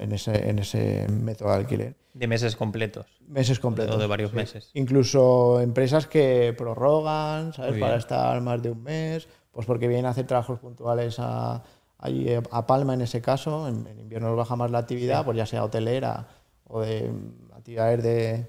en 0.00 0.12
ese, 0.12 0.50
en 0.50 0.58
ese 0.58 1.06
método 1.08 1.50
de 1.50 1.54
alquiler. 1.56 1.96
De 2.14 2.26
meses 2.26 2.56
completos. 2.56 3.06
Meses 3.28 3.60
completos. 3.60 3.94
O 3.94 3.98
de 3.98 4.06
varios 4.06 4.30
sí. 4.30 4.36
meses. 4.36 4.70
Incluso 4.74 5.60
empresas 5.60 6.06
que 6.08 6.54
prorrogan, 6.56 7.52
¿sabes? 7.52 7.80
Para 7.80 7.96
estar 7.96 8.40
más 8.40 8.60
de 8.62 8.70
un 8.70 8.82
mes, 8.82 9.28
pues 9.58 9.66
porque 9.66 9.88
vienen 9.88 10.06
a 10.06 10.10
hacer 10.10 10.24
trabajos 10.24 10.60
puntuales 10.60 11.16
a, 11.18 11.64
allí 11.98 12.28
eh, 12.28 12.40
a 12.52 12.64
Palma 12.64 12.94
en 12.94 13.00
ese 13.00 13.20
caso. 13.20 13.66
En, 13.66 13.88
en 13.88 13.98
invierno 13.98 14.36
baja 14.36 14.54
más 14.54 14.70
la 14.70 14.78
actividad, 14.78 15.24
pues 15.24 15.36
ya 15.36 15.46
sea 15.46 15.64
hotelera 15.64 16.28
o 16.68 16.80
de 16.82 17.10
mm, 17.10 17.56
actividades 17.56 18.00
de, 18.04 18.46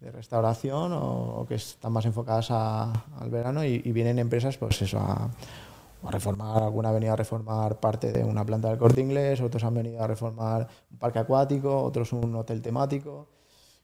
de 0.00 0.10
restauración 0.10 0.94
o, 0.94 1.40
o 1.40 1.46
que 1.46 1.56
están 1.56 1.92
más 1.92 2.06
enfocadas 2.06 2.50
a- 2.52 2.90
al 3.20 3.28
verano 3.28 3.66
y, 3.66 3.82
y 3.84 3.92
vienen 3.92 4.18
empresas, 4.18 4.56
pues 4.56 4.80
eso, 4.80 4.98
a, 4.98 5.28
a 6.02 6.10
reformar, 6.10 6.62
alguna 6.62 6.88
ha 6.88 6.92
venido 6.92 7.12
a 7.12 7.16
reformar 7.16 7.78
parte 7.78 8.10
de 8.10 8.24
una 8.24 8.42
planta 8.42 8.70
del 8.70 8.78
corte 8.78 9.02
inglés, 9.02 9.42
otros 9.42 9.62
han 9.62 9.74
venido 9.74 10.02
a 10.02 10.06
reformar 10.06 10.66
un 10.90 10.96
parque 10.96 11.18
acuático, 11.18 11.82
otros 11.82 12.14
un 12.14 12.34
hotel 12.34 12.62
temático. 12.62 13.28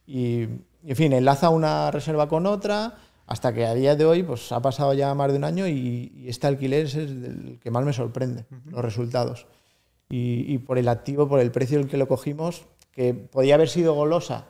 Y, 0.07 0.45
y, 0.83 0.89
en 0.89 0.97
fin, 0.97 1.13
enlaza 1.13 1.51
una 1.51 1.91
reserva 1.91 2.31
con 2.31 2.47
otra 2.47 2.95
hasta 3.27 3.53
que 3.53 3.65
a 3.67 3.75
día 3.75 3.97
de 3.97 4.05
hoy 4.05 4.23
pues, 4.23 4.53
ha 4.53 4.61
pasado 4.61 4.95
ya 4.95 5.15
más 5.15 5.31
de 5.31 5.39
un 5.39 5.45
año 5.45 5.67
y, 5.67 6.13
y 6.15 6.29
este 6.29 6.47
alquiler 6.47 6.87
es 6.87 6.95
el 6.95 7.59
que 7.63 7.71
más 7.71 7.85
me 7.85 7.93
sorprende, 7.93 8.45
los 8.67 8.83
resultados. 8.83 9.47
Y, 10.09 10.53
y 10.53 10.59
por 10.59 10.79
el 10.79 10.89
activo, 10.89 11.29
por 11.29 11.41
el 11.41 11.51
precio 11.51 11.79
en 11.79 11.85
el 11.85 11.91
que 11.91 11.97
lo 11.97 12.07
cogimos, 12.07 12.65
que 12.93 13.15
podía 13.15 13.55
haber 13.55 13.69
sido 13.69 13.95
golosa 13.95 14.47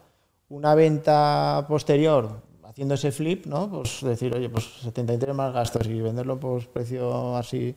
una 0.49 0.75
venta 0.75 1.65
posterior 1.69 2.43
haciendo 2.65 2.95
ese 2.95 3.13
flip, 3.13 3.47
¿no? 3.47 3.71
Pues 3.71 4.01
decir, 4.03 4.35
oye, 4.35 4.49
pues 4.49 4.65
73 4.83 5.35
más 5.35 5.53
gastos 5.53 5.87
y 5.87 6.01
venderlo 6.01 6.41
por 6.41 6.67
precio 6.69 7.37
así 7.37 7.75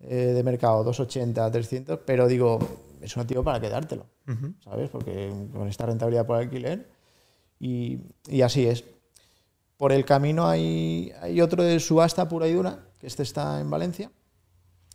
eh, 0.00 0.14
de 0.14 0.42
mercado, 0.42 0.82
280, 0.84 1.50
300, 1.50 2.00
pero 2.04 2.26
digo, 2.26 2.58
es 3.00 3.14
un 3.16 3.22
activo 3.22 3.42
para 3.44 3.60
quedártelo, 3.60 4.06
¿sabes? 4.62 4.90
Porque 4.90 5.32
con 5.52 5.68
esta 5.68 5.86
rentabilidad 5.86 6.26
por 6.26 6.38
alquiler 6.38 6.88
y, 7.60 7.98
y 8.28 8.42
así 8.42 8.66
es. 8.66 8.84
Por 9.84 9.92
el 9.92 10.06
camino 10.06 10.48
hay, 10.48 11.12
hay 11.20 11.42
otro 11.42 11.62
de 11.62 11.78
subasta 11.78 12.26
pura 12.26 12.48
y 12.48 12.54
dura, 12.54 12.78
que 12.98 13.06
este 13.06 13.22
está 13.22 13.60
en 13.60 13.68
Valencia 13.68 14.10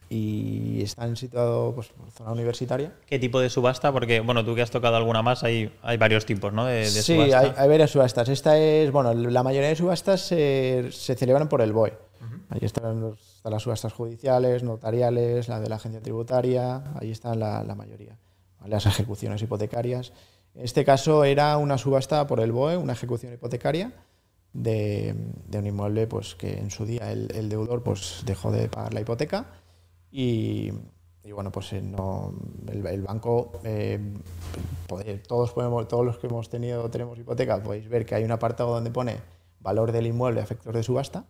y 0.10 0.82
está 0.82 1.15
situado 1.15 1.75
pues, 1.75 1.89
por 1.89 2.10
zona 2.10 2.32
universitaria. 2.32 2.95
¿Qué 3.06 3.19
tipo 3.19 3.39
de 3.39 3.52
subasta? 3.52 3.91
Porque, 3.91 4.19
bueno, 4.19 4.43
tú 4.43 4.56
que 4.56 4.63
has 4.63 4.71
tocado 4.71 4.95
alguna 4.95 5.21
más, 5.21 5.43
hay, 5.43 5.71
hay 5.84 5.97
varios 5.97 6.25
tipos, 6.25 6.52
¿no? 6.54 6.65
De, 6.65 6.78
de 6.78 6.86
sí, 6.89 7.13
subasta. 7.13 7.39
hay, 7.39 7.54
hay 7.56 7.69
varias 7.69 7.91
subastas. 7.91 8.30
Esta 8.30 8.58
es, 8.58 8.91
bueno, 8.91 9.13
la 9.13 9.43
mayoría 9.43 9.69
de 9.69 9.75
subastas 9.75 10.21
se, 10.21 10.89
se 10.91 11.13
celebran 11.13 11.49
por 11.49 11.62
el 11.62 11.71
BOE. 11.71 11.93
Ahí 12.49 12.62
están, 12.63 12.99
los- 12.99 13.36
están 13.36 13.52
las 13.54 13.62
subastas 13.62 13.93
judiciales, 13.93 14.63
notariales, 14.63 15.49
la 15.49 15.60
de 15.60 15.69
la 15.69 15.75
agencia 15.75 16.02
tributaria, 16.02 16.82
ahí 16.99 17.12
están 17.12 17.39
la, 17.39 17.63
la 17.63 17.75
mayoría. 17.75 18.17
¿vale? 18.60 18.71
Las 18.71 18.88
ejecuciones 18.88 19.39
hipotecarias. 19.43 20.13
En 20.56 20.65
este 20.65 20.84
caso 20.84 21.25
era 21.25 21.56
una 21.58 21.78
subasta 21.78 22.25
por 22.25 22.39
el 22.39 22.52
BOE, 22.52 22.75
una 22.78 22.93
ejecución 22.93 23.32
hipotecaria 23.34 23.93
de, 24.53 25.15
un 25.53 25.65
inmueble 25.65 26.07
pues, 26.07 26.35
que 26.35 26.57
en 26.57 26.71
su 26.71 26.85
día 26.85 27.12
el, 27.12 27.49
deudor 27.49 27.83
pues, 27.83 28.23
dejó 28.25 28.51
de 28.51 28.67
pagar 28.69 28.93
la 28.93 29.01
hipoteca 29.01 29.47
y, 30.12 30.71
y 31.23 31.31
bueno, 31.31 31.51
pues 31.51 31.73
eh, 31.73 31.81
no, 31.81 32.33
el, 32.67 33.01
banco, 33.01 33.51
eh, 33.63 33.99
todos, 35.27 35.51
podemos, 35.51 35.88
todos 35.88 36.05
los 36.05 36.17
que 36.17 36.27
hemos 36.27 36.49
tenido, 36.49 36.89
tenemos 36.89 37.17
hipoteca, 37.19 37.62
podéis 37.62 37.88
ver 37.88 38.05
que 38.05 38.15
hay 38.15 38.23
un 38.23 38.31
apartado 38.31 38.73
donde 38.73 38.89
pone 38.91 39.17
valor 39.59 39.91
del 39.91 40.07
inmueble 40.07 40.39
a 40.39 40.43
efectos 40.43 40.73
de 40.73 40.81
subasta, 40.81 41.25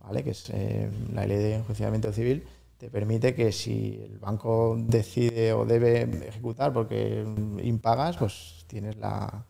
¿vale? 0.00 0.24
que 0.24 0.30
es 0.30 0.50
eh, 0.50 0.90
la 1.14 1.26
ley 1.26 1.38
de 1.38 1.54
enjuiciamiento 1.54 2.12
civil, 2.12 2.44
te 2.76 2.90
permite 2.90 3.34
que 3.34 3.50
si 3.52 4.00
el 4.04 4.18
banco 4.18 4.76
decide 4.78 5.52
o 5.52 5.64
debe 5.64 6.02
ejecutar 6.28 6.72
porque 6.72 7.24
impagas, 7.62 8.16
pues 8.16 8.64
tienes 8.68 8.96
la, 8.96 9.46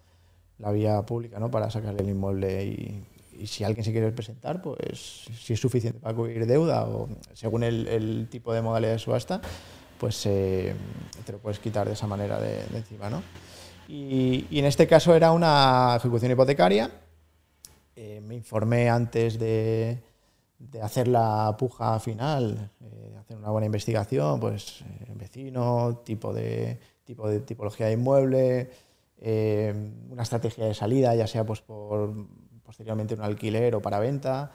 la 0.59 0.73
vía 0.73 1.03
pública 1.03 1.39
¿no? 1.39 1.51
para 1.51 1.71
sacar 1.71 1.95
el 1.99 2.09
inmueble 2.09 2.65
y, 2.65 3.05
si 3.47 3.63
alguien 3.63 3.85
se 3.85 3.93
quiere 3.93 4.11
presentar, 4.11 4.61
pues 4.61 5.29
si 5.41 5.53
es 5.53 5.61
suficiente 5.61 6.01
para 6.01 6.13
cubrir 6.13 6.45
deuda 6.45 6.89
o 6.89 7.09
según 7.35 7.63
el, 7.63 8.27
tipo 8.29 8.53
de 8.53 8.63
modalidad 8.63 8.95
de 8.95 8.99
subasta, 8.99 9.41
pues 9.97 10.27
eh, 10.27 10.75
te 11.25 11.31
lo 11.31 11.39
puedes 11.39 11.61
quitar 11.61 11.87
de 11.87 11.93
esa 11.93 12.09
manera 12.09 12.41
de, 12.41 12.67
de 12.67 12.79
encima. 12.79 13.09
¿no? 13.09 13.23
Y, 13.89 14.47
en 14.51 14.67
este 14.67 14.87
caso 14.87 15.15
era 15.15 15.33
una 15.33 15.95
ejecución 15.97 16.31
hipotecaria. 16.33 16.91
Eh, 17.97 18.21
me 18.21 18.35
informé 18.35 18.91
antes 18.91 19.39
de, 19.39 20.03
de 20.59 20.83
hacer 20.83 21.09
la 21.09 21.57
puja 21.59 21.99
final, 21.99 22.71
eh, 22.81 23.17
hacer 23.19 23.37
una 23.37 23.51
buena 23.51 23.67
investigación, 23.67 24.39
pues 24.41 24.83
eh, 24.83 25.13
vecino, 25.15 26.03
tipo 26.05 26.33
de, 26.35 26.79
tipo 27.05 27.29
de 27.29 27.41
tipología 27.41 27.87
de 27.87 27.93
inmueble, 27.93 28.71
eh, 29.21 29.75
una 30.11 30.23
estrategia 30.23 30.67
de 30.67 30.75
salida, 30.75 31.15
ya 31.15 31.27
sea 31.27 31.45
pues 31.45 31.61
por 31.61 32.15
posteriormente 32.63 33.15
un 33.15 33.23
alquiler 33.23 33.75
o 33.75 33.83
para 33.83 33.99
venta. 33.99 34.53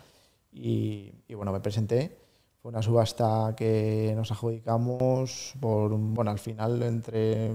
Y, 0.52 1.12
y 1.28 1.34
bueno, 1.34 1.52
me 1.52 1.60
presenté. 1.60 2.18
Fue 2.62 2.70
una 2.70 2.82
subasta 2.82 3.56
que 3.58 4.14
nos 4.16 4.32
adjudicamos 4.32 5.54
por, 5.60 5.98
bueno, 5.98 6.32
al 6.32 6.40
final 6.40 6.82
entre 6.84 7.52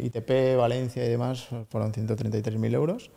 ITP, 0.00 0.56
Valencia 0.56 1.04
y 1.04 1.08
demás, 1.08 1.46
fueron 1.68 1.92
133.000 1.92 2.74
euros. 2.74 3.10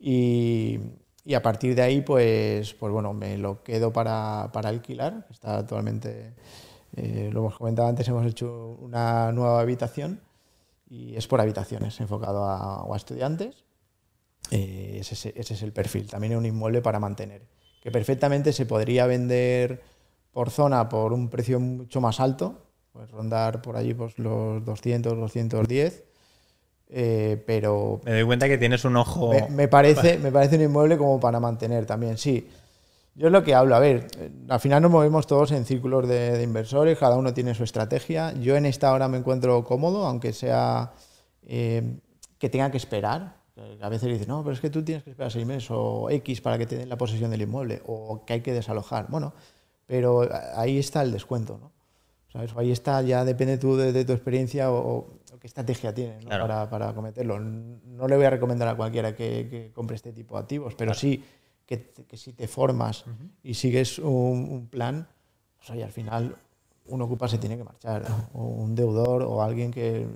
Y, 0.00 0.78
y 1.24 1.34
a 1.34 1.42
partir 1.42 1.74
de 1.74 1.82
ahí, 1.82 2.00
pues, 2.00 2.72
pues 2.74 2.92
bueno, 2.92 3.12
me 3.12 3.36
lo 3.36 3.62
quedo 3.62 3.92
para, 3.92 4.50
para 4.52 4.70
alquilar. 4.70 5.26
Está 5.30 5.58
actualmente, 5.58 6.32
eh, 6.96 7.28
lo 7.30 7.40
hemos 7.40 7.58
comentado 7.58 7.88
antes, 7.88 8.08
hemos 8.08 8.24
hecho 8.24 8.78
una 8.80 9.32
nueva 9.32 9.60
habitación 9.60 10.20
y 10.86 11.16
es 11.16 11.26
por 11.26 11.40
habitaciones, 11.40 12.00
enfocado 12.00 12.44
a, 12.44 12.82
a 12.82 12.96
estudiantes. 12.96 13.64
Eh, 14.50 14.98
ese, 15.00 15.32
es 15.36 15.62
el 15.62 15.72
perfil. 15.72 16.08
También 16.08 16.32
es 16.34 16.38
un 16.38 16.46
inmueble 16.46 16.82
para 16.82 17.00
mantener, 17.00 17.42
que 17.82 17.90
perfectamente 17.90 18.52
se 18.52 18.66
podría 18.66 19.06
vender 19.06 19.82
por 20.32 20.50
zona 20.50 20.88
por 20.88 21.12
un 21.12 21.28
precio 21.28 21.58
mucho 21.60 22.00
más 22.00 22.20
alto, 22.20 22.66
pues 22.92 23.10
rondar 23.10 23.62
por 23.62 23.76
allí 23.76 23.94
pues, 23.94 24.18
los 24.18 24.64
200, 24.64 25.16
210, 25.16 26.04
eh, 26.90 27.42
pero 27.46 28.00
Me 28.04 28.12
doy 28.12 28.24
cuenta 28.24 28.48
que 28.48 28.58
tienes 28.58 28.84
un 28.84 28.96
ojo. 28.96 29.30
me, 29.30 29.48
me 29.48 29.68
parece, 29.68 30.18
me 30.22 30.30
parece 30.30 30.56
un 30.56 30.62
inmueble 30.62 30.98
como 30.98 31.18
para 31.18 31.40
mantener 31.40 31.86
también, 31.86 32.18
sí. 32.18 32.48
Yo 33.16 33.28
es 33.28 33.32
lo 33.32 33.44
que 33.44 33.54
hablo, 33.54 33.76
a 33.76 33.78
ver, 33.78 34.08
al 34.48 34.58
final 34.58 34.82
nos 34.82 34.90
movemos 34.90 35.26
todos 35.26 35.52
en 35.52 35.64
círculos 35.64 36.08
de, 36.08 36.36
de 36.36 36.42
inversores, 36.42 36.98
cada 36.98 37.16
uno 37.16 37.32
tiene 37.32 37.54
su 37.54 37.62
estrategia. 37.62 38.32
Yo 38.32 38.56
en 38.56 38.66
esta 38.66 38.92
hora 38.92 39.06
me 39.06 39.18
encuentro 39.18 39.62
cómodo, 39.62 40.04
aunque 40.04 40.32
sea 40.32 40.92
eh, 41.46 42.00
que 42.38 42.48
tenga 42.48 42.70
que 42.70 42.76
esperar. 42.76 43.36
A 43.80 43.88
veces 43.88 44.08
dicen, 44.08 44.26
no, 44.26 44.42
pero 44.42 44.52
es 44.52 44.60
que 44.60 44.68
tú 44.68 44.82
tienes 44.82 45.04
que 45.04 45.10
esperar 45.10 45.30
seis 45.30 45.46
meses 45.46 45.68
o 45.70 46.10
X 46.10 46.40
para 46.40 46.58
que 46.58 46.66
te 46.66 46.76
den 46.76 46.88
la 46.88 46.98
posesión 46.98 47.30
del 47.30 47.42
inmueble 47.42 47.82
o 47.86 48.24
que 48.26 48.32
hay 48.32 48.40
que 48.40 48.52
desalojar. 48.52 49.06
Bueno, 49.08 49.32
pero 49.86 50.28
ahí 50.56 50.76
está 50.76 51.02
el 51.02 51.12
descuento, 51.12 51.58
¿no? 51.60 51.70
¿Sabes? 52.32 52.50
Ahí 52.56 52.72
está, 52.72 53.00
ya 53.02 53.24
depende 53.24 53.58
tú 53.58 53.76
de, 53.76 53.92
de 53.92 54.04
tu 54.04 54.12
experiencia 54.12 54.72
o, 54.72 54.96
o 54.98 55.38
qué 55.38 55.46
estrategia 55.46 55.94
tienes 55.94 56.24
¿no? 56.24 56.30
Claro. 56.30 56.48
para, 56.48 56.68
para 56.68 56.92
cometerlo. 56.92 57.38
No 57.38 58.08
le 58.08 58.16
voy 58.16 58.24
a 58.24 58.30
recomendar 58.30 58.66
a 58.66 58.74
cualquiera 58.74 59.14
que, 59.14 59.46
que 59.48 59.70
compre 59.72 59.94
este 59.94 60.12
tipo 60.12 60.34
de 60.34 60.40
activos, 60.40 60.74
pero 60.74 60.94
sí 60.94 61.22
que, 61.66 61.90
que 62.06 62.16
si 62.16 62.32
te 62.32 62.46
formas 62.48 63.04
y 63.42 63.54
sigues 63.54 63.98
un, 63.98 64.48
un 64.50 64.68
plan, 64.68 65.06
pues 65.58 65.70
oye, 65.70 65.84
al 65.84 65.92
final 65.92 66.36
un 66.86 67.00
ocupa 67.02 67.26
se 67.28 67.38
tiene 67.38 67.56
que 67.56 67.64
marchar, 67.64 68.04
o 68.34 68.42
un 68.44 68.74
deudor 68.74 69.22
o 69.22 69.42
alguien 69.42 69.70
que 69.70 70.06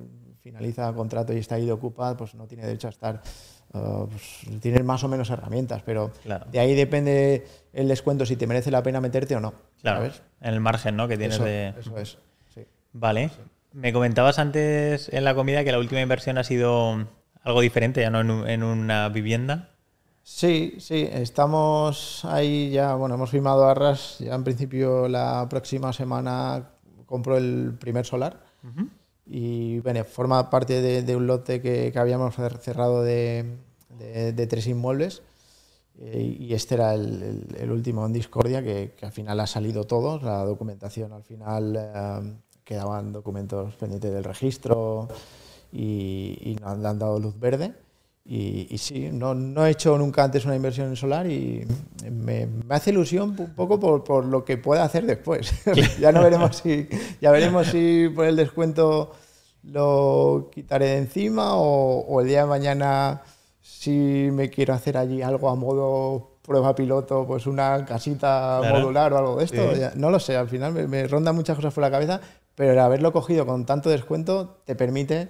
finaliza 0.43 0.93
contrato 0.93 1.33
y 1.33 1.39
está 1.39 1.55
ahí 1.57 1.65
de 1.67 1.73
ocupa, 1.73 2.17
pues 2.17 2.35
no 2.35 2.47
tiene 2.47 2.65
derecho 2.67 2.87
a 2.89 2.91
estar. 2.91 3.23
Uh, 3.75 4.07
pues, 4.07 4.23
tienes 4.61 4.83
más 4.83 5.05
o 5.05 5.09
menos 5.09 5.29
herramientas, 5.29 5.83
pero 5.85 6.11
Claro. 6.23 6.47
de 6.51 6.59
ahí 6.59 6.75
depende 6.75 7.47
el 7.75 7.87
descuento 7.89 8.25
si 8.25 8.37
te 8.37 8.47
merece 8.47 8.71
la 8.71 8.83
pena 8.83 8.99
meterte 9.01 9.37
o 9.37 9.41
no. 9.41 9.53
Claro, 9.83 9.99
¿sabes? 10.01 10.23
en 10.41 10.55
el 10.55 10.61
margen 10.61 10.97
¿no? 10.97 11.07
que 11.07 11.19
tienes 11.19 11.35
Eso, 11.37 11.45
de. 11.45 11.75
eso 11.79 11.99
es. 11.99 12.19
sí. 12.55 12.65
Vale. 12.95 13.31
Me 13.75 13.93
comentabas 13.93 14.39
antes 14.39 15.11
en 15.13 15.23
la 15.25 15.35
comida 15.35 15.65
que 15.65 15.73
la 15.73 15.79
última 15.79 16.01
inversión 16.01 16.39
ha 16.39 16.45
sido 16.45 17.07
algo 17.43 17.61
diferente, 17.61 18.01
ya 18.01 18.09
no 18.11 18.21
en, 18.23 18.31
un- 18.31 18.49
en 18.49 18.63
una 18.63 19.09
vivienda. 19.11 19.71
Sí, 20.31 20.75
sí, 20.79 21.09
estamos 21.11 22.23
ahí 22.27 22.71
ya, 22.71 22.95
bueno, 22.95 23.15
hemos 23.15 23.31
firmado 23.31 23.65
arras, 23.65 24.19
ya 24.19 24.35
en 24.35 24.45
principio 24.45 25.09
la 25.09 25.47
próxima 25.49 25.93
semana 25.93 26.71
compro 27.07 27.39
el 27.39 27.75
primer 27.81 28.05
solar. 28.05 28.45
Y 29.27 29.81
bueno, 29.81 30.05
forma 30.05 30.51
parte 30.51 30.83
de, 30.83 31.03
de 31.03 31.17
un 31.17 31.27
lote 31.27 31.61
que, 31.63 31.91
que 31.93 31.99
habíamos 31.99 32.37
cer- 32.37 32.59
cerrado 32.59 33.03
de, 33.03 33.57
de- 33.99 34.33
de 34.33 34.47
tres 34.47 34.67
inmuebles. 34.69 35.23
Eh, 36.01 36.37
y 36.41 36.55
este 36.55 36.75
era 36.77 36.95
el, 36.95 37.23
el- 37.23 37.57
el 37.61 37.71
último 37.73 38.07
en 38.07 38.13
discordia 38.13 38.63
que, 38.63 38.95
que 38.99 39.07
al 39.07 39.13
final 39.13 39.41
ha 39.41 39.47
salido 39.47 39.85
todo, 39.87 40.19
la 40.21 40.45
documentación 40.45 41.13
al 41.13 41.25
final 41.25 41.77
eh, 41.77 42.35
quedaban 42.65 43.13
documentos 43.13 43.75
pendientes 43.77 44.13
del 44.13 44.25
registro 44.25 45.09
y, 45.73 46.39
y 46.43 46.57
nos 46.57 46.85
han 46.87 46.99
dado 46.99 47.19
luz 47.19 47.39
verde. 47.41 47.75
Y, 48.31 48.67
y 48.69 48.77
sí, 48.77 49.09
no, 49.11 49.35
no 49.35 49.65
he 49.65 49.71
hecho 49.71 49.97
nunca 49.97 50.23
antes 50.23 50.45
una 50.45 50.55
inversión 50.55 50.89
en 50.89 50.97
solar 50.97 51.27
y 51.27 51.67
me, 52.11 52.47
me 52.47 52.75
hace 52.75 52.91
ilusión 52.91 53.35
un 53.39 53.55
poco 53.55 53.81
por, 53.81 54.05
por 54.05 54.27
lo 54.27 54.45
que 54.45 54.59
pueda 54.59 54.85
hacer 54.85 55.07
después. 55.07 55.51
ya 55.99 56.13
no 56.13 56.23
veremos 56.23 56.57
si, 56.57 56.87
ya 57.23 57.31
veremos 57.31 57.69
si 57.69 58.11
por 58.15 58.27
el 58.27 58.37
descuento 58.37 59.13
lo 59.65 60.51
quitaré 60.53 60.87
de 60.89 60.99
encima 60.99 61.55
o, 61.57 62.01
o 62.01 62.21
el 62.21 62.27
día 62.29 62.43
de 62.43 62.47
mañana 62.49 63.23
si 63.63 64.29
me 64.33 64.51
quiero 64.51 64.75
hacer 64.75 64.97
allí 64.97 65.23
algo 65.23 65.49
a 65.49 65.55
modo 65.55 66.33
prueba 66.43 66.75
piloto, 66.75 67.27
pues 67.27 67.47
una 67.47 67.85
casita 67.85 68.59
Claro. 68.61 68.79
modular 68.81 69.13
o 69.13 69.19
algo 69.19 69.37
de 69.37 69.45
esto. 69.45 69.75
Sí. 69.75 69.81
Ya- 69.81 69.93
no 69.97 70.11
lo 70.11 70.19
sé, 70.21 70.37
al 70.37 70.49
final 70.49 70.73
me, 70.73 70.87
me 70.87 71.07
rondan 71.07 71.35
muchas 71.35 71.57
cosas 71.57 71.75
por 71.75 71.83
la 71.83 71.91
cabeza, 71.91 72.21
pero 72.55 72.73
el 72.73 72.79
haberlo 72.79 73.13
cogido 73.13 73.45
con 73.47 73.67
tanto 73.67 73.91
descuento 73.91 74.59
te 74.65 74.75
permite 74.75 75.29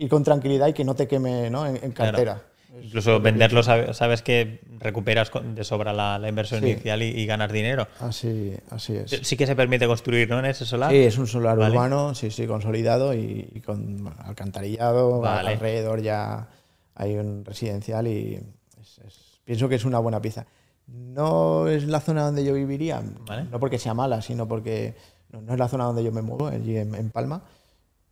ir 0.00 0.08
con 0.08 0.24
tranquilidad 0.24 0.66
y 0.68 0.72
que 0.72 0.84
no 0.84 0.94
te 0.94 1.06
queme 1.06 1.50
¿no? 1.50 1.66
en, 1.66 1.76
en 1.76 1.92
Claro. 1.92 2.12
cartera. 2.12 2.42
Incluso 2.82 3.20
venderlo, 3.20 3.62
sabe- 3.64 3.92
sabes 3.94 4.22
que 4.22 4.60
recuperas 4.78 5.30
de 5.42 5.64
sobra 5.64 5.92
la, 5.92 6.18
la 6.18 6.28
inversión 6.28 6.60
Sí. 6.60 6.70
inicial 6.70 7.02
y, 7.02 7.06
y 7.08 7.26
ganas 7.26 7.50
dinero. 7.52 7.88
Así, 7.98 8.54
así 8.70 8.96
es. 8.96 9.10
Sí 9.22 9.36
que 9.36 9.46
se 9.46 9.56
permite 9.56 9.86
construir, 9.88 10.30
¿no? 10.30 10.38
En 10.38 10.44
ese 10.46 10.64
solar. 10.64 10.90
Sí, 10.90 10.98
es 10.98 11.18
un 11.18 11.26
solar 11.26 11.58
Vale. 11.58 11.72
urbano, 11.74 12.14
sí, 12.14 12.30
sí, 12.30 12.46
consolidado 12.46 13.12
y, 13.12 13.50
y 13.54 13.60
con 13.60 14.12
alcantarillado. 14.24 15.20
Vale. 15.20 15.50
Alrededor 15.50 16.00
ya 16.00 16.48
hay 16.94 17.16
un 17.16 17.44
residencial 17.44 18.06
y 18.06 18.40
es- 18.80 18.98
es- 19.06 19.40
pienso 19.44 19.68
que 19.68 19.74
es 19.74 19.84
una 19.84 19.98
buena 19.98 20.22
pieza. 20.22 20.46
No 20.86 21.68
es 21.68 21.84
la 21.84 22.00
zona 22.00 22.22
donde 22.24 22.44
yo 22.44 22.54
viviría, 22.54 23.02
Vale. 23.26 23.44
no 23.50 23.60
porque 23.60 23.78
sea 23.78 23.94
mala, 23.94 24.22
sino 24.22 24.46
porque 24.48 24.94
no, 25.30 25.40
no 25.42 25.52
es 25.52 25.58
la 25.58 25.68
zona 25.68 25.84
donde 25.84 26.02
yo 26.04 26.12
me 26.12 26.22
muevo, 26.22 26.46
allí 26.48 26.76
en, 26.76 26.94
en 26.94 27.10
Palma. 27.10 27.42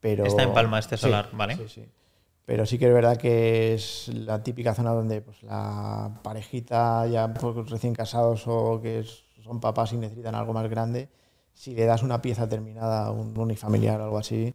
Pero, 0.00 0.26
Está 0.26 0.42
en 0.42 0.52
Palma 0.52 0.78
este 0.78 0.96
Sí, 0.96 1.02
solar, 1.02 1.30
¿vale? 1.32 1.56
Sí, 1.56 1.68
sí. 1.68 1.88
Pero 2.44 2.64
sí 2.64 2.78
que 2.78 2.86
es 2.86 2.94
verdad 2.94 3.18
que 3.18 3.74
es 3.74 4.08
la 4.08 4.42
típica 4.42 4.74
zona 4.74 4.92
donde 4.92 5.20
pues, 5.20 5.42
la 5.42 6.20
parejita 6.22 7.06
ya 7.06 7.32
pues, 7.34 7.68
recién 7.68 7.94
casados 7.94 8.44
o 8.46 8.80
que 8.80 9.04
son 9.42 9.60
papás 9.60 9.92
y 9.92 9.96
necesitan 9.96 10.34
algo 10.34 10.52
más 10.52 10.68
grande, 10.70 11.08
si 11.52 11.74
le 11.74 11.84
das 11.84 12.02
una 12.02 12.22
pieza 12.22 12.48
terminada, 12.48 13.10
un 13.10 13.36
unifamiliar 13.36 14.00
o 14.00 14.04
algo 14.04 14.18
así, 14.18 14.54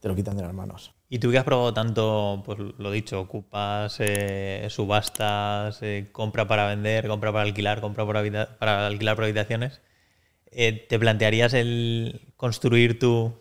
te 0.00 0.08
lo 0.08 0.14
quitan 0.14 0.36
de 0.36 0.42
las 0.42 0.52
manos. 0.52 0.92
Y 1.08 1.18
tú 1.18 1.30
que 1.30 1.38
has 1.38 1.44
probado 1.44 1.72
tanto, 1.72 2.42
pues 2.44 2.58
lo 2.58 2.90
dicho, 2.90 3.20
ocupas, 3.20 3.96
eh, 4.00 4.66
subastas, 4.68 5.80
eh, 5.82 6.08
compra 6.12 6.46
para 6.46 6.66
vender, 6.66 7.08
compra 7.08 7.32
para 7.32 7.44
alquilar, 7.44 7.80
compra 7.80 8.04
para 8.04 8.86
alquilar 8.86 9.14
por 9.14 9.24
habitaciones, 9.24 9.80
eh, 10.50 10.72
¿te 10.88 10.98
plantearías 10.98 11.54
el 11.54 12.32
construir 12.36 12.98
tú 12.98 13.34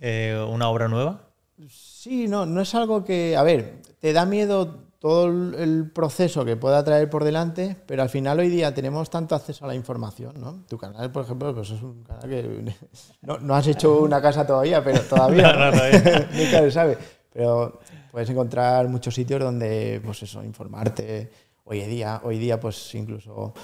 eh, 0.00 0.44
una 0.48 0.68
obra 0.68 0.88
nueva? 0.88 1.28
Sí, 1.68 2.26
no, 2.26 2.46
no 2.46 2.62
es 2.62 2.74
algo 2.74 3.04
que, 3.04 3.36
a 3.36 3.42
ver, 3.42 3.82
te 4.00 4.12
da 4.12 4.24
miedo 4.24 4.88
todo 4.98 5.26
el 5.26 5.90
proceso 5.90 6.44
que 6.44 6.56
pueda 6.56 6.84
traer 6.84 7.08
por 7.08 7.24
delante, 7.24 7.76
pero 7.86 8.02
al 8.02 8.10
final 8.10 8.38
hoy 8.38 8.48
día 8.48 8.74
tenemos 8.74 9.08
tanto 9.08 9.34
acceso 9.34 9.64
a 9.64 9.68
la 9.68 9.74
información, 9.74 10.34
¿no? 10.38 10.64
Tu 10.68 10.76
canal, 10.76 11.10
por 11.10 11.24
ejemplo, 11.24 11.54
pues 11.54 11.70
es 11.70 11.82
un 11.82 12.02
canal 12.02 12.28
que 12.28 12.74
no, 13.22 13.38
no 13.38 13.54
has 13.54 13.66
hecho 13.66 14.00
una 14.00 14.20
casa 14.20 14.46
todavía, 14.46 14.84
pero 14.84 15.00
todavía, 15.02 15.52
No, 15.56 15.66
no, 15.66 15.72
todavía. 15.72 16.28
nunca 16.34 16.58
se 16.60 16.70
sabe. 16.70 16.98
Pero 17.32 17.80
puedes 18.10 18.28
encontrar 18.28 18.88
muchos 18.88 19.14
sitios 19.14 19.40
donde, 19.40 20.02
pues 20.04 20.22
eso, 20.22 20.42
informarte. 20.44 21.30
Hoy 21.64 21.80
día, 21.82 22.20
hoy 22.24 22.38
día 22.38 22.58
pues 22.58 22.94
incluso 22.94 23.54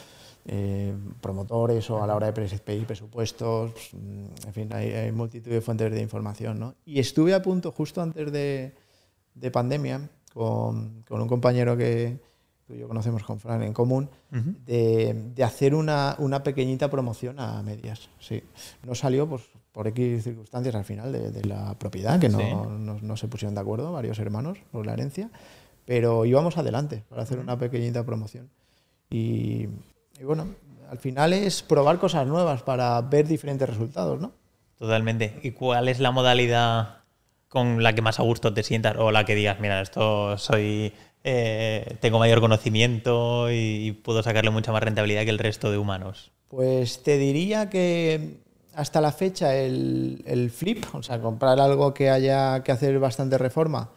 eh, 0.49 0.95
promotores 1.21 1.91
o 1.91 2.03
a 2.03 2.07
la 2.07 2.15
hora 2.15 2.31
de 2.31 2.33
pedir 2.59 2.87
presupuestos, 2.87 3.73
pues, 3.73 3.91
mm, 3.95 4.47
en 4.47 4.53
fin, 4.53 4.73
hay, 4.73 4.93
hay 4.93 5.13
multitud 5.13 5.51
de 5.51 5.61
fuentes 5.61 5.91
de 5.93 6.01
información, 6.01 6.59
¿no? 6.61 6.75
Y 6.85 7.01
estuve 7.01 7.35
a 7.35 7.43
punto, 7.43 7.73
justo 7.73 8.01
antes 8.01 8.31
de, 8.31 8.73
de 9.35 9.51
pandemia, 9.51 10.09
con, 10.33 11.03
con 11.09 11.21
un 11.21 11.29
compañero 11.29 11.77
que 11.77 12.19
tú 12.67 12.75
y 12.75 12.79
yo 12.79 12.89
conocemos 12.89 13.23
con 13.25 13.39
Fran 13.41 13.63
en 13.63 13.73
común, 13.73 14.09
de, 14.31 15.15
de 15.35 15.45
hacer 15.45 15.75
una, 15.75 16.15
una 16.19 16.43
pequeñita 16.43 16.91
promoción 16.91 17.39
a 17.41 17.63
medias. 17.63 18.09
Sí. 18.21 18.43
No 18.85 18.95
salió 18.95 19.29
pues, 19.29 19.43
por 19.73 19.87
X 19.89 20.25
circunstancias 20.25 20.75
al 20.75 20.85
final 20.85 21.13
de, 21.13 21.31
de 21.31 21.45
la 21.45 21.75
propiedad, 21.79 22.19
que 22.21 22.29
no, 22.29 22.39
Sí. 22.39 22.45
no- 22.53 22.99
no 23.01 23.17
se 23.17 23.29
pusieron 23.29 23.55
de 23.55 23.61
acuerdo 23.61 23.93
varios 23.93 24.19
hermanos 24.19 24.59
por 24.73 24.85
la 24.85 24.93
herencia, 24.95 25.31
pero 25.85 26.25
íbamos 26.25 26.59
adelante 26.59 27.05
para 27.09 27.23
hacer 27.23 27.39
una 27.39 27.57
pequeñita 27.59 28.05
promoción. 28.05 28.51
Y, 29.11 29.69
y 30.21 30.25
bueno, 30.25 30.49
al 30.91 30.99
final 30.99 31.33
es 31.33 31.63
probar 31.63 31.99
cosas 31.99 32.27
nuevas 32.27 32.63
para 32.63 33.01
ver 33.03 33.27
diferentes 33.27 33.69
resultados, 33.69 34.21
¿no? 34.21 34.33
Totalmente. 34.79 35.39
¿Y 35.43 35.53
cuál 35.53 35.89
es 35.89 36.01
la 36.01 36.11
modalidad 36.11 36.99
con 37.49 37.83
la 37.83 37.95
que 37.95 38.03
más 38.03 38.21
a 38.21 38.23
gusto 38.23 38.53
te 38.53 38.63
sientas 38.63 38.97
o 38.99 39.11
la 39.11 39.25
que 39.25 39.35
digas, 39.35 39.61
mira, 39.61 39.81
esto 39.81 40.37
soy, 40.37 40.93
eh, 41.25 41.97
tengo 42.01 42.19
mayor 42.19 42.41
conocimiento 42.41 43.51
y, 43.51 43.87
y 43.87 43.93
puedo 43.93 44.23
sacarle 44.23 44.51
mucha 44.51 44.73
más 44.73 44.83
rentabilidad 44.83 45.25
que 45.25 45.31
el 45.31 45.39
resto 45.39 45.71
de 45.71 45.79
humanos? 45.79 46.33
Pues 46.49 47.03
te 47.03 47.19
diría 47.19 47.71
que 47.71 48.39
hasta 48.75 49.01
la 49.01 49.13
fecha 49.13 49.57
el, 49.57 50.23
el 50.27 50.51
flip, 50.51 50.85
o 50.93 51.03
sea, 51.03 51.21
comprar 51.21 51.59
algo 51.61 51.95
que 51.95 52.11
haya 52.11 52.63
que 52.63 52.73
hacer 52.73 52.99
bastante 52.99 53.39
reforma 53.39 53.91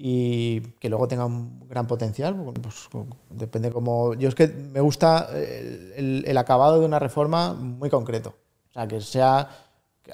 y 0.00 0.60
que 0.78 0.88
luego 0.88 1.08
tenga 1.08 1.24
un 1.26 1.66
gran 1.68 1.88
potencial, 1.88 2.36
pues 2.62 2.88
depende 3.30 3.72
como... 3.72 4.14
Yo 4.14 4.28
es 4.28 4.36
que 4.36 4.46
me 4.46 4.80
gusta 4.80 5.28
el, 5.34 5.92
el- 5.96 6.24
el 6.24 6.38
acabado 6.38 6.78
de 6.78 6.86
una 6.86 7.00
reforma 7.00 7.52
muy 7.52 7.90
concreto. 7.90 8.34
O 8.70 8.72
sea, 8.72 8.86
que 8.86 9.00
sea 9.00 9.48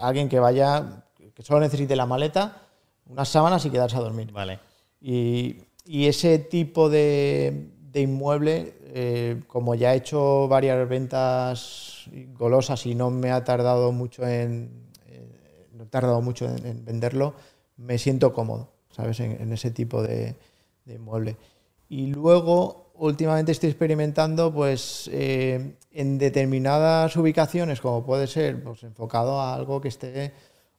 alguien 0.00 0.30
que 0.30 0.40
vaya, 0.40 1.04
que 1.34 1.42
solo 1.42 1.60
necesite 1.60 1.96
la 1.96 2.06
maleta, 2.06 2.62
unas 3.10 3.28
sábanas 3.28 3.66
y 3.66 3.70
quedarse 3.70 3.98
a 3.98 4.00
dormir. 4.00 4.32
Vale. 4.32 4.58
Y, 5.02 5.56
y 5.84 6.06
ese 6.06 6.38
tipo 6.38 6.88
de, 6.88 7.68
de 7.92 8.00
inmueble, 8.00 8.74
eh, 8.86 9.42
como 9.48 9.74
ya 9.74 9.92
he 9.92 9.98
hecho 9.98 10.48
varias 10.48 10.88
ventas 10.88 12.08
golosas 12.38 12.86
y 12.86 12.94
no 12.94 13.10
me 13.10 13.30
ha 13.32 13.44
tardado 13.44 13.92
mucho 13.92 14.26
en, 14.26 14.70
eh, 15.08 15.68
no 15.74 15.84
he 15.84 15.86
tardado 15.88 16.22
mucho 16.22 16.46
en, 16.46 16.64
en 16.64 16.84
venderlo, 16.86 17.34
me 17.76 17.98
siento 17.98 18.32
cómodo, 18.32 18.70
¿sabes? 18.94 19.20
En, 19.20 19.32
en 19.40 19.52
ese 19.52 19.70
tipo 19.70 20.02
de, 20.02 20.36
de 20.84 20.94
inmueble. 20.94 21.36
Y 21.88 22.06
luego, 22.08 22.92
últimamente 22.94 23.52
estoy 23.52 23.70
experimentando, 23.70 24.52
pues, 24.52 25.08
eh, 25.12 25.76
en 25.92 26.18
determinadas 26.18 27.16
ubicaciones, 27.16 27.80
como 27.80 28.04
puede 28.04 28.26
ser, 28.26 28.62
pues, 28.62 28.82
enfocado 28.82 29.40
a 29.40 29.54
algo 29.54 29.80
que 29.80 29.88
esté 29.88 30.32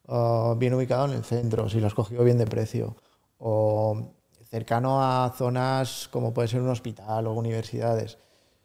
ah, 0.08 0.56
bien 0.58 0.74
ubicado 0.74 1.06
en 1.06 1.14
el 1.14 1.24
centro, 1.24 1.70
si 1.70 1.80
lo 1.80 1.88
has 1.88 1.94
cogido 1.94 2.24
bien 2.24 2.38
de 2.38 2.48
precio, 2.48 2.96
o 3.40 4.12
cercano 4.50 5.02
a 5.02 5.34
zonas 5.36 6.08
como 6.12 6.34
puede 6.34 6.48
ser 6.48 6.62
un 6.62 6.70
hospital 6.70 7.28
o 7.28 7.34
universidades. 7.34 8.18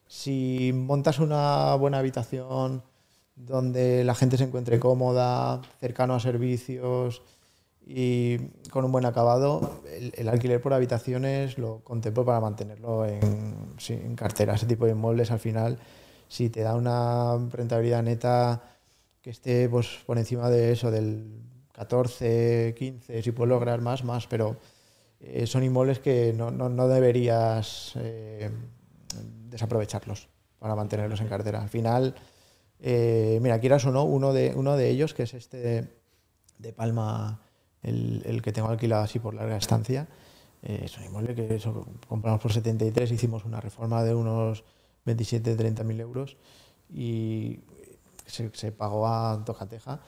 Si 0.06 0.72
montas 0.74 1.18
una 1.18 1.74
buena 1.76 1.98
habitación 1.98 2.82
donde 3.36 4.04
la 4.04 4.14
gente 4.14 4.36
se 4.36 4.44
encuentre 4.44 4.78
cómoda, 4.78 5.62
cercano 5.80 6.14
a 6.14 6.20
servicios 6.20 7.22
y 7.92 8.38
con 8.70 8.84
un 8.84 8.92
buen 8.92 9.04
acabado, 9.04 9.82
el, 10.14 10.28
alquiler 10.28 10.60
por 10.60 10.72
habitaciones 10.72 11.58
lo 11.58 11.80
contemplo 11.80 12.24
para 12.24 12.38
mantenerlo 12.38 13.04
en, 13.04 14.14
cartera. 14.14 14.54
Ese 14.54 14.66
tipo 14.66 14.84
de 14.84 14.92
inmuebles 14.92 15.32
al 15.32 15.40
final, 15.40 15.76
si 16.28 16.50
te 16.50 16.60
da 16.60 16.76
una 16.76 17.36
rentabilidad 17.50 18.04
neta 18.04 18.62
que 19.20 19.30
esté 19.30 19.68
pues, 19.68 19.88
por 20.06 20.18
encima 20.18 20.48
de 20.50 20.70
eso, 20.70 20.92
del 20.92 21.42
14, 21.72 22.76
15, 22.78 23.22
si 23.22 23.32
puedo 23.32 23.48
lograr 23.48 23.80
más, 23.80 24.04
más, 24.04 24.28
pero 24.28 24.56
eh, 25.18 25.48
son 25.48 25.64
inmuebles 25.64 25.98
que 25.98 26.32
no, 26.32 26.52
no, 26.52 26.86
deberías 26.86 27.94
eh, 27.96 28.50
desaprovecharlos 29.48 30.28
para 30.60 30.76
mantenerlos 30.76 31.20
en 31.20 31.26
cartera. 31.26 31.60
Al 31.60 31.68
final, 31.68 32.14
eh, 32.78 33.40
mira, 33.42 33.58
quieras 33.58 33.84
o 33.84 33.90
no, 33.90 34.04
uno 34.04 34.32
de, 34.32 34.52
uno 34.54 34.76
de 34.76 34.90
ellos, 34.90 35.12
que 35.12 35.24
es 35.24 35.34
este 35.34 35.88
de, 36.58 36.72
Palma, 36.72 37.40
el, 37.82 38.40
que 38.42 38.52
tengo 38.52 38.68
alquilado 38.68 39.02
así 39.02 39.18
por 39.18 39.34
larga 39.34 39.56
estancia, 39.56 40.08
es 40.62 40.96
un 40.98 41.04
inmueble 41.04 41.34
que 41.34 41.60
compramos 42.06 42.40
por 42.40 42.52
73, 42.52 43.10
hicimos 43.12 43.44
una 43.44 43.60
reforma 43.60 44.04
de 44.04 44.14
unos 44.14 44.64
27, 45.06 45.56
30 45.56 45.84
mil 45.84 46.00
euros 46.00 46.36
y 46.92 47.60
se, 48.26 48.72
pagó 48.72 49.06
a 49.06 49.42
tocateja 49.44 50.00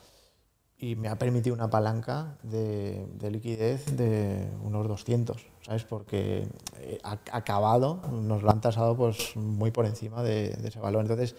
y 0.77 0.95
me 0.95 1.07
ha 1.07 1.17
permitido 1.17 1.55
una 1.55 1.69
palanca 1.69 2.37
de, 2.43 3.07
liquidez 3.31 3.85
de 3.95 4.49
unos 4.63 4.87
200, 4.87 5.45
¿sabes? 5.61 5.83
Porque 5.85 6.47
eh, 6.79 6.99
acabado 7.03 8.01
nos 8.11 8.43
lo 8.43 8.51
han 8.51 8.59
tasado 8.59 8.95
pues, 8.95 9.35
muy 9.35 9.71
por 9.71 9.85
encima 9.85 10.23
de, 10.23 10.57
ese 10.63 10.79
valor. 10.79 11.01
Entonces, 11.01 11.35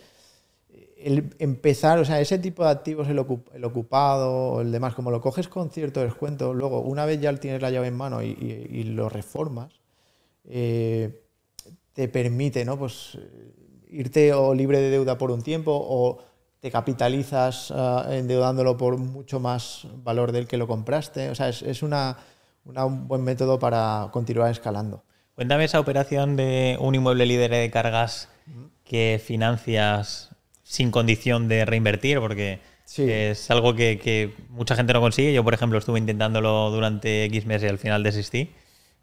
el 1.04 1.34
empezar, 1.38 1.98
o 1.98 2.04
sea, 2.04 2.18
ese 2.18 2.38
tipo 2.38 2.64
de 2.64 2.70
activos, 2.70 3.08
el, 3.08 3.18
ocupado, 3.18 4.62
el 4.62 4.72
demás, 4.72 4.94
como 4.94 5.10
lo 5.10 5.20
coges 5.20 5.48
con 5.48 5.70
cierto 5.70 6.00
descuento, 6.00 6.54
luego, 6.54 6.80
una 6.80 7.04
vez 7.04 7.20
ya 7.20 7.34
tienes 7.36 7.60
la 7.60 7.70
llave 7.70 7.88
en 7.88 7.96
mano 7.96 8.22
y, 8.22 8.84
lo 8.84 9.10
reformas, 9.10 9.72
eh, 10.48 11.22
te 11.92 12.08
permite, 12.08 12.64
¿no? 12.64 12.78
Pues 12.78 13.18
irte 13.88 14.32
o 14.32 14.54
libre 14.54 14.80
de 14.80 14.90
deuda 14.90 15.18
por 15.18 15.30
un 15.30 15.42
tiempo 15.42 15.72
o 15.74 16.18
te 16.60 16.70
capitalizas 16.70 17.70
uh, 17.70 18.10
endeudándolo 18.10 18.78
por 18.78 18.96
mucho 18.96 19.38
más 19.38 19.86
valor 20.02 20.32
del 20.32 20.46
que 20.48 20.56
lo 20.56 20.66
compraste. 20.66 21.28
O 21.28 21.34
sea, 21.34 21.50
es, 21.50 21.60
es 21.62 21.82
una, 21.82 22.16
un 22.64 23.06
buen 23.06 23.22
método 23.22 23.58
para 23.58 24.08
continuar 24.10 24.50
escalando. 24.50 25.04
Cuéntame 25.34 25.64
esa 25.64 25.80
operación 25.80 26.36
de 26.36 26.78
un 26.80 26.94
inmueble 26.94 27.26
líder 27.26 27.50
de 27.50 27.70
cargas 27.70 28.28
que 28.84 29.20
financias 29.22 30.33
sin 30.64 30.90
condición 30.90 31.46
de 31.46 31.64
reinvertir, 31.64 32.18
porque 32.18 32.58
es 32.98 33.50
algo 33.50 33.74
que, 33.74 34.34
mucha 34.50 34.74
gente 34.74 34.92
no 34.92 35.00
consigue. 35.00 35.32
Yo, 35.32 35.44
por 35.44 35.54
ejemplo, 35.54 35.78
estuve 35.78 35.98
intentándolo 35.98 36.70
durante 36.70 37.24
X 37.26 37.46
meses 37.46 37.64
y 37.64 37.68
al 37.68 37.78
final 37.78 38.02
desistí. 38.02 38.50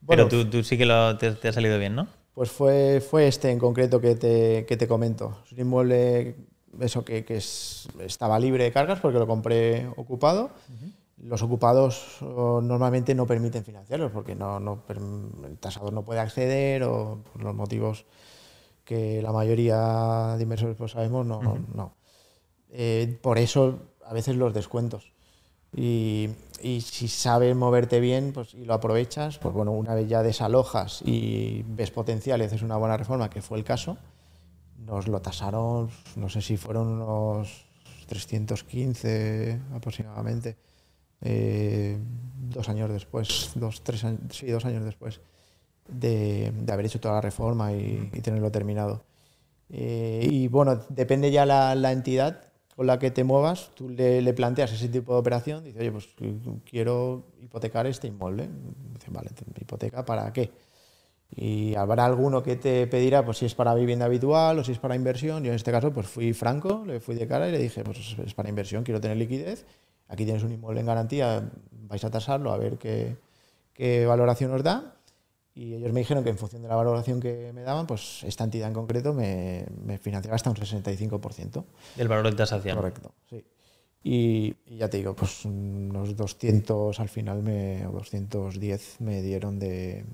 pero 0.06 0.28
tú, 0.28 0.46
tú, 0.46 0.64
sí 0.64 0.78
que 0.78 0.86
lo, 0.86 1.18
te, 1.18 1.48
ha 1.48 1.54
salido 1.54 1.80
bien, 1.80 1.96
¿no? 1.96 2.08
Pues 2.34 2.52
fue, 2.52 3.02
fue 3.02 3.28
este 3.28 3.52
en 3.52 3.60
concreto 3.60 4.02
que 4.02 4.16
te, 4.16 4.66
que 4.68 4.76
te 4.76 4.88
comento. 4.88 5.40
Es 5.46 5.52
un 5.54 5.60
inmueble 5.60 6.36
eso 6.80 7.04
que, 7.04 7.26
estaba 8.00 8.40
libre 8.40 8.64
de 8.64 8.72
cargas 8.72 9.00
porque 9.00 9.20
lo 9.20 9.28
compré 9.28 9.88
ocupado. 9.96 10.52
Los 11.18 11.44
ocupados 11.44 12.18
normalmente 12.22 13.14
no 13.14 13.28
permiten 13.28 13.64
financiarlos 13.64 14.12
porque 14.12 14.36
no, 14.36 14.84
el 15.46 15.58
tasador 15.60 15.94
no 15.94 16.04
puede 16.04 16.20
acceder 16.20 16.84
o 16.84 17.24
por 17.32 17.44
los 17.44 17.54
motivos 17.54 18.06
que 18.84 19.22
la 19.22 19.32
mayoría 19.32 20.36
de 20.38 20.44
inversores 20.44 20.76
pues 20.76 20.92
sabemos, 20.92 21.26
no. 21.26 21.42
no. 21.74 21.96
Eh, 22.70 23.20
por 23.22 23.38
eso 23.38 23.80
a 24.06 24.14
veces 24.14 24.36
los 24.36 24.54
descuentos. 24.54 25.12
Y, 25.74 26.30
y, 26.62 26.82
si 26.82 27.08
sabes 27.08 27.56
moverte 27.56 28.02
bien 28.02 28.34
pues, 28.34 28.54
y 28.54 28.66
lo 28.66 28.74
aprovechas, 28.74 29.38
pues 29.38 29.54
bueno, 29.54 29.72
una 29.72 29.96
vez 29.96 30.10
ya 30.10 30.22
desalojas 30.22 31.02
y 31.06 31.64
ves 31.66 31.92
potencial 31.92 32.42
y 32.42 32.46
haces 32.46 32.62
una 32.62 32.76
buena 32.76 32.98
reforma, 32.98 33.30
que 33.30 33.42
fue 33.42 33.58
el 33.58 33.64
caso, 33.64 33.98
nos 34.86 35.08
lo 35.08 35.22
tasaron, 35.22 35.90
no 36.18 36.28
sé 36.28 36.42
si 36.42 36.58
fueron 36.58 36.88
unos 36.88 37.66
315 38.08 39.62
aproximadamente, 39.74 40.58
eh, 41.22 41.98
dos 42.50 42.68
años 42.68 42.92
después, 42.92 43.52
dos, 43.56 43.82
tres 43.82 44.04
años, 44.04 44.20
sí, 44.32 44.48
dos 44.48 44.66
años 44.66 44.84
después 44.84 45.22
de, 45.92 46.52
haber 46.72 46.86
hecho 46.86 47.00
toda 47.00 47.16
la 47.16 47.22
reforma 47.22 47.74
y, 47.74 48.10
tenerlo 48.24 48.52
terminado. 48.52 49.04
Eh, 49.70 50.28
y 50.30 50.48
bueno, 50.48 50.82
depende 50.90 51.32
ya 51.32 51.46
la, 51.46 51.76
la, 51.76 51.92
entidad 51.92 52.42
con 52.76 52.88
la 52.88 53.00
que 53.00 53.12
te 53.12 53.24
muevas, 53.24 53.72
tú 53.76 53.90
le, 53.90 54.22
le, 54.22 54.34
planteas 54.34 54.74
ese 54.74 54.90
tipo 54.90 55.14
de 55.14 55.20
operación, 55.20 55.64
dice, 55.64 55.80
oye, 55.80 55.92
pues 55.92 56.10
quiero 56.70 57.24
hipotecar 57.42 57.86
este 57.88 58.08
inmueble. 58.08 58.50
Dice, 58.94 59.12
vale, 59.12 59.30
¿hipoteca 59.60 60.06
para 60.06 60.32
qué? 60.34 60.52
Y 61.34 61.76
habrá 61.76 62.06
alguno 62.06 62.44
que 62.44 62.58
te 62.58 62.88
pedirá 62.88 63.24
pues 63.24 63.38
si 63.38 63.46
es 63.46 63.56
para 63.56 63.74
vivienda 63.74 64.06
habitual 64.06 64.60
o 64.60 64.64
si 64.64 64.74
es 64.74 64.80
para 64.80 64.96
inversión. 64.96 65.44
Yo 65.44 65.52
en 65.52 65.56
este 65.56 65.72
caso 65.72 65.92
pues 65.94 66.08
fui 66.08 66.34
franco, 66.34 66.84
le 66.86 67.00
fui 67.00 67.16
de 67.16 67.28
cara 67.28 67.48
y 67.48 67.52
le 67.52 67.58
dije, 67.58 67.84
pues 67.84 68.18
es 68.18 68.34
para 68.34 68.50
inversión, 68.50 68.84
quiero 68.84 69.00
tener 69.00 69.18
liquidez. 69.18 69.66
Aquí 70.10 70.26
tienes 70.26 70.44
un 70.44 70.52
inmueble 70.52 70.82
en 70.82 70.88
garantía, 70.88 71.50
vais 71.72 72.04
a 72.04 72.12
tasarlo 72.12 72.52
a 72.52 72.58
ver 72.58 72.78
qué, 72.78 73.16
qué 73.74 74.06
valoración 74.06 74.52
os 74.52 74.62
da. 74.62 74.96
Y 75.54 75.76
ellos 75.76 75.92
me 75.92 76.00
dijeron 76.00 76.24
que 76.24 76.30
en 76.30 76.38
función 76.38 76.62
de 76.62 76.70
la 76.70 76.76
valoración 76.76 77.20
que 77.20 77.52
me 77.54 77.62
daban, 77.64 77.86
pues 77.86 78.24
esta 78.24 78.46
entidad 78.46 78.70
en 78.70 78.74
concreto 78.74 79.14
me, 79.14 79.66
me 79.84 79.98
financiaba 79.98 80.36
hasta 80.36 80.50
un 80.50 80.56
65%. 80.56 81.64
Del 81.98 82.08
valor 82.08 82.30
de 82.30 82.38
tasación. 82.38 82.78
Correcto, 82.78 83.12
sí. 83.30 83.44
Y, 84.04 84.56
y, 84.66 84.78
ya 84.78 84.90
te 84.90 84.98
digo, 84.98 85.16
pues 85.16 85.46
unos 85.46 86.16
200 86.16 87.00
al 87.00 87.10
final, 87.10 87.44
me, 87.44 87.86
o 87.86 87.92
210 87.92 89.02
me 89.02 89.22
dieron 89.22 89.60
de, 89.60 90.06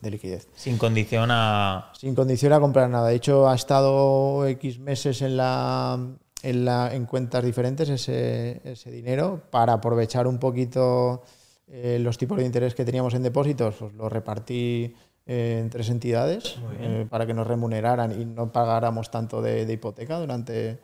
de 0.00 0.10
liquidez. 0.10 0.48
Sin 0.54 0.76
condición 0.76 1.30
a... 1.30 1.92
Sin 1.98 2.14
condición 2.14 2.52
a 2.52 2.60
comprar 2.60 2.90
nada. 2.90 3.08
De 3.08 3.14
hecho, 3.14 3.48
ha 3.48 3.54
estado 3.54 4.46
X 4.46 4.78
meses 4.80 5.22
en, 5.22 5.36
la, 5.36 5.98
en, 6.42 6.64
la, 6.64 6.94
en 6.94 7.06
cuentas 7.06 7.44
diferentes 7.44 7.88
ese, 7.88 8.60
ese 8.64 8.90
dinero 8.90 9.42
para 9.50 9.74
aprovechar 9.74 10.26
un 10.26 10.38
poquito 10.38 11.22
eh, 11.68 11.98
los 12.00 12.18
tipos 12.18 12.38
de 12.38 12.44
interés 12.44 12.74
que 12.74 12.84
teníamos 12.84 13.14
en 13.14 13.22
depósitos. 13.22 13.76
Pues 13.76 13.94
lo 13.94 14.08
repartí 14.08 14.94
eh, 15.26 15.58
en 15.60 15.70
tres 15.70 15.90
entidades 15.90 16.56
eh, 16.78 17.06
para 17.08 17.26
que 17.26 17.34
nos 17.34 17.46
remuneraran 17.46 18.20
y 18.20 18.24
no 18.24 18.52
pagáramos 18.52 19.10
tanto 19.10 19.42
de, 19.42 19.70
hipoteca 19.70 20.18
durante 20.18 20.78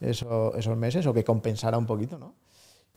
esos 0.00 0.76
meses 0.76 1.06
o 1.06 1.14
que 1.14 1.24
compensara 1.24 1.78
un 1.78 1.86
poquito, 1.86 2.18
¿no? 2.18 2.34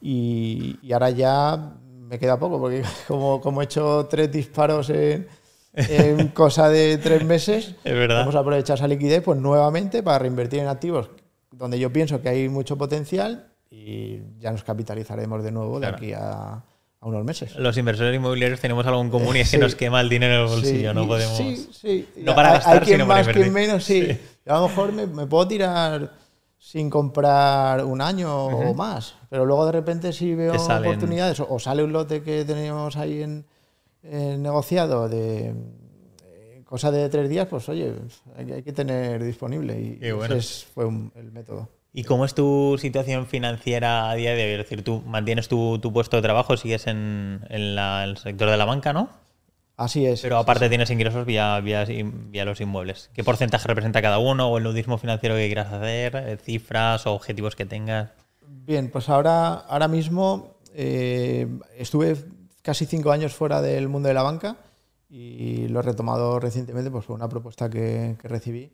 Y, 0.01 0.77
y, 0.81 0.93
ahora 0.93 1.09
ya 1.09 1.75
me 1.85 2.19
queda 2.19 2.39
poco 2.39 2.59
porque 2.59 2.83
como, 3.07 3.41
como 3.41 3.61
he 3.61 3.65
hecho 3.65 4.07
tres 4.09 4.31
disparos 4.31 4.89
en 4.89 5.27
en 5.73 6.27
cosa 6.33 6.69
de 6.69 6.97
tres 6.97 7.23
meses, 7.23 7.75
es 7.83 7.93
verdad. 7.93 8.19
vamos 8.21 8.35
a 8.35 8.39
aprovechar 8.39 8.77
esa 8.77 8.87
liquidez 8.87 9.21
pues 9.23 9.39
nuevamente 9.39 10.01
para 10.01 10.19
reinvertir 10.19 10.59
en 10.59 10.67
activos 10.67 11.09
donde 11.51 11.79
yo 11.79 11.91
pienso 11.91 12.21
que 12.21 12.29
hay 12.29 12.49
mucho 12.49 12.77
potencial 12.77 13.51
y 13.69 14.21
ya 14.39 14.51
nos 14.51 14.63
capitalizaremos 14.63 15.43
de 15.43 15.51
nuevo 15.51 15.79
de 15.79 15.87
aquí 15.87 16.13
a, 16.13 16.63
unos 17.01 17.23
meses. 17.23 17.55
Los 17.55 17.77
inversores 17.77 18.15
inmobiliarios 18.15 18.59
tenemos 18.59 18.85
algo 18.85 19.01
en 19.01 19.09
común 19.09 19.35
y 19.37 19.39
es 19.39 19.51
que 19.51 19.57
nos 19.57 19.75
quema 19.75 20.01
el 20.01 20.09
dinero 20.09 20.33
en 20.35 20.41
el 20.41 20.47
bolsillo, 20.47 20.93
no 20.93 21.07
podemos... 21.07 21.37
Sí, 21.37 21.69
sí. 21.71 22.09
No 22.17 22.35
para 22.35 22.53
gastar, 22.53 22.73
hay 22.73 22.79
quien 22.79 22.97
sino 22.97 23.05
más, 23.05 23.25
para 23.25 23.39
quien 23.39 23.53
menos, 23.53 23.83
sí. 23.83 24.17
A 24.45 24.55
lo 24.55 24.67
mejor 24.67 24.91
me, 24.91 25.25
puedo 25.27 25.47
tirar 25.47 26.11
sin 26.57 26.89
comprar 26.89 27.85
un 27.85 28.01
año 28.01 28.45
o 28.45 28.73
más, 28.73 29.15
pero 29.29 29.45
luego 29.45 29.65
de 29.65 29.71
repente 29.71 30.11
si 30.11 30.35
veo 30.35 30.53
oportunidades 30.53 31.39
o, 31.39 31.57
sale 31.59 31.83
un 31.83 31.93
lote 31.93 32.21
que 32.21 32.43
tenemos 32.43 32.97
ahí 32.97 33.21
en 33.21 33.45
negociado 34.03 35.07
de 35.07 35.53
eh, 36.25 36.63
cosa 36.65 36.91
de 36.91 37.07
tres 37.09 37.29
días, 37.29 37.47
pues 37.47 37.67
oye, 37.69 37.93
hay, 38.35 38.61
que 38.63 38.73
tener 38.73 39.23
disponible 39.23 39.79
y 39.79 39.99
ese 40.35 40.65
fue 40.73 40.85
el 41.15 41.31
método. 41.31 41.69
¿Y 41.91 42.03
cómo 42.03 42.25
es 42.25 42.35
tu 42.35 42.77
situación 42.79 43.25
financiera 43.25 44.09
a 44.09 44.15
día 44.15 44.35
de 44.35 44.43
hoy? 44.43 44.51
Es 44.51 44.57
decir, 44.59 44.83
tú 44.83 45.01
mantienes 45.05 45.47
tu, 45.47 45.79
puesto 45.93 46.17
de 46.17 46.21
trabajo, 46.21 46.55
sigues 46.55 46.87
en, 46.87 47.45
el 47.49 48.17
sector 48.17 48.49
de 48.49 48.57
la 48.57 48.65
banca, 48.65 48.93
¿no? 48.93 49.09
Así 49.75 50.05
es. 50.05 50.21
Pero 50.21 50.37
aparte 50.37 50.69
tienes 50.69 50.89
ingresos 50.89 51.25
vía, 51.25 51.59
vía, 51.61 51.85
vía, 51.85 52.45
los 52.45 52.61
inmuebles. 52.61 53.09
¿Qué 53.13 53.23
porcentaje 53.23 53.67
representa 53.67 54.01
cada 54.01 54.19
uno 54.19 54.49
o 54.49 54.57
el 54.57 54.65
nudismo 54.65 54.97
financiero 54.97 55.35
que 55.35 55.47
quieras 55.47 55.71
hacer? 55.71 56.15
Eh, 56.15 56.37
¿Cifras 56.37 57.07
o 57.07 57.13
objetivos 57.13 57.55
que 57.55 57.65
tengas? 57.65 58.11
Bien, 58.45 58.91
pues 58.91 59.09
ahora, 59.09 59.53
ahora 59.53 59.87
mismo 59.87 60.57
estuve 60.73 62.15
casi 62.61 62.85
cinco 62.85 63.11
años 63.11 63.33
fuera 63.33 63.61
del 63.61 63.89
mundo 63.89 64.07
de 64.07 64.13
la 64.13 64.23
banca 64.23 64.57
y 65.09 65.67
lo 65.69 65.79
he 65.79 65.83
retomado 65.83 66.39
recientemente 66.39 66.91
pues, 66.91 67.05
por 67.05 67.15
una 67.15 67.27
propuesta 67.27 67.69
que, 67.69 68.15
recibí 68.23 68.71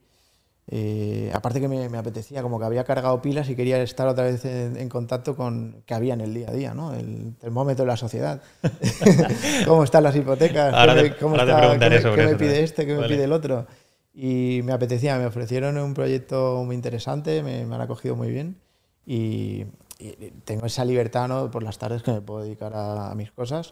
Eh, 0.68 1.30
aparte 1.34 1.62
que 1.62 1.68
me, 1.68 1.98
apetecía, 1.98 2.42
como 2.42 2.58
que 2.58 2.66
había 2.66 2.84
cargado 2.84 3.22
pilas 3.22 3.48
y 3.50 3.56
quería 3.56 3.82
estar 3.84 4.08
otra 4.08 4.24
vez 4.24 4.46
en, 4.46 4.90
contacto 4.90 5.36
con 5.36 5.84
que 5.86 5.94
había 5.94 6.16
en 6.16 6.22
el 6.22 6.34
día 6.34 6.50
a 6.50 6.54
día, 6.54 6.74
¿no? 6.74 6.94
El 6.94 7.36
termómetro 7.40 7.86
de 7.86 7.92
la 7.92 7.98
sociedad. 7.98 8.42
¿Cómo 9.68 9.84
están 9.84 10.04
las 10.04 10.16
hipotecas? 10.16 10.74
¿Cómo 11.20 11.36
¿qué, 11.38 12.26
me, 12.26 12.36
pide 12.36 12.64
este? 12.64 12.88
¿Qué 12.88 12.96
me 12.96 13.08
pide 13.08 13.26
el 13.26 13.32
otro? 13.32 13.68
Y 14.14 14.62
me 14.64 14.72
apetecía, 14.72 15.18
me 15.20 15.28
ofrecieron 15.28 15.78
un 15.78 15.94
proyecto 15.94 16.64
muy 16.66 16.76
interesante, 16.76 17.44
me, 17.44 17.62
han 17.62 17.82
acogido 17.82 18.16
muy 18.16 18.32
bien 18.32 18.58
y, 19.06 19.66
tengo 20.44 20.66
esa 20.66 20.84
libertad 20.84 21.30
¿no? 21.30 21.50
por 21.50 21.64
las 21.64 21.78
tardes 21.78 22.04
que 22.04 22.12
me 22.12 22.20
puedo 22.20 22.44
dedicar 22.44 22.74
a, 22.76 23.16
mis 23.16 23.32
cosas 23.32 23.72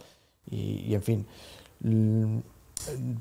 y, 0.50 0.86
y 0.88 0.96
en 0.96 1.04
fin 1.04 1.28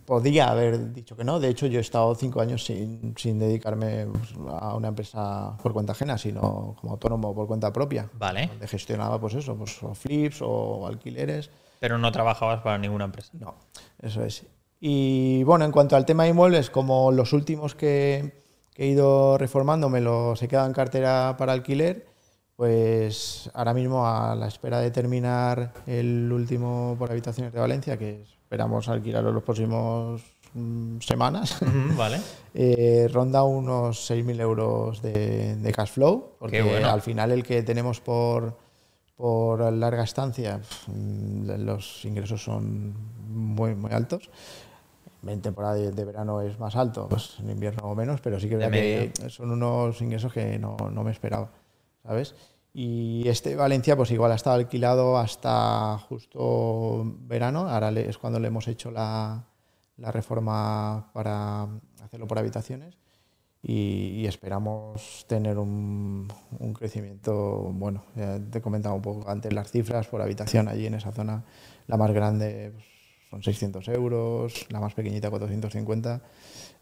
podría 0.04 0.50
haber 0.50 0.92
dicho 0.92 1.16
que 1.16 1.24
no. 1.24 1.40
De 1.40 1.48
hecho, 1.48 1.66
yo 1.66 1.78
he 1.78 1.82
estado 1.82 2.14
cinco 2.14 2.40
años 2.40 2.64
sin, 2.64 3.14
sin 3.16 3.38
dedicarme 3.38 4.06
pues, 4.06 4.34
a 4.60 4.74
una 4.74 4.88
empresa 4.88 5.56
por 5.62 5.72
cuenta 5.72 5.92
ajena, 5.92 6.18
sino 6.18 6.76
como 6.80 6.92
autónomo 6.92 7.34
por 7.34 7.46
cuenta 7.46 7.72
propia. 7.72 8.10
Vale. 8.14 8.48
Donde 8.48 8.68
gestionaba, 8.68 9.20
pues 9.20 9.34
eso, 9.34 9.56
pues, 9.56 9.82
o 9.82 9.94
flips 9.94 10.40
o 10.42 10.86
alquileres. 10.86 11.50
Pero 11.80 11.98
no 11.98 12.12
trabajabas 12.12 12.60
para 12.62 12.78
ninguna 12.78 13.04
empresa. 13.04 13.32
No, 13.38 13.54
eso 14.00 14.24
es. 14.24 14.46
Y 14.84 15.44
bueno, 15.44 15.64
en 15.64 15.70
cuanto 15.70 15.94
al 15.94 16.04
tema 16.04 16.24
de 16.24 16.30
inmuebles, 16.30 16.68
como 16.68 17.12
los 17.12 17.32
últimos 17.32 17.76
que, 17.76 18.42
he 18.74 18.86
ido 18.86 19.38
reformando 19.38 19.88
me 19.88 20.00
los 20.00 20.42
he 20.42 20.48
quedado 20.48 20.66
en 20.66 20.72
cartera 20.72 21.36
para 21.38 21.52
alquiler, 21.52 22.08
pues 22.56 23.48
ahora 23.54 23.74
mismo 23.74 24.06
a 24.06 24.34
la 24.34 24.48
espera 24.48 24.80
de 24.80 24.90
terminar 24.90 25.72
el 25.86 26.32
último 26.32 26.96
por 26.98 27.12
habitaciones 27.12 27.52
de 27.52 27.60
Valencia, 27.60 27.96
que 27.96 28.22
es 28.22 28.38
esperamos 28.52 28.86
alquilarlo 28.90 29.32
los 29.32 29.42
próximos 29.42 30.20
mm, 30.52 30.98
semanas, 31.00 31.56
vale. 31.96 32.20
Eh, 32.52 33.08
ronda 33.10 33.44
unos 33.44 34.10
6.000 34.10 34.40
euros 34.40 35.00
de, 35.00 35.72
cash 35.74 35.92
flow, 35.92 36.34
porque 36.38 36.60
al 36.60 37.00
final 37.00 37.30
el 37.32 37.44
que 37.44 37.62
tenemos 37.62 38.00
por, 38.00 38.54
por 39.16 39.72
larga 39.72 40.04
estancia, 40.04 40.60
mm, 40.86 41.64
los 41.64 42.04
ingresos 42.04 42.44
son 42.44 42.94
muy, 43.26 43.74
muy 43.74 43.90
altos. 43.90 44.28
En 45.26 45.40
temporada 45.40 45.76
de, 45.76 46.04
verano 46.04 46.42
es 46.42 46.58
más 46.58 46.76
alto, 46.76 47.08
pues 47.08 47.38
en 47.38 47.48
invierno 47.48 47.94
menos, 47.94 48.20
pero 48.20 48.38
sí 48.38 48.50
que, 48.50 48.58
que 48.58 49.30
son 49.30 49.50
unos 49.50 49.98
ingresos 50.02 50.30
que 50.30 50.58
no, 50.58 50.76
no 50.92 51.02
me 51.02 51.10
esperaba, 51.10 51.48
¿sabes? 52.02 52.34
Y 52.74 53.28
este 53.28 53.54
Valencia, 53.54 53.96
pues 53.96 54.10
igual 54.10 54.32
ha 54.32 54.36
estado 54.36 54.56
alquilado 54.56 55.18
hasta 55.18 55.98
justo 55.98 57.02
verano. 57.26 57.68
Ahora 57.68 57.90
es 57.90 58.16
cuando 58.16 58.40
le 58.40 58.48
hemos 58.48 58.66
hecho 58.66 58.90
la, 58.90 59.44
la 59.98 60.10
reforma 60.10 61.10
para 61.12 61.68
hacerlo 62.02 62.26
por 62.26 62.38
habitaciones. 62.38 62.96
Y, 63.64 64.26
esperamos 64.26 65.24
tener 65.28 65.56
un, 65.56 66.26
un, 66.58 66.72
crecimiento 66.72 67.70
bueno. 67.72 68.04
Ya 68.16 68.40
te 68.40 68.58
he 68.58 68.60
comentado 68.60 68.96
un 68.96 69.02
poco 69.02 69.28
antes 69.30 69.52
las 69.52 69.70
cifras 69.70 70.08
por 70.08 70.20
habitación 70.20 70.66
allí 70.66 70.86
en 70.86 70.94
esa 70.94 71.12
zona. 71.12 71.44
La 71.86 71.96
más 71.96 72.10
grande 72.10 72.72
pues, 72.72 72.84
son 73.30 73.42
600 73.42 73.86
euros, 73.88 74.66
la 74.68 74.80
más 74.80 74.94
pequeñita 74.94 75.30
450. 75.30 76.20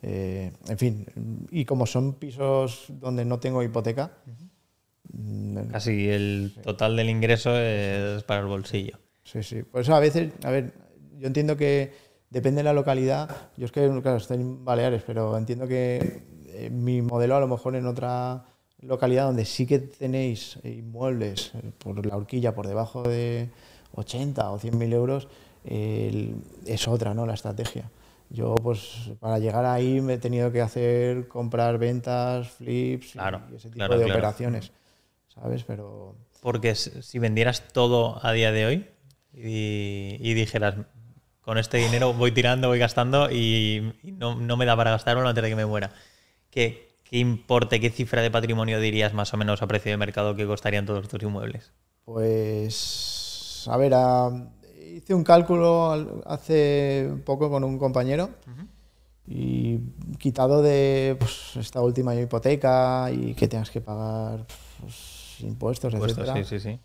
Eh, 0.03 0.53
en 0.69 0.79
fin, 0.79 1.07
y 1.51 1.67
como 1.67 1.85
son 1.85 2.15
pisos 2.15 2.87
donde 2.89 3.27
no 3.27 3.39
tengo 3.39 3.63
hipoteca, 3.63 4.13
Casi 5.71 6.09
el 6.09 6.55
total 6.63 6.97
del 6.97 7.11
ingreso 7.11 7.57
es 7.57 8.23
para 8.25 8.41
el 8.41 8.47
bolsillo. 8.47 8.99
Sí, 9.25 9.43
sí. 9.43 9.63
Por 9.63 9.83
eso 9.83 9.95
a 9.95 10.01
veces, 10.01 10.33
a 10.45 10.51
ver, 10.51 10.73
yo 11.19 11.27
entiendo 11.27 11.57
que 11.57 11.93
depende 12.31 12.61
de 12.61 12.65
la 12.65 12.73
localidad. 12.73 13.51
Yo 13.57 13.67
es 13.67 13.73
que, 13.73 13.89
claro, 14.03 14.17
estoy 14.17 14.39
en 14.39 14.65
Baleares, 14.65 15.03
pero 15.07 15.37
entiendo 15.37 15.67
que 15.67 16.23
eh, 16.47 16.71
mi 16.71 17.03
modelo 17.03 17.37
a 17.37 17.41
lo 17.41 17.49
mejor 17.49 17.77
en 17.77 17.87
otra 17.87 18.45
localidad 18.81 19.27
donde 19.27 19.45
sí 19.45 19.67
que 19.67 19.79
tenéis 19.79 20.59
inmuebles 20.65 21.53
eh, 21.55 21.71
por 21.79 22.05
la 22.05 22.17
horquilla 22.17 22.55
por 22.55 22.67
debajo 22.67 23.03
de 23.03 23.51
80 23.95 24.51
o 24.51 24.59
100 24.59 24.79
mil 24.79 24.93
euros, 24.93 25.29
es 25.65 26.89
otra, 26.89 27.13
¿no? 27.13 27.27
La 27.27 27.35
estrategia. 27.35 27.91
Yo, 28.31 28.55
pues, 28.55 29.11
para 29.19 29.39
llegar 29.39 29.67
ahí 29.67 30.01
me 30.01 30.15
he 30.15 30.19
tenido 30.19 30.51
que 30.53 30.63
hacer 30.63 31.29
comprar 31.29 31.77
ventas, 31.79 32.49
flips 32.49 33.17
y 33.17 33.57
ese 33.57 33.71
tipo 33.71 33.97
de 33.97 34.05
operaciones. 34.05 34.73
¿Sabes? 35.35 35.65
Pero... 35.65 36.17
Porque 36.41 36.75
si 36.75 37.19
vendieras 37.19 37.69
todo 37.73 38.25
a 38.25 38.33
día 38.33 38.53
de 38.53 38.67
hoy 38.67 38.87
y, 39.35 40.35
dijeras, 40.35 40.75
con 41.43 41.59
este 41.59 41.79
dinero 41.79 42.15
voy 42.15 42.33
tirando, 42.33 42.69
voy 42.69 42.79
gastando 42.79 43.31
y, 43.31 43.93
no, 44.03 44.37
me 44.57 44.65
da 44.65 44.77
para 44.77 44.93
gastarlo 44.93 45.29
antes 45.29 45.43
de 45.43 45.51
que 45.51 45.57
me 45.57 45.67
muera, 45.67 45.91
¿qué, 46.51 46.97
¿qué 47.05 47.19
importe, 47.19 47.79
qué 47.81 47.91
cifra 47.91 48.23
de 48.23 48.31
patrimonio 48.31 48.81
dirías 48.81 49.13
más 49.13 49.35
o 49.35 49.37
menos 49.37 49.61
a 49.61 49.67
precio 49.67 49.91
de 49.91 49.99
mercado 49.99 50.35
que 50.35 50.47
costarían 50.47 50.87
todos 50.87 51.09
tus 51.09 51.23
inmuebles? 51.23 51.73
Pues, 52.07 53.67
a 53.69 53.77
ver, 53.77 53.93
hice 54.97 55.15
un 55.15 55.25
cálculo 55.25 56.23
hace 56.27 57.11
poco 57.25 57.51
con 57.51 57.65
un 57.65 57.79
compañero. 57.79 58.31
Y 59.27 59.79
quitado 60.19 60.61
de 60.61 61.17
pues, 61.17 61.53
esta 61.55 61.81
última 61.83 62.17
hipoteca 62.17 63.13
y 63.13 63.35
que 63.35 63.47
tengas 63.47 63.71
que 63.71 63.81
pagar 63.81 64.45
pues, 64.81 65.20
impuestos, 65.43 65.95
etcétera. 65.95 66.35
Sí, 66.37 66.45
sí, 66.45 66.61
sí. 66.61 66.79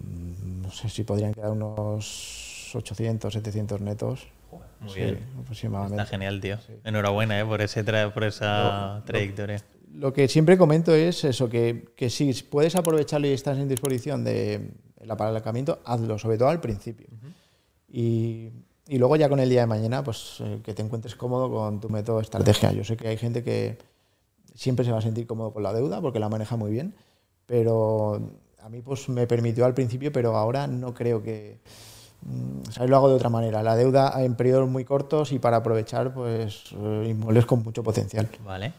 Mm, 0.00 0.62
no 0.62 0.70
sé 0.70 0.88
si 0.88 1.04
podrían 1.04 1.32
quedar 1.32 1.50
unos 1.50 2.72
800, 2.74 3.32
700 3.32 3.80
netos. 3.80 4.26
Muy 4.80 4.94
bien. 4.94 5.18
Aproximadamente. 5.40 6.02
Está 6.02 6.10
genial, 6.10 6.40
tío. 6.40 6.58
Enhorabuena 6.84 7.40
¿eh? 7.40 7.44
por, 7.44 7.60
ese 7.60 7.84
por 8.10 8.24
esa 8.24 9.02
trayectoria. 9.04 9.62
Lo, 9.92 10.12
que 10.12 10.28
siempre 10.28 10.58
comento 10.58 10.94
es 10.94 11.24
eso, 11.24 11.48
que, 11.48 11.92
que 11.96 12.10
si 12.10 12.32
puedes 12.34 12.76
aprovecharlo 12.76 13.26
y 13.28 13.32
estás 13.32 13.58
en 13.58 13.68
disposición 13.68 14.24
de 14.24 14.70
el 15.00 15.10
apalancamiento, 15.10 15.80
hazlo, 15.84 16.18
sobre 16.18 16.38
todo 16.38 16.48
al 16.48 16.60
principio. 16.60 17.06
y, 17.88 18.50
y, 18.88 18.98
luego 18.98 19.16
ya 19.16 19.28
con 19.28 19.38
el 19.38 19.48
día 19.48 19.62
de 19.62 19.66
mañana, 19.66 20.02
pues 20.02 20.38
eh, 20.40 20.60
que 20.64 20.74
te 20.74 20.82
encuentres 20.82 21.14
cómodo 21.14 21.50
con 21.50 21.80
tu 21.80 21.88
método 21.88 22.16
de 22.16 22.22
estrategia. 22.22 22.72
Yo 22.72 22.84
sé 22.84 22.96
que 22.96 23.08
hay 23.08 23.16
gente 23.16 23.44
que 23.44 23.78
siempre 24.54 24.84
se 24.84 24.92
va 24.92 24.98
a 24.98 25.02
sentir 25.02 25.26
cómodo 25.26 25.52
con 25.52 25.62
la 25.62 25.72
deuda 25.72 26.00
porque 26.00 26.18
la 26.18 26.28
maneja 26.28 26.56
muy 26.56 26.70
bien 26.70 26.94
pero 27.46 28.20
a 28.62 28.68
mí 28.68 28.80
pues 28.80 29.08
me 29.08 29.26
permitió 29.26 29.64
al 29.64 29.74
principio, 29.74 30.12
pero 30.12 30.36
ahora 30.36 30.66
no 30.66 30.94
creo 30.94 31.22
que... 31.22 31.58
Mm. 32.22 32.86
Lo 32.86 32.96
hago 32.96 33.08
de 33.08 33.14
otra 33.14 33.28
manera. 33.28 33.62
La 33.62 33.76
deuda 33.76 34.14
en 34.24 34.34
periodos 34.34 34.68
muy 34.68 34.84
cortos 34.84 35.32
y 35.32 35.38
para 35.38 35.58
aprovechar 35.58 36.14
pues 36.14 36.72
eh, 36.72 37.06
inmuebles 37.10 37.44
con 37.44 37.62
mucho 37.62 37.82
potencial. 37.82 38.28
Vale. 38.44 38.72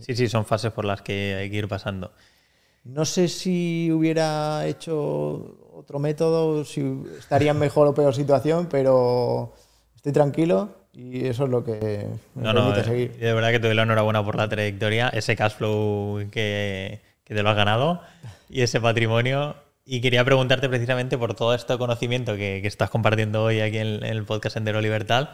Sí. 0.00 0.14
sí, 0.14 0.28
son 0.28 0.44
fases 0.44 0.72
por 0.72 0.84
las 0.84 1.00
que 1.00 1.34
hay 1.34 1.50
que 1.50 1.56
ir 1.56 1.68
pasando. 1.68 2.12
No 2.84 3.04
sé 3.04 3.28
si 3.28 3.90
hubiera 3.90 4.66
hecho 4.66 5.56
otro 5.74 5.98
método, 5.98 6.64
si 6.64 7.02
estaría 7.18 7.50
en 7.50 7.58
mejor 7.58 7.88
o 7.88 7.94
peor 7.94 8.14
situación, 8.14 8.68
pero 8.70 9.54
estoy 9.96 10.12
tranquilo 10.12 10.68
y 10.92 11.26
eso 11.26 11.44
es 11.44 11.50
lo 11.50 11.64
que 11.64 12.06
me 12.34 12.42
no, 12.42 12.54
permite 12.54 12.78
no, 12.78 12.84
seguir. 12.84 13.16
De 13.16 13.32
verdad 13.32 13.50
que 13.50 13.58
te 13.58 13.66
doy 13.66 13.76
la 13.76 13.82
enhorabuena 13.82 14.24
por 14.24 14.36
la 14.36 14.48
trayectoria, 14.48 15.08
ese 15.08 15.34
cash 15.34 15.54
flow 15.54 16.20
que, 16.30 17.00
que 17.26 17.34
te 17.34 17.42
lo 17.42 17.50
has 17.50 17.56
ganado 17.56 18.00
y 18.48 18.62
ese 18.62 18.80
patrimonio. 18.80 19.56
Y 19.84 20.00
quería 20.00 20.24
preguntarte 20.24 20.68
precisamente 20.68 21.18
por 21.18 21.34
todo 21.34 21.54
este 21.54 21.76
conocimiento 21.76 22.36
que, 22.36 22.60
que 22.62 22.68
estás 22.68 22.90
compartiendo 22.90 23.44
hoy 23.44 23.60
aquí 23.60 23.78
en, 23.78 24.02
el 24.04 24.24
podcast 24.24 24.54
Sendero 24.54 24.80
Libertad. 24.80 25.30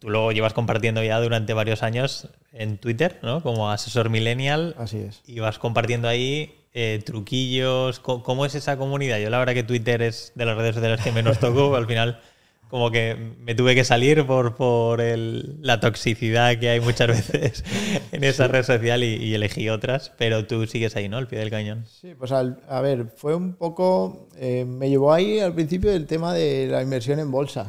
Tú 0.00 0.10
lo 0.10 0.30
llevas 0.32 0.52
compartiendo 0.52 1.02
ya 1.02 1.18
durante 1.20 1.54
varios 1.54 1.82
años 1.82 2.28
en 2.52 2.78
Twitter, 2.78 3.18
¿no? 3.22 3.42
Como 3.42 3.70
asesor 3.70 4.10
millennial. 4.10 4.74
Así 4.76 4.98
es. 4.98 5.22
Y 5.24 5.38
vas 5.38 5.58
compartiendo 5.58 6.08
ahí 6.08 6.54
eh, 6.74 7.00
truquillos. 7.04 8.00
¿Cómo, 8.00 8.44
es 8.44 8.54
esa 8.54 8.76
comunidad? 8.76 9.18
Yo 9.18 9.30
la 9.30 9.38
verdad 9.38 9.54
que 9.54 9.62
Twitter 9.62 10.02
es 10.02 10.32
de 10.34 10.44
las 10.44 10.56
redes 10.56 10.74
sociales 10.74 11.00
que 11.00 11.12
menos 11.12 11.38
toco. 11.38 11.74
al 11.74 11.86
final 11.86 12.20
como 12.68 12.90
que 12.90 13.16
me 13.40 13.54
tuve 13.54 13.74
que 13.74 13.84
salir 13.84 14.26
por, 14.26 14.54
por 14.54 15.00
la 15.00 15.80
toxicidad 15.80 16.58
que 16.58 16.68
hay 16.68 16.80
muchas 16.80 17.08
veces 17.32 17.64
en 18.12 18.24
esa 18.24 18.46
red 18.46 18.62
social 18.62 19.02
y, 19.02 19.34
elegí 19.34 19.68
otras, 19.68 20.12
pero 20.18 20.46
tú 20.46 20.66
sigues 20.66 20.94
ahí, 20.96 21.08
¿no? 21.08 21.16
Al 21.16 21.28
pie 21.28 21.38
del 21.38 21.50
cañón. 21.50 21.84
Sí, 21.86 22.14
pues 22.18 22.32
a 22.32 22.80
ver, 22.80 23.06
fue 23.16 23.34
un 23.34 23.54
poco, 23.54 24.28
eh, 24.36 24.64
me 24.64 24.90
llevó 24.90 25.12
ahí 25.12 25.40
al 25.40 25.54
principio 25.54 25.92
el 25.92 26.06
tema 26.06 26.34
de 26.34 26.66
la 26.66 26.82
inversión 26.82 27.18
en 27.18 27.30
bolsa, 27.30 27.66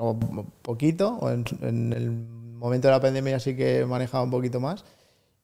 un 0.00 0.52
poquito, 0.62 1.16
o 1.20 1.30
en, 1.30 1.44
el 1.92 2.10
momento 2.10 2.88
de 2.88 2.92
la 2.92 3.00
pandemia 3.00 3.40
sí 3.40 3.56
que 3.56 3.84
manejaba 3.86 4.24
un 4.24 4.30
poquito 4.30 4.60
más. 4.60 4.84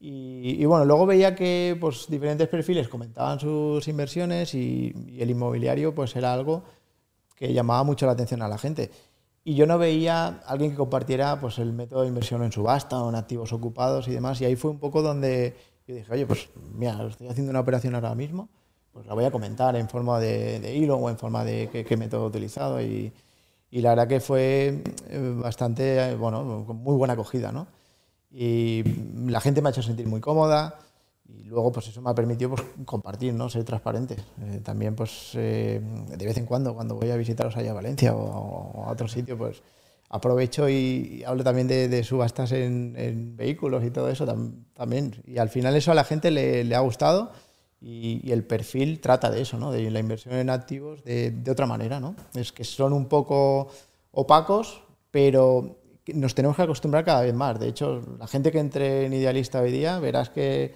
Y, 0.03 0.65
bueno, 0.65 0.87
luego 0.87 1.05
veía 1.05 1.35
que 1.35 1.77
pues, 1.79 2.07
diferentes 2.09 2.49
perfiles 2.49 2.89
comentaban 2.89 3.39
sus 3.39 3.87
inversiones 3.87 4.55
y, 4.55 4.95
y 5.09 5.21
el 5.21 5.29
inmobiliario 5.29 5.95
pues 5.95 6.17
era 6.17 6.33
algo 6.33 6.65
que 7.41 7.55
llamaba 7.55 7.82
mucho 7.84 8.05
la 8.05 8.12
atención 8.12 8.43
a 8.43 8.49
la 8.49 8.59
gente. 8.59 8.91
Y 9.43 9.55
yo 9.55 9.66
no 9.66 9.78
veía 9.78 10.26
a 10.26 10.30
alguien 10.47 10.72
que 10.72 10.76
compartiera 10.76 11.41
pues, 11.41 11.59
el 11.59 11.72
método 11.72 12.03
de 12.03 12.09
inversión 12.09 12.43
en 12.43 12.53
subasta 12.53 13.03
o 13.03 13.09
en 13.09 13.14
activos 13.14 13.55
ocupados 13.55 14.07
y 14.09 14.12
demás. 14.12 14.38
Y 14.43 14.45
ahí 14.45 14.57
fue 14.57 14.70
un 14.70 14.78
poco 14.78 15.01
donde 15.01 15.57
yo 15.86 15.95
dije, 15.95 16.12
oye, 16.12 16.26
pues 16.26 16.51
mira, 16.74 17.03
estoy 17.09 17.28
haciendo 17.28 17.51
una 17.51 17.61
operación 17.61 17.95
ahora 17.95 18.14
mismo, 18.14 18.51
pues 18.93 19.07
la 19.07 19.14
voy 19.14 19.24
a 19.24 19.30
comentar 19.30 19.74
en 19.74 19.88
forma 19.88 20.20
de, 20.20 20.76
hilo 20.76 20.97
o 20.97 21.09
en 21.09 21.16
forma 21.16 21.43
de 21.43 21.70
qué, 21.88 21.97
método 21.97 22.24
he 22.24 22.28
utilizado. 22.28 22.82
Y, 22.82 23.11
y, 23.70 23.80
la 23.80 23.91
verdad 23.91 24.07
que 24.07 24.20
fue 24.20 24.82
eh, 25.09 25.34
bastante, 25.43 26.14
bueno, 26.16 26.64
con 26.66 26.76
muy 26.76 26.97
buena 26.97 27.14
acogida, 27.14 27.51
¿no? 27.51 27.66
y 28.32 28.84
la 29.26 29.41
gente 29.41 29.61
me 29.61 29.68
ha 29.68 29.72
hecho 29.72 29.82
sentir 29.82 30.07
muy 30.07 30.20
cómoda 30.20 30.78
y 31.39 31.45
luego 31.45 31.72
pues 31.72 31.89
eso 31.89 32.01
me 32.03 32.11
ha 32.11 32.14
permitido 32.14 32.51
pues, 32.51 32.62
compartir, 32.85 33.35
¿no? 33.35 33.49
ser 33.49 33.64
transparente. 33.64 34.16
Eh, 34.43 34.61
también 34.62 34.95
pues 34.95 35.33
eh, 35.35 35.81
de 35.83 36.26
vez 36.26 36.37
en 36.37 36.47
cuando 36.47 36.74
cuando 36.74 36.95
voy 36.95 37.11
a 37.11 37.16
visitaros 37.16 37.57
allá 37.57 37.70
a 37.70 37.74
Valencia 37.74 38.14
o, 38.14 38.85
a 38.85 38.91
otro 38.91 39.09
sitio 39.09 39.37
pues 39.37 39.62
aprovecho 40.09 40.68
y, 40.68 41.22
hablo 41.24 41.45
también 41.45 41.68
de, 41.68 42.05
subastas 42.05 42.53
en, 42.53 43.37
vehículos 43.37 43.85
y 43.85 43.91
todo 43.91 44.09
eso 44.11 44.26
también. 44.74 45.22
Y 45.24 45.39
al 45.39 45.49
final 45.49 45.76
eso 45.76 45.93
a 45.93 45.95
la 45.95 46.05
gente 46.05 46.31
le, 46.31 46.74
ha 46.74 46.81
gustado 46.81 47.31
y, 47.81 48.31
el 48.33 48.45
perfil 48.45 49.01
trata 49.01 49.31
de 49.31 49.43
eso, 49.43 49.57
¿no? 49.57 49.70
de 49.70 49.89
la 49.91 50.01
inversión 50.01 50.35
en 50.35 50.51
activos 50.51 51.05
de, 51.05 51.31
de 51.31 51.51
otra 51.51 51.66
manera. 51.66 52.01
¿no? 52.01 52.16
Es 52.35 52.51
que 52.53 52.64
son 52.64 52.93
un 52.93 53.07
poco 53.07 53.68
opacos, 54.11 54.83
pero 55.12 55.81
nos 56.14 56.35
tenemos 56.35 56.57
que 56.57 56.62
acostumbrar 56.62 57.05
cada 57.05 57.22
vez 57.22 57.35
más. 57.35 57.59
De 57.59 57.68
hecho, 57.68 58.03
la 58.18 58.26
gente 58.26 58.51
que 58.51 58.59
entre 58.59 59.07
en 59.07 59.12
Idealista 59.12 59.61
hoy 59.61 59.70
día, 59.70 59.99
verás 59.99 60.31
que 60.31 60.74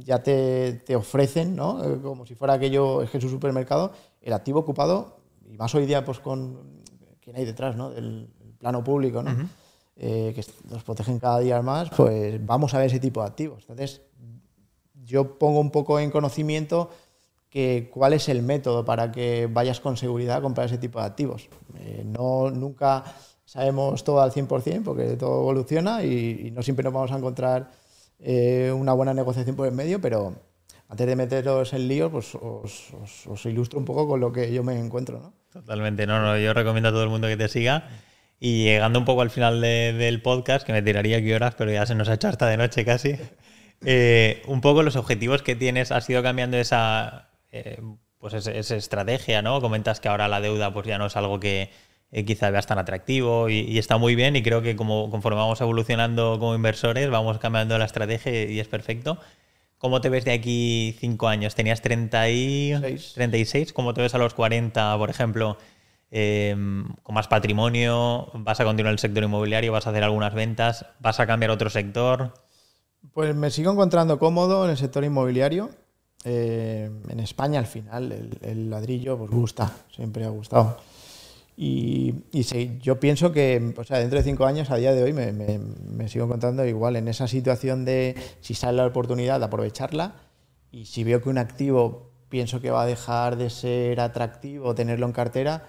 ya 0.00 0.22
te, 0.22 0.74
te 0.84 0.96
ofrecen, 0.96 1.54
¿no? 1.54 1.82
Eh, 1.84 2.00
como 2.02 2.26
si 2.26 2.34
fuera 2.34 2.54
aquello, 2.54 3.02
es 3.02 3.10
que 3.10 3.18
es 3.18 3.24
un 3.24 3.30
supermercado, 3.30 3.92
el 4.20 4.32
activo 4.32 4.60
ocupado, 4.60 5.18
y 5.50 5.56
más 5.56 5.74
hoy 5.74 5.86
día 5.86 6.04
pues 6.04 6.18
con 6.18 6.82
quién 7.20 7.36
hay 7.36 7.44
detrás, 7.44 7.76
¿no? 7.76 7.90
Del 7.90 8.28
plano 8.58 8.82
público, 8.82 9.22
¿no? 9.22 9.48
Eh, 9.96 10.32
que 10.34 10.44
nos 10.70 10.82
protegen 10.82 11.18
cada 11.18 11.38
día 11.40 11.60
más, 11.62 11.90
pues 11.90 12.44
vamos 12.44 12.74
a 12.74 12.78
ver 12.78 12.86
ese 12.86 12.98
tipo 12.98 13.20
de 13.20 13.26
activos. 13.26 13.64
Entonces, 13.68 14.00
yo 15.04 15.38
pongo 15.38 15.60
un 15.60 15.70
poco 15.70 16.00
en 16.00 16.10
conocimiento 16.10 16.90
que 17.50 17.90
cuál 17.92 18.14
es 18.14 18.30
el 18.30 18.42
método 18.42 18.84
para 18.84 19.12
que 19.12 19.46
vayas 19.52 19.80
con 19.80 19.98
seguridad 19.98 20.38
a 20.38 20.40
comprar 20.40 20.66
ese 20.66 20.78
tipo 20.78 20.98
de 20.98 21.04
activos. 21.04 21.48
Eh, 21.78 22.02
no, 22.06 22.50
nunca 22.50 23.04
sabemos 23.44 24.02
todo 24.04 24.22
al 24.22 24.32
100% 24.32 24.82
porque 24.82 25.16
todo 25.16 25.40
evoluciona 25.40 26.02
y, 26.02 26.50
no 26.50 26.62
siempre 26.62 26.84
nos 26.84 26.94
vamos 26.94 27.12
a 27.12 27.18
encontrar 27.18 27.70
eh, 28.22 28.72
una 28.74 28.92
buena 28.92 29.14
negociación 29.14 29.56
por 29.56 29.66
el 29.66 29.74
medio, 29.74 30.00
pero 30.00 30.34
antes 30.88 31.06
de 31.06 31.16
meteros 31.16 31.72
en 31.72 31.88
lío, 31.88 32.10
pues 32.10 32.34
os, 32.34 33.46
ilustro 33.46 33.78
un 33.78 33.84
poco 33.84 34.06
con 34.06 34.20
lo 34.20 34.32
que 34.32 34.52
yo 34.52 34.62
me 34.62 34.78
encuentro. 34.78 35.20
¿no? 35.20 35.32
Totalmente, 35.52 36.06
no, 36.06 36.20
no, 36.20 36.38
yo 36.38 36.54
recomiendo 36.54 36.90
a 36.90 36.92
todo 36.92 37.02
el 37.02 37.08
mundo 37.08 37.28
que 37.28 37.36
te 37.36 37.48
siga. 37.48 37.88
Y 38.38 38.64
llegando 38.64 38.98
un 38.98 39.04
poco 39.04 39.22
al 39.22 39.30
final 39.30 39.60
del 39.60 40.20
podcast, 40.20 40.66
que 40.66 40.72
me 40.72 40.82
tiraría 40.82 41.18
aquí 41.18 41.32
horas, 41.32 41.54
pero 41.56 41.70
ya 41.70 41.86
se 41.86 41.94
nos 41.94 42.08
ha 42.08 42.14
hecho 42.14 42.28
harta 42.28 42.46
de 42.48 42.56
noche 42.56 42.84
casi. 42.84 43.16
Eh, 43.84 44.44
un 44.46 44.60
poco 44.60 44.84
los 44.84 44.94
objetivos 44.94 45.42
que 45.42 45.56
tienes, 45.56 45.90
has 45.90 46.08
ido 46.08 46.22
cambiando 46.22 46.56
esa, 46.56 47.30
eh, 47.50 47.82
pues 48.18 48.34
esa, 48.34 48.76
estrategia, 48.76 49.42
¿no? 49.42 49.60
Comentas 49.60 49.98
que 49.98 50.08
ahora 50.08 50.28
la 50.28 50.40
deuda 50.40 50.72
pues 50.72 50.86
ya 50.86 50.98
no 50.98 51.06
es 51.06 51.16
algo 51.16 51.40
que, 51.40 51.72
eh, 52.12 52.24
quizá 52.26 52.50
veas 52.50 52.66
tan 52.66 52.78
atractivo 52.78 53.48
y, 53.48 53.78
está 53.78 53.96
muy 53.96 54.14
bien 54.14 54.36
y 54.36 54.42
creo 54.42 54.60
que 54.60 54.76
como 54.76 55.10
conforme 55.10 55.38
vamos 55.38 55.60
evolucionando 55.62 56.38
como 56.38 56.54
inversores 56.54 57.08
vamos 57.10 57.38
cambiando 57.38 57.78
la 57.78 57.86
estrategia 57.86 58.44
y 58.50 58.60
es 58.60 58.68
perfecto. 58.68 59.18
¿Cómo 59.78 60.00
te 60.00 60.10
ves 60.10 60.24
de 60.24 60.32
aquí 60.32 60.94
cinco 61.00 61.26
años? 61.26 61.56
¿Tenías 61.56 61.82
30 61.82 62.30
y... 62.30 63.00
36? 63.14 63.72
¿Cómo 63.72 63.94
te 63.94 64.00
ves 64.00 64.14
a 64.14 64.18
los 64.18 64.32
40, 64.32 64.96
por 64.96 65.10
ejemplo? 65.10 65.58
Em, 66.12 66.86
con 67.02 67.16
más 67.16 67.26
patrimonio, 67.26 68.28
vas 68.34 68.60
a 68.60 68.64
continuar 68.64 68.92
el 68.92 69.00
sector 69.00 69.24
inmobiliario, 69.24 69.72
vas 69.72 69.88
a 69.88 69.90
hacer 69.90 70.04
algunas 70.04 70.34
ventas, 70.34 70.86
vas 71.00 71.18
a 71.18 71.26
cambiar 71.26 71.50
otro 71.50 71.68
sector. 71.68 72.32
Pues 73.12 73.34
me 73.34 73.50
sigo 73.50 73.72
encontrando 73.72 74.20
cómodo 74.20 74.64
en 74.66 74.70
el 74.70 74.76
sector 74.76 75.02
inmobiliario. 75.02 75.70
Eh, 76.24 76.88
en 77.08 77.18
España 77.18 77.58
al 77.58 77.66
final 77.66 78.12
el, 78.12 78.38
el, 78.42 78.70
ladrillo 78.70 79.18
pues 79.18 79.32
gusta, 79.32 79.72
siempre 79.90 80.24
ha 80.24 80.28
gustado. 80.28 80.78
Y, 81.56 82.14
yo 82.80 82.98
pienso 82.98 83.32
que 83.32 83.74
o 83.76 83.84
sea, 83.84 83.98
dentro 83.98 84.18
de 84.18 84.24
cinco 84.24 84.46
años, 84.46 84.70
a 84.70 84.76
día 84.76 84.92
de 84.92 85.02
hoy, 85.02 85.12
me, 85.12 86.08
sigo 86.08 86.24
encontrando 86.24 86.64
igual 86.64 86.96
en 86.96 87.08
esa 87.08 87.28
situación 87.28 87.84
de 87.84 88.16
si 88.40 88.54
sale 88.54 88.78
la 88.78 88.86
oportunidad, 88.86 89.42
aprovecharla. 89.42 90.14
Y 90.70 90.86
si 90.86 91.04
veo 91.04 91.20
que 91.20 91.28
un 91.28 91.38
activo 91.38 92.10
pienso 92.28 92.60
que 92.60 92.70
va 92.70 92.82
a 92.82 92.86
dejar 92.86 93.36
de 93.36 93.50
ser 93.50 94.00
atractivo 94.00 94.74
tenerlo 94.74 95.04
en 95.06 95.12
cartera, 95.12 95.68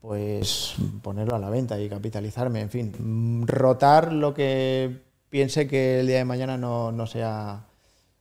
pues 0.00 0.74
ponerlo 1.02 1.36
a 1.36 1.38
la 1.38 1.48
venta 1.48 1.80
y 1.80 1.88
capitalizarme. 1.88 2.60
En 2.60 2.70
fin, 2.70 3.46
rotar 3.46 4.12
lo 4.12 4.34
que 4.34 5.02
piense 5.30 5.68
que 5.68 6.00
el 6.00 6.08
día 6.08 6.18
de 6.18 6.24
mañana 6.24 6.58
no, 6.58 7.06
sea 7.06 7.66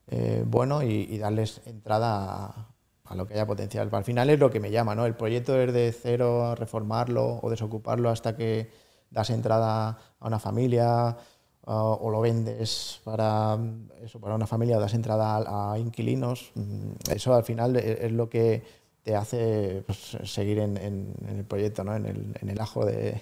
eh, 0.08 0.44
bueno 0.46 0.84
y, 0.84 1.08
y, 1.10 1.18
darles 1.18 1.62
entrada 1.66 2.46
a, 2.46 2.71
a 3.12 3.16
lo 3.16 3.28
que 3.28 3.34
haya 3.34 3.46
potencial. 3.46 3.90
Al 3.92 4.04
final 4.04 4.30
es 4.30 4.40
lo 4.40 4.50
que 4.50 4.60
me 4.60 4.72
llama, 4.72 4.96
¿no? 4.96 5.06
El 5.06 5.16
proyecto 5.16 5.60
es 5.60 5.74
de 5.74 5.92
cero, 5.92 6.56
reformarlo 6.56 7.40
o 7.42 7.50
desocuparlo 7.50 8.10
hasta 8.10 8.36
que 8.36 8.70
das 9.10 9.30
entrada 9.30 9.98
a 10.20 10.28
una 10.28 10.40
familia 10.40 11.18
o 11.64 12.10
lo 12.10 12.22
vendes 12.22 13.00
para, 13.04 13.58
eso, 14.02 14.20
para 14.20 14.36
una 14.36 14.48
familia 14.48 14.78
o 14.78 14.82
das 14.82 14.94
entrada 14.94 15.72
a, 15.74 15.78
inquilinos. 15.78 16.52
Mm, 16.56 16.94
eso 17.14 17.36
al 17.36 17.44
final 17.44 17.76
e, 17.76 18.06
es, 18.06 18.12
lo 18.12 18.30
que 18.30 18.64
te 19.04 19.16
hace 19.16 19.84
pues, 19.86 20.18
seguir 20.24 20.60
en, 20.60 20.78
el 20.78 21.46
proyecto, 21.46 21.84
¿no? 21.84 21.96
en, 21.96 22.06
el, 22.06 22.36
en 22.42 22.50
el 22.50 22.60
ajo 22.60 22.86
de, 22.86 23.22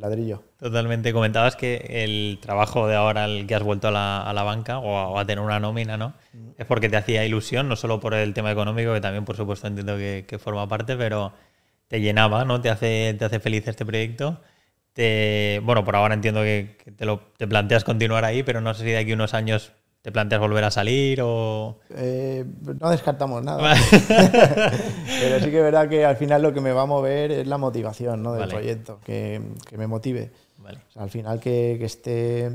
ladrillo. 0.00 0.42
Totalmente. 0.58 1.12
Comentabas 1.12 1.56
que 1.56 1.76
el 2.04 2.38
trabajo 2.40 2.86
de 2.86 2.96
ahora, 2.96 3.24
el 3.26 3.46
que 3.46 3.54
has 3.54 3.62
vuelto 3.62 3.88
a 3.88 3.90
la, 3.90 4.42
banca 4.42 4.78
o 4.78 5.18
a, 5.18 5.24
tener 5.24 5.44
una 5.44 5.60
nómina, 5.60 5.96
¿no? 5.96 6.14
Mm. 6.32 6.50
Es 6.58 6.66
porque 6.66 6.88
te 6.88 6.96
hacía 6.96 7.24
ilusión, 7.24 7.68
no 7.68 7.76
solo 7.76 8.00
por 8.00 8.14
el 8.14 8.34
tema 8.34 8.50
económico, 8.50 8.94
que 8.94 9.00
también, 9.00 9.24
por 9.24 9.36
supuesto, 9.36 9.66
entiendo 9.66 9.96
que, 9.96 10.38
forma 10.42 10.68
parte, 10.68 10.96
pero 10.96 11.32
te 11.88 12.00
llenaba, 12.00 12.44
¿no? 12.44 12.60
Te 12.60 12.70
hace, 12.70 13.14
te 13.18 13.24
hace 13.24 13.40
feliz 13.40 13.66
este 13.68 13.84
proyecto. 13.84 14.40
Te, 14.92 15.60
bueno, 15.64 15.84
por 15.84 15.96
ahora 15.96 16.14
entiendo 16.14 16.42
que, 16.42 16.76
te, 16.96 17.04
lo, 17.04 17.20
te 17.36 17.46
planteas 17.46 17.84
continuar 17.84 18.24
ahí, 18.24 18.42
pero 18.42 18.60
no 18.60 18.74
sé 18.74 18.84
si 18.84 18.90
de 18.90 18.98
aquí 18.98 19.12
unos 19.12 19.34
años 19.34 19.72
¿Te 20.02 20.10
planteas 20.10 20.40
volver 20.40 20.64
a 20.64 20.70
salir 20.72 21.20
o...? 21.22 21.78
Eh, 21.90 22.44
no 22.80 22.90
descartamos 22.90 23.42
nada. 23.44 23.76
Pero 25.20 25.38
sí 25.38 25.50
que 25.50 25.58
es 25.58 25.62
verdad 25.62 25.88
que 25.88 26.04
al 26.04 26.16
final 26.16 26.42
lo 26.42 26.52
que 26.52 26.60
me 26.60 26.72
va 26.72 26.82
a 26.82 26.86
mover 26.86 27.30
es 27.30 27.46
la 27.46 27.56
motivación 27.56 28.20
¿no? 28.20 28.32
del 28.32 28.48
proyecto, 28.48 28.98
que, 29.04 29.40
que, 29.68 29.78
me 29.78 29.86
motive. 29.86 30.32
al 30.96 31.08
final 31.08 31.38
que, 31.38 31.76
que, 31.78 31.84
esté 31.84 32.50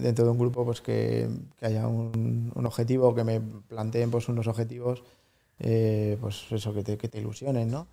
dentro 0.00 0.24
de 0.24 0.32
un 0.32 0.38
grupo, 0.38 0.64
pues 0.64 0.80
que, 0.80 1.28
que 1.60 1.66
haya 1.66 1.86
un, 1.86 2.50
un, 2.52 2.66
objetivo, 2.66 3.14
que 3.14 3.22
me 3.22 3.40
planteen 3.40 4.10
pues, 4.10 4.28
unos 4.28 4.48
objetivos, 4.48 5.04
eh, 5.60 6.18
pues 6.20 6.50
eso, 6.50 6.74
que 6.74 6.82
te, 6.82 6.98
que 6.98 7.06
te 7.06 7.18
ilusionen, 7.18 7.70
¿no? 7.70 7.86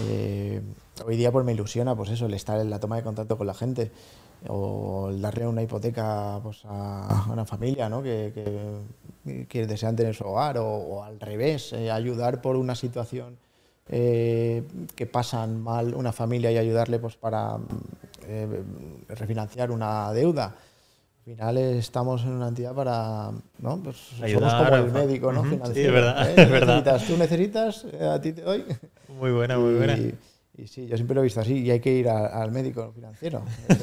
Eh, 0.00 0.60
hoy 1.04 1.16
día 1.16 1.32
pues 1.32 1.44
me 1.44 1.52
ilusiona 1.52 1.96
pues 1.96 2.10
eso, 2.10 2.26
el 2.26 2.34
estar 2.34 2.60
en 2.60 2.70
la 2.70 2.78
toma 2.78 2.96
de 2.96 3.02
contacto 3.02 3.36
con 3.36 3.46
la 3.46 3.54
gente 3.54 3.90
o 4.48 5.10
el 5.10 5.20
darle 5.20 5.46
una 5.46 5.62
hipoteca 5.62 6.40
pues, 6.42 6.62
a 6.64 7.26
una 7.30 7.44
familia 7.44 7.88
¿no? 7.88 8.02
que, 8.02 8.32
que, 9.48 9.66
desean 9.66 9.96
tener 9.96 10.14
su 10.14 10.24
hogar 10.24 10.58
o, 10.58 11.02
al 11.04 11.20
revés, 11.20 11.72
eh, 11.72 11.90
ayudar 11.90 12.40
por 12.40 12.56
una 12.56 12.74
situación 12.74 13.36
eh, 13.88 14.62
que 14.94 15.06
pasan 15.06 15.60
mal 15.60 15.94
una 15.94 16.12
familia 16.12 16.50
y 16.52 16.58
ayudarle 16.58 16.98
pues, 16.98 17.16
para 17.16 17.58
eh, 18.26 18.62
refinanciar 19.08 19.70
una 19.70 20.12
deuda. 20.12 20.54
Al 21.26 21.34
final 21.36 21.58
estamos 21.58 22.22
en 22.22 22.30
una 22.30 22.48
entidad 22.48 22.74
para, 22.74 23.30
¿no? 23.58 23.76
Pues 23.76 23.96
somos 24.18 24.54
como 24.54 24.76
el 24.76 24.90
médico, 24.90 25.32
¿no? 25.32 25.44
Financiero. 25.44 25.98
es 26.18 26.50
verdad, 26.50 27.00
Tú 27.06 27.16
necesitas, 27.16 27.84
a 27.84 28.20
ti 28.20 28.32
te 28.32 28.42
doy. 28.42 28.64
Muy 29.08 29.30
buena, 29.30 29.58
muy 29.58 29.74
buena. 29.74 29.96
Y 29.98 30.14
sí, 30.66 30.86
yo 30.86 30.96
siempre 30.96 31.14
lo 31.14 31.20
he 31.20 31.24
visto 31.24 31.40
así 31.40 31.58
y 31.58 31.70
hay 31.70 31.80
que 31.80 31.92
ir 31.92 32.08
al 32.08 32.50
médico 32.50 32.92
financiero. 32.94 33.42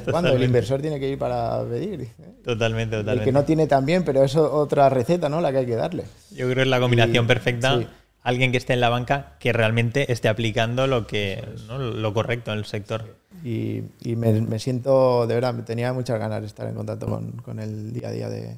Cuando 0.09 0.34
el 0.34 0.43
inversor 0.43 0.82
tiene 0.82 0.99
que 0.99 1.09
ir 1.09 1.17
para 1.17 1.63
pedir. 1.63 2.01
¿eh? 2.01 2.09
Totalmente, 2.43 2.97
totalmente. 2.97 3.23
El 3.23 3.25
que 3.25 3.32
no 3.32 3.43
tiene 3.43 3.67
también, 3.67 4.03
pero 4.03 4.23
es 4.23 4.36
otra 4.36 4.89
receta, 4.89 5.30
¿no? 5.30 5.41
La 5.41 5.51
que 5.51 5.59
hay 5.59 5.65
que 5.65 5.75
darle. 5.75 6.03
Yo 6.32 6.45
creo 6.45 6.55
que 6.55 6.61
es 6.61 6.67
la 6.67 6.80
combinación 6.80 7.28
perfecta. 7.28 7.80
Alguien 8.23 8.51
que 8.51 8.57
esté 8.57 8.73
en 8.73 8.82
la 8.82 8.89
banca 8.89 9.38
que 9.39 9.53
realmente 9.53 10.11
esté 10.11 10.28
aplicando 10.28 10.86
lo 10.86 11.07
que 11.07 11.43
lo 11.69 12.13
correcto 12.13 12.51
en 12.51 12.57
el 12.57 12.65
sector. 12.65 13.15
Y, 13.43 13.84
me, 14.15 14.59
siento, 14.59 15.28
de 15.28 15.36
verdad, 15.36 15.55
tenía 15.63 15.93
muchas 15.93 16.19
ganas 16.19 16.41
de 16.41 16.47
estar 16.47 16.67
en 16.67 16.75
contacto 16.75 17.05
con, 17.43 17.59
el 17.59 17.93
día 17.93 18.09
a 18.09 18.11
día 18.11 18.30
de 18.30 18.57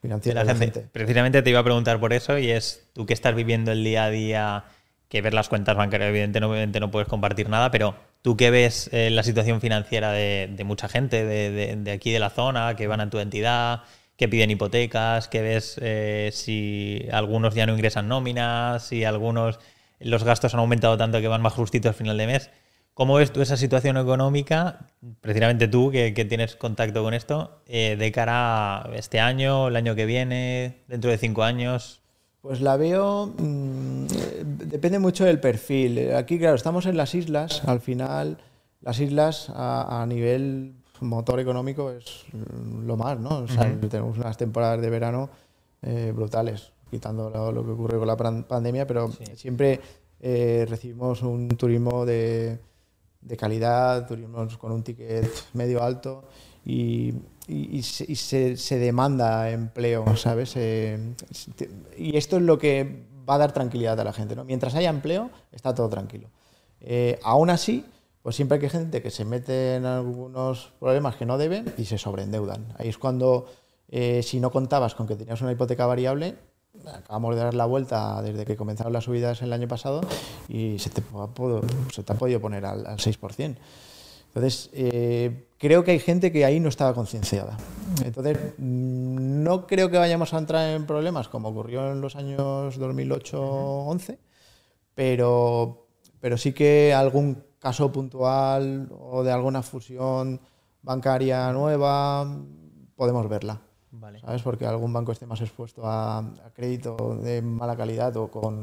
financiero 0.00 0.38
de 0.38 0.44
la, 0.44 0.54
gente. 0.54 0.86
Precisamente 0.92 1.42
te 1.42 1.50
iba 1.50 1.58
a 1.58 1.64
preguntar 1.64 1.98
por 1.98 2.12
eso 2.12 2.38
y 2.38 2.50
es 2.50 2.84
tú 2.92 3.06
que 3.06 3.14
estás 3.14 3.34
viviendo 3.34 3.72
el 3.72 3.82
día 3.82 4.04
a 4.04 4.10
día 4.10 4.64
que 5.08 5.22
ver 5.22 5.34
las 5.34 5.48
cuentas 5.48 5.76
bancarias, 5.76 6.10
evidentemente 6.10 6.80
no 6.80 6.90
puedes 6.90 7.08
compartir 7.08 7.48
nada, 7.48 7.70
pero 7.70 7.94
tú 8.22 8.36
que 8.36 8.50
ves 8.50 8.90
eh, 8.92 9.10
la 9.10 9.22
situación 9.22 9.60
financiera 9.60 10.12
de, 10.12 10.62
mucha 10.64 10.88
gente 10.88 11.24
de, 11.24 11.90
aquí 11.90 12.12
de 12.12 12.18
la 12.18 12.30
zona, 12.30 12.76
que 12.76 12.86
van 12.86 13.00
a 13.00 13.10
tu 13.10 13.18
entidad, 13.18 13.82
que 14.16 14.28
piden 14.28 14.50
hipotecas, 14.50 15.28
que 15.28 15.40
ves 15.40 15.78
eh, 15.80 16.30
si 16.32 17.08
algunos 17.12 17.54
ya 17.54 17.66
no 17.66 17.72
ingresan 17.72 18.08
nóminas, 18.08 18.84
si 18.84 19.04
algunos 19.04 19.58
los 20.00 20.24
gastos 20.24 20.54
han 20.54 20.60
aumentado 20.60 20.96
tanto 20.96 21.20
que 21.20 21.28
van 21.28 21.42
más 21.42 21.54
justitos 21.54 21.90
al 21.90 21.94
final 21.94 22.18
de 22.18 22.26
mes. 22.26 22.50
¿Cómo 22.94 23.14
ves 23.14 23.32
tú 23.32 23.42
esa 23.42 23.56
situación 23.56 23.96
económica, 23.96 24.90
precisamente 25.20 25.68
tú 25.68 25.92
que, 25.92 26.12
tienes 26.28 26.56
contacto 26.56 27.04
con 27.04 27.14
esto, 27.14 27.62
eh, 27.66 27.94
de 27.96 28.10
cara 28.10 28.82
a 28.82 28.90
este 28.96 29.20
año, 29.20 29.68
el 29.68 29.76
año 29.76 29.94
que 29.94 30.04
viene, 30.04 30.82
dentro 30.88 31.08
de 31.08 31.16
cinco 31.16 31.44
años? 31.44 32.02
Pues 32.48 32.62
la 32.62 32.78
veo, 32.78 33.26
mm, 33.26 34.06
depende 34.70 34.98
mucho 34.98 35.26
del 35.26 35.38
perfil. 35.38 36.14
Aquí, 36.14 36.38
claro, 36.38 36.54
estamos 36.56 36.86
en 36.86 36.96
las 36.96 37.14
islas, 37.14 37.62
al 37.66 37.82
final 37.82 38.38
las 38.80 38.98
islas 39.00 39.52
a, 39.54 40.06
nivel 40.08 40.72
motor 41.02 41.40
económico 41.40 41.90
es 41.90 42.24
lo 42.86 42.96
más, 42.96 43.20
¿no? 43.20 43.40
O 43.40 43.48
sea, 43.48 43.70
tenemos 43.90 44.16
unas 44.16 44.38
temporadas 44.38 44.80
de 44.80 44.88
verano 44.88 45.28
eh, 45.82 46.10
brutales, 46.16 46.72
quitando 46.90 47.28
lo, 47.28 47.62
que 47.62 47.70
ocurrió 47.70 47.98
con 47.98 48.08
la 48.08 48.16
pandemia, 48.16 48.86
pero 48.86 49.10
siempre 49.34 49.78
eh, 50.18 50.64
recibimos 50.66 51.20
un 51.20 51.48
turismo 51.48 52.06
de, 52.06 52.58
de, 53.20 53.36
calidad, 53.36 54.06
turismo 54.06 54.48
con 54.56 54.72
un 54.72 54.82
ticket 54.82 55.30
medio 55.52 55.82
alto 55.82 56.24
y, 56.64 57.12
y, 57.48 57.82
se, 57.82 58.56
se, 58.56 58.78
demanda 58.78 59.50
empleo, 59.50 60.16
¿sabes? 60.16 60.52
Eh, 60.56 61.14
y 61.96 62.16
esto 62.16 62.36
es 62.36 62.42
lo 62.42 62.58
que 62.58 63.06
va 63.28 63.34
a 63.34 63.38
dar 63.38 63.52
tranquilidad 63.52 63.98
a 63.98 64.04
la 64.04 64.12
gente, 64.12 64.36
¿no? 64.36 64.44
Mientras 64.44 64.74
haya 64.74 64.90
empleo, 64.90 65.30
está 65.52 65.74
todo 65.74 65.88
tranquilo. 65.88 66.28
aún 67.22 67.50
así, 67.50 67.84
pues 68.28 68.36
siempre 68.36 68.58
hay 68.58 68.68
gente 68.68 69.00
que 69.00 69.10
se 69.10 69.24
mete 69.24 69.76
en 69.76 69.86
algunos 69.86 70.72
problemas 70.78 71.16
que 71.16 71.24
no 71.24 71.38
deben 71.38 71.72
y 71.78 71.86
se 71.86 71.96
sobreendeudan. 71.96 72.74
Ahí 72.76 72.88
es 72.88 72.98
cuando, 72.98 73.46
eh, 73.88 74.22
si 74.22 74.38
no 74.38 74.50
contabas 74.50 74.94
con 74.94 75.06
que 75.06 75.16
tenías 75.16 75.40
una 75.40 75.52
hipoteca 75.52 75.86
variable, 75.86 76.36
acabamos 76.92 77.36
de 77.36 77.40
dar 77.40 77.54
la 77.54 77.64
vuelta 77.64 78.20
desde 78.20 78.44
que 78.44 78.54
comenzaron 78.54 78.92
las 78.92 79.04
subidas 79.04 79.40
el 79.40 79.50
año 79.52 79.66
pasado 79.66 80.02
y 80.46 80.78
se 80.78 80.90
te, 80.90 81.02
se 81.90 82.02
te 82.02 82.12
ha 82.12 82.16
podido 82.16 82.38
poner 82.38 82.66
al, 82.66 82.84
6%. 82.84 83.56
Entonces, 84.38 84.70
eh, 84.72 85.48
creo 85.58 85.82
que 85.82 85.90
hay 85.90 85.98
gente 85.98 86.30
que 86.30 86.44
ahí 86.44 86.60
no 86.60 86.68
estaba 86.68 86.94
concienciada. 86.94 87.56
Entonces, 88.04 88.38
mm, 88.56 89.42
no 89.42 89.66
creo 89.66 89.90
que 89.90 89.98
vayamos 89.98 90.32
a 90.32 90.38
entrar 90.38 90.76
en 90.76 90.86
problemas 90.86 91.26
como 91.26 91.48
ocurrió 91.48 91.90
en 91.90 92.00
los 92.00 92.14
años 92.14 92.78
2008-11, 92.78 94.18
pero, 94.94 95.88
pero 96.20 96.38
sí 96.38 96.52
que 96.52 96.94
algún 96.94 97.42
caso 97.58 97.90
puntual 97.90 98.88
o 99.00 99.24
de 99.24 99.32
alguna 99.32 99.62
fusión 99.62 100.40
bancaria 100.82 101.52
nueva, 101.52 102.24
podemos 102.94 103.28
verla. 103.28 103.60
¿Sabes? 104.20 104.42
Porque 104.42 104.66
algún 104.66 104.92
banco 104.92 105.10
esté 105.10 105.26
más 105.26 105.40
expuesto 105.40 105.82
a, 105.84 106.22
crédito 106.54 107.18
de 107.20 107.42
mala 107.42 107.76
calidad 107.76 108.16
o 108.18 108.30
con 108.30 108.60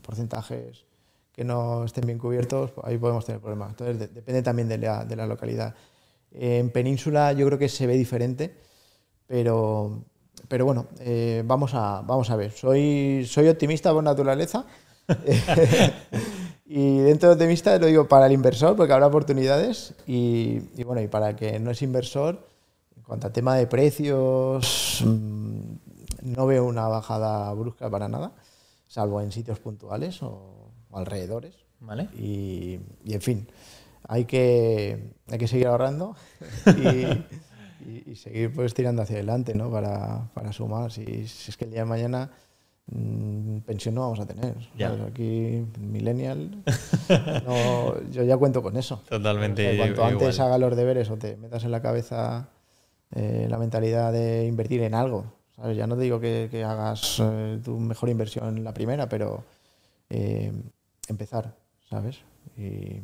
porcentajes 0.00 0.84
que 1.32 1.44
no 1.44 1.84
estén 1.84 2.06
bien 2.06 2.18
cubiertos, 2.18 2.72
ahí 2.82 2.98
podemos 2.98 3.24
tener 3.24 3.40
problemas. 3.40 3.70
Entonces, 3.70 4.14
depende 4.14 4.42
también 4.42 4.68
de 4.68 4.78
la, 4.78 5.04
de 5.04 5.16
la, 5.16 5.26
localidad. 5.26 5.74
En 6.32 6.70
Península 6.70 7.32
yo 7.32 7.46
creo 7.46 7.58
que 7.58 7.68
se 7.68 7.86
ve 7.86 7.96
diferente, 7.96 8.54
pero, 9.26 10.04
pero 10.48 10.64
bueno, 10.64 10.86
eh, 11.00 11.42
vamos, 11.44 11.72
a, 11.74 12.02
vamos 12.02 12.30
a 12.30 12.36
ver. 12.36 12.52
Soy, 12.52 13.24
soy 13.26 13.48
optimista 13.48 13.92
por 13.92 14.02
naturaleza. 14.02 14.64
Y 16.72 16.98
dentro 16.98 17.30
de 17.30 17.32
optimista 17.34 17.76
lo 17.80 17.86
digo 17.86 18.06
para 18.06 18.26
el 18.26 18.32
inversor, 18.32 18.76
porque 18.76 18.92
habrá 18.92 19.08
oportunidades. 19.08 19.92
Y, 20.06 20.60
bueno, 20.84 21.02
y 21.02 21.08
para 21.08 21.30
el 21.30 21.34
que 21.34 21.58
no 21.58 21.72
es 21.72 21.82
inversor, 21.82 22.46
en 22.96 23.02
cuanto 23.02 23.26
a 23.26 23.32
tema 23.32 23.56
de 23.56 23.66
precios, 23.66 25.02
mm, 25.04 25.60
no 26.22 26.46
veo 26.46 26.64
una 26.64 26.86
bajada 26.86 27.52
brusca 27.54 27.90
para 27.90 28.08
nada, 28.08 28.30
salvo 28.86 29.20
en 29.20 29.32
sitios 29.32 29.58
puntuales 29.58 30.22
o, 30.22 30.69
alrededores. 30.92 31.54
Vale. 31.80 32.08
Y, 32.18 32.78
en 33.06 33.20
fin, 33.20 33.48
hay 34.06 34.24
que, 34.24 35.12
hay 35.28 35.38
que 35.38 35.48
seguir 35.48 35.66
ahorrando 35.66 36.14
y, 36.66 38.14
seguir 38.14 38.52
pues 38.52 38.74
tirando 38.74 39.02
hacia 39.02 39.16
adelante 39.16 39.54
¿no? 39.54 39.70
para, 39.70 40.30
para 40.34 40.52
sumar. 40.52 40.92
Si, 40.92 41.26
si 41.26 41.50
es 41.50 41.56
que 41.56 41.64
el 41.64 41.70
día 41.70 41.80
de 41.80 41.86
mañana 41.86 42.30
Mm, 42.92 43.58
pensión 43.60 43.94
no 43.94 44.00
vamos 44.00 44.18
a 44.18 44.26
tener. 44.26 44.56
Aquí, 45.06 45.64
millennial, 45.78 46.50
yo 48.10 48.22
ya 48.24 48.36
cuento 48.36 48.62
con 48.62 48.76
eso. 48.76 49.02
Totalmente. 49.08 49.76
cuanto 49.76 50.04
antes 50.04 50.40
haga 50.40 50.58
los 50.58 50.74
deberes 50.74 51.08
o 51.10 51.16
te 51.16 51.36
metas 51.36 51.64
en 51.64 51.70
la 51.70 51.82
cabeza 51.82 52.48
eh, 53.14 53.46
la 53.48 53.58
mentalidad 53.58 54.12
de 54.12 54.46
invertir 54.46 54.82
en 54.82 54.94
algo. 54.94 55.32
¿sabes? 55.54 55.76
Ya 55.76 55.86
no 55.86 55.96
te 55.96 56.02
digo 56.02 56.18
que, 56.18 56.64
hagas 56.66 57.20
eh, 57.20 57.60
tu 57.64 57.78
mejor 57.78 58.08
inversión 58.08 58.58
en 58.58 58.64
la 58.64 58.74
primera, 58.74 59.08
pero 59.08 59.44
eh, 60.08 60.52
empezar, 61.10 61.54
¿sabes? 61.88 62.18
Y, 62.56 63.02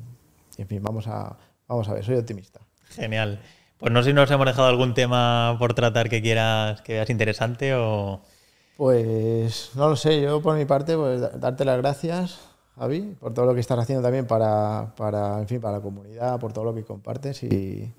en 0.56 0.68
fin, 0.68 0.82
vamos 0.82 1.06
a, 1.06 1.36
vamos 1.68 1.88
a 1.88 1.94
ver, 1.94 2.04
soy 2.04 2.16
optimista. 2.16 2.60
Genial. 2.90 3.40
Pues 3.78 3.92
no 3.92 4.02
sé 4.02 4.10
si 4.10 4.14
nos 4.14 4.30
hemos 4.30 4.46
dejado 4.46 4.68
algún 4.68 4.94
tema 4.94 5.56
por 5.58 5.74
tratar 5.74 6.08
que 6.08 6.22
quieras 6.22 6.80
que 6.80 6.94
veas 6.94 7.10
interesante 7.10 7.74
o... 7.74 8.22
Pues 8.76 9.70
no 9.74 9.88
lo 9.88 9.96
sé, 9.96 10.20
yo 10.20 10.40
por 10.40 10.56
mi 10.56 10.64
parte, 10.64 10.96
pues 10.96 11.20
darte 11.40 11.64
las 11.64 11.78
gracias, 11.78 12.40
Javi, 12.76 13.16
por 13.18 13.32
todo 13.32 13.46
lo 13.46 13.54
que 13.54 13.60
estás 13.60 13.78
haciendo 13.78 14.02
también 14.02 14.26
para, 14.26 14.94
para, 14.96 15.38
en 15.38 15.48
fin, 15.48 15.60
para 15.60 15.78
la 15.78 15.82
comunidad, 15.82 16.38
por 16.38 16.52
todo 16.52 16.64
lo 16.64 16.74
que 16.74 16.84
compartes 16.84 17.42
y, 17.42 17.92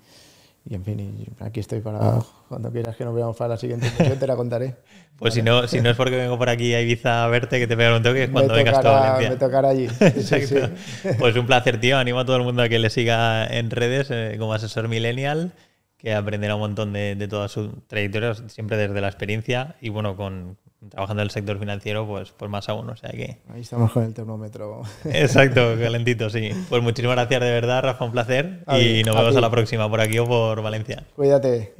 y 0.70 0.74
en 0.74 0.84
fin, 0.84 1.26
aquí 1.40 1.60
estoy 1.60 1.80
para 1.80 2.20
cuando 2.46 2.70
quieras 2.70 2.94
que 2.94 3.04
nos 3.04 3.14
veamos 3.14 3.34
para 3.36 3.48
la 3.48 3.56
siguiente 3.56 3.88
te 3.88 4.26
la 4.26 4.36
contaré. 4.36 4.76
Pues 5.18 5.34
si 5.34 5.42
no, 5.42 5.66
si 5.66 5.80
no 5.80 5.90
es 5.90 5.96
porque 5.96 6.14
vengo 6.14 6.38
por 6.38 6.48
aquí 6.48 6.74
a 6.74 6.80
Ibiza 6.80 7.24
a 7.24 7.26
verte, 7.26 7.58
que 7.58 7.66
te 7.66 7.76
pegar 7.76 7.92
un 7.92 8.04
toque, 8.04 8.22
es 8.22 8.30
cuando 8.30 8.54
vengas 8.54 8.78
a 8.78 8.88
Valencia. 8.88 9.30
Me 9.30 9.36
tocará 9.36 9.70
allí. 9.70 9.88
Pues 11.18 11.34
un 11.34 11.44
placer, 11.44 11.80
tío. 11.80 11.98
Animo 11.98 12.20
a 12.20 12.24
todo 12.24 12.36
el 12.36 12.44
mundo 12.44 12.62
a 12.62 12.68
que 12.68 12.78
le 12.78 12.88
siga 12.88 13.44
en 13.44 13.68
redes 13.68 14.12
eh, 14.12 14.36
como 14.38 14.54
asesor 14.54 14.86
millennial 14.86 15.54
que 15.96 16.14
aprenderá 16.14 16.54
un 16.54 16.60
montón 16.60 16.92
de, 16.92 17.16
de 17.16 17.26
toda 17.26 17.48
su 17.48 17.82
trayectoria, 17.88 18.34
siempre 18.46 18.76
desde 18.76 19.00
la 19.00 19.08
experiencia 19.08 19.74
y 19.80 19.88
bueno, 19.88 20.16
con, 20.16 20.56
trabajando 20.88 21.22
en 21.22 21.26
el 21.26 21.30
sector 21.30 21.58
financiero, 21.58 22.06
pues, 22.06 22.32
pues 22.36 22.50
más 22.50 22.68
aún. 22.68 22.88
O 22.90 22.96
sea 22.96 23.10
que... 23.10 23.38
Ahí 23.52 23.60
estamos 23.60 23.92
con 23.92 24.04
el 24.04 24.14
termómetro. 24.14 24.82
Exacto, 25.04 25.76
calentito, 25.80 26.30
sí. 26.30 26.50
Pues 26.68 26.82
muchísimas 26.82 27.16
gracias 27.16 27.40
de 27.40 27.50
verdad, 27.50 27.82
Rafa, 27.82 28.04
un 28.04 28.12
placer. 28.12 28.64
y 28.80 29.02
nos 29.02 29.16
vemos 29.16 29.36
a 29.36 29.40
la 29.40 29.50
próxima 29.50 29.88
por 29.88 30.00
aquí 30.00 30.18
o 30.18 30.26
por 30.26 30.62
Valencia. 30.62 31.04
Cuídate. 31.16 31.74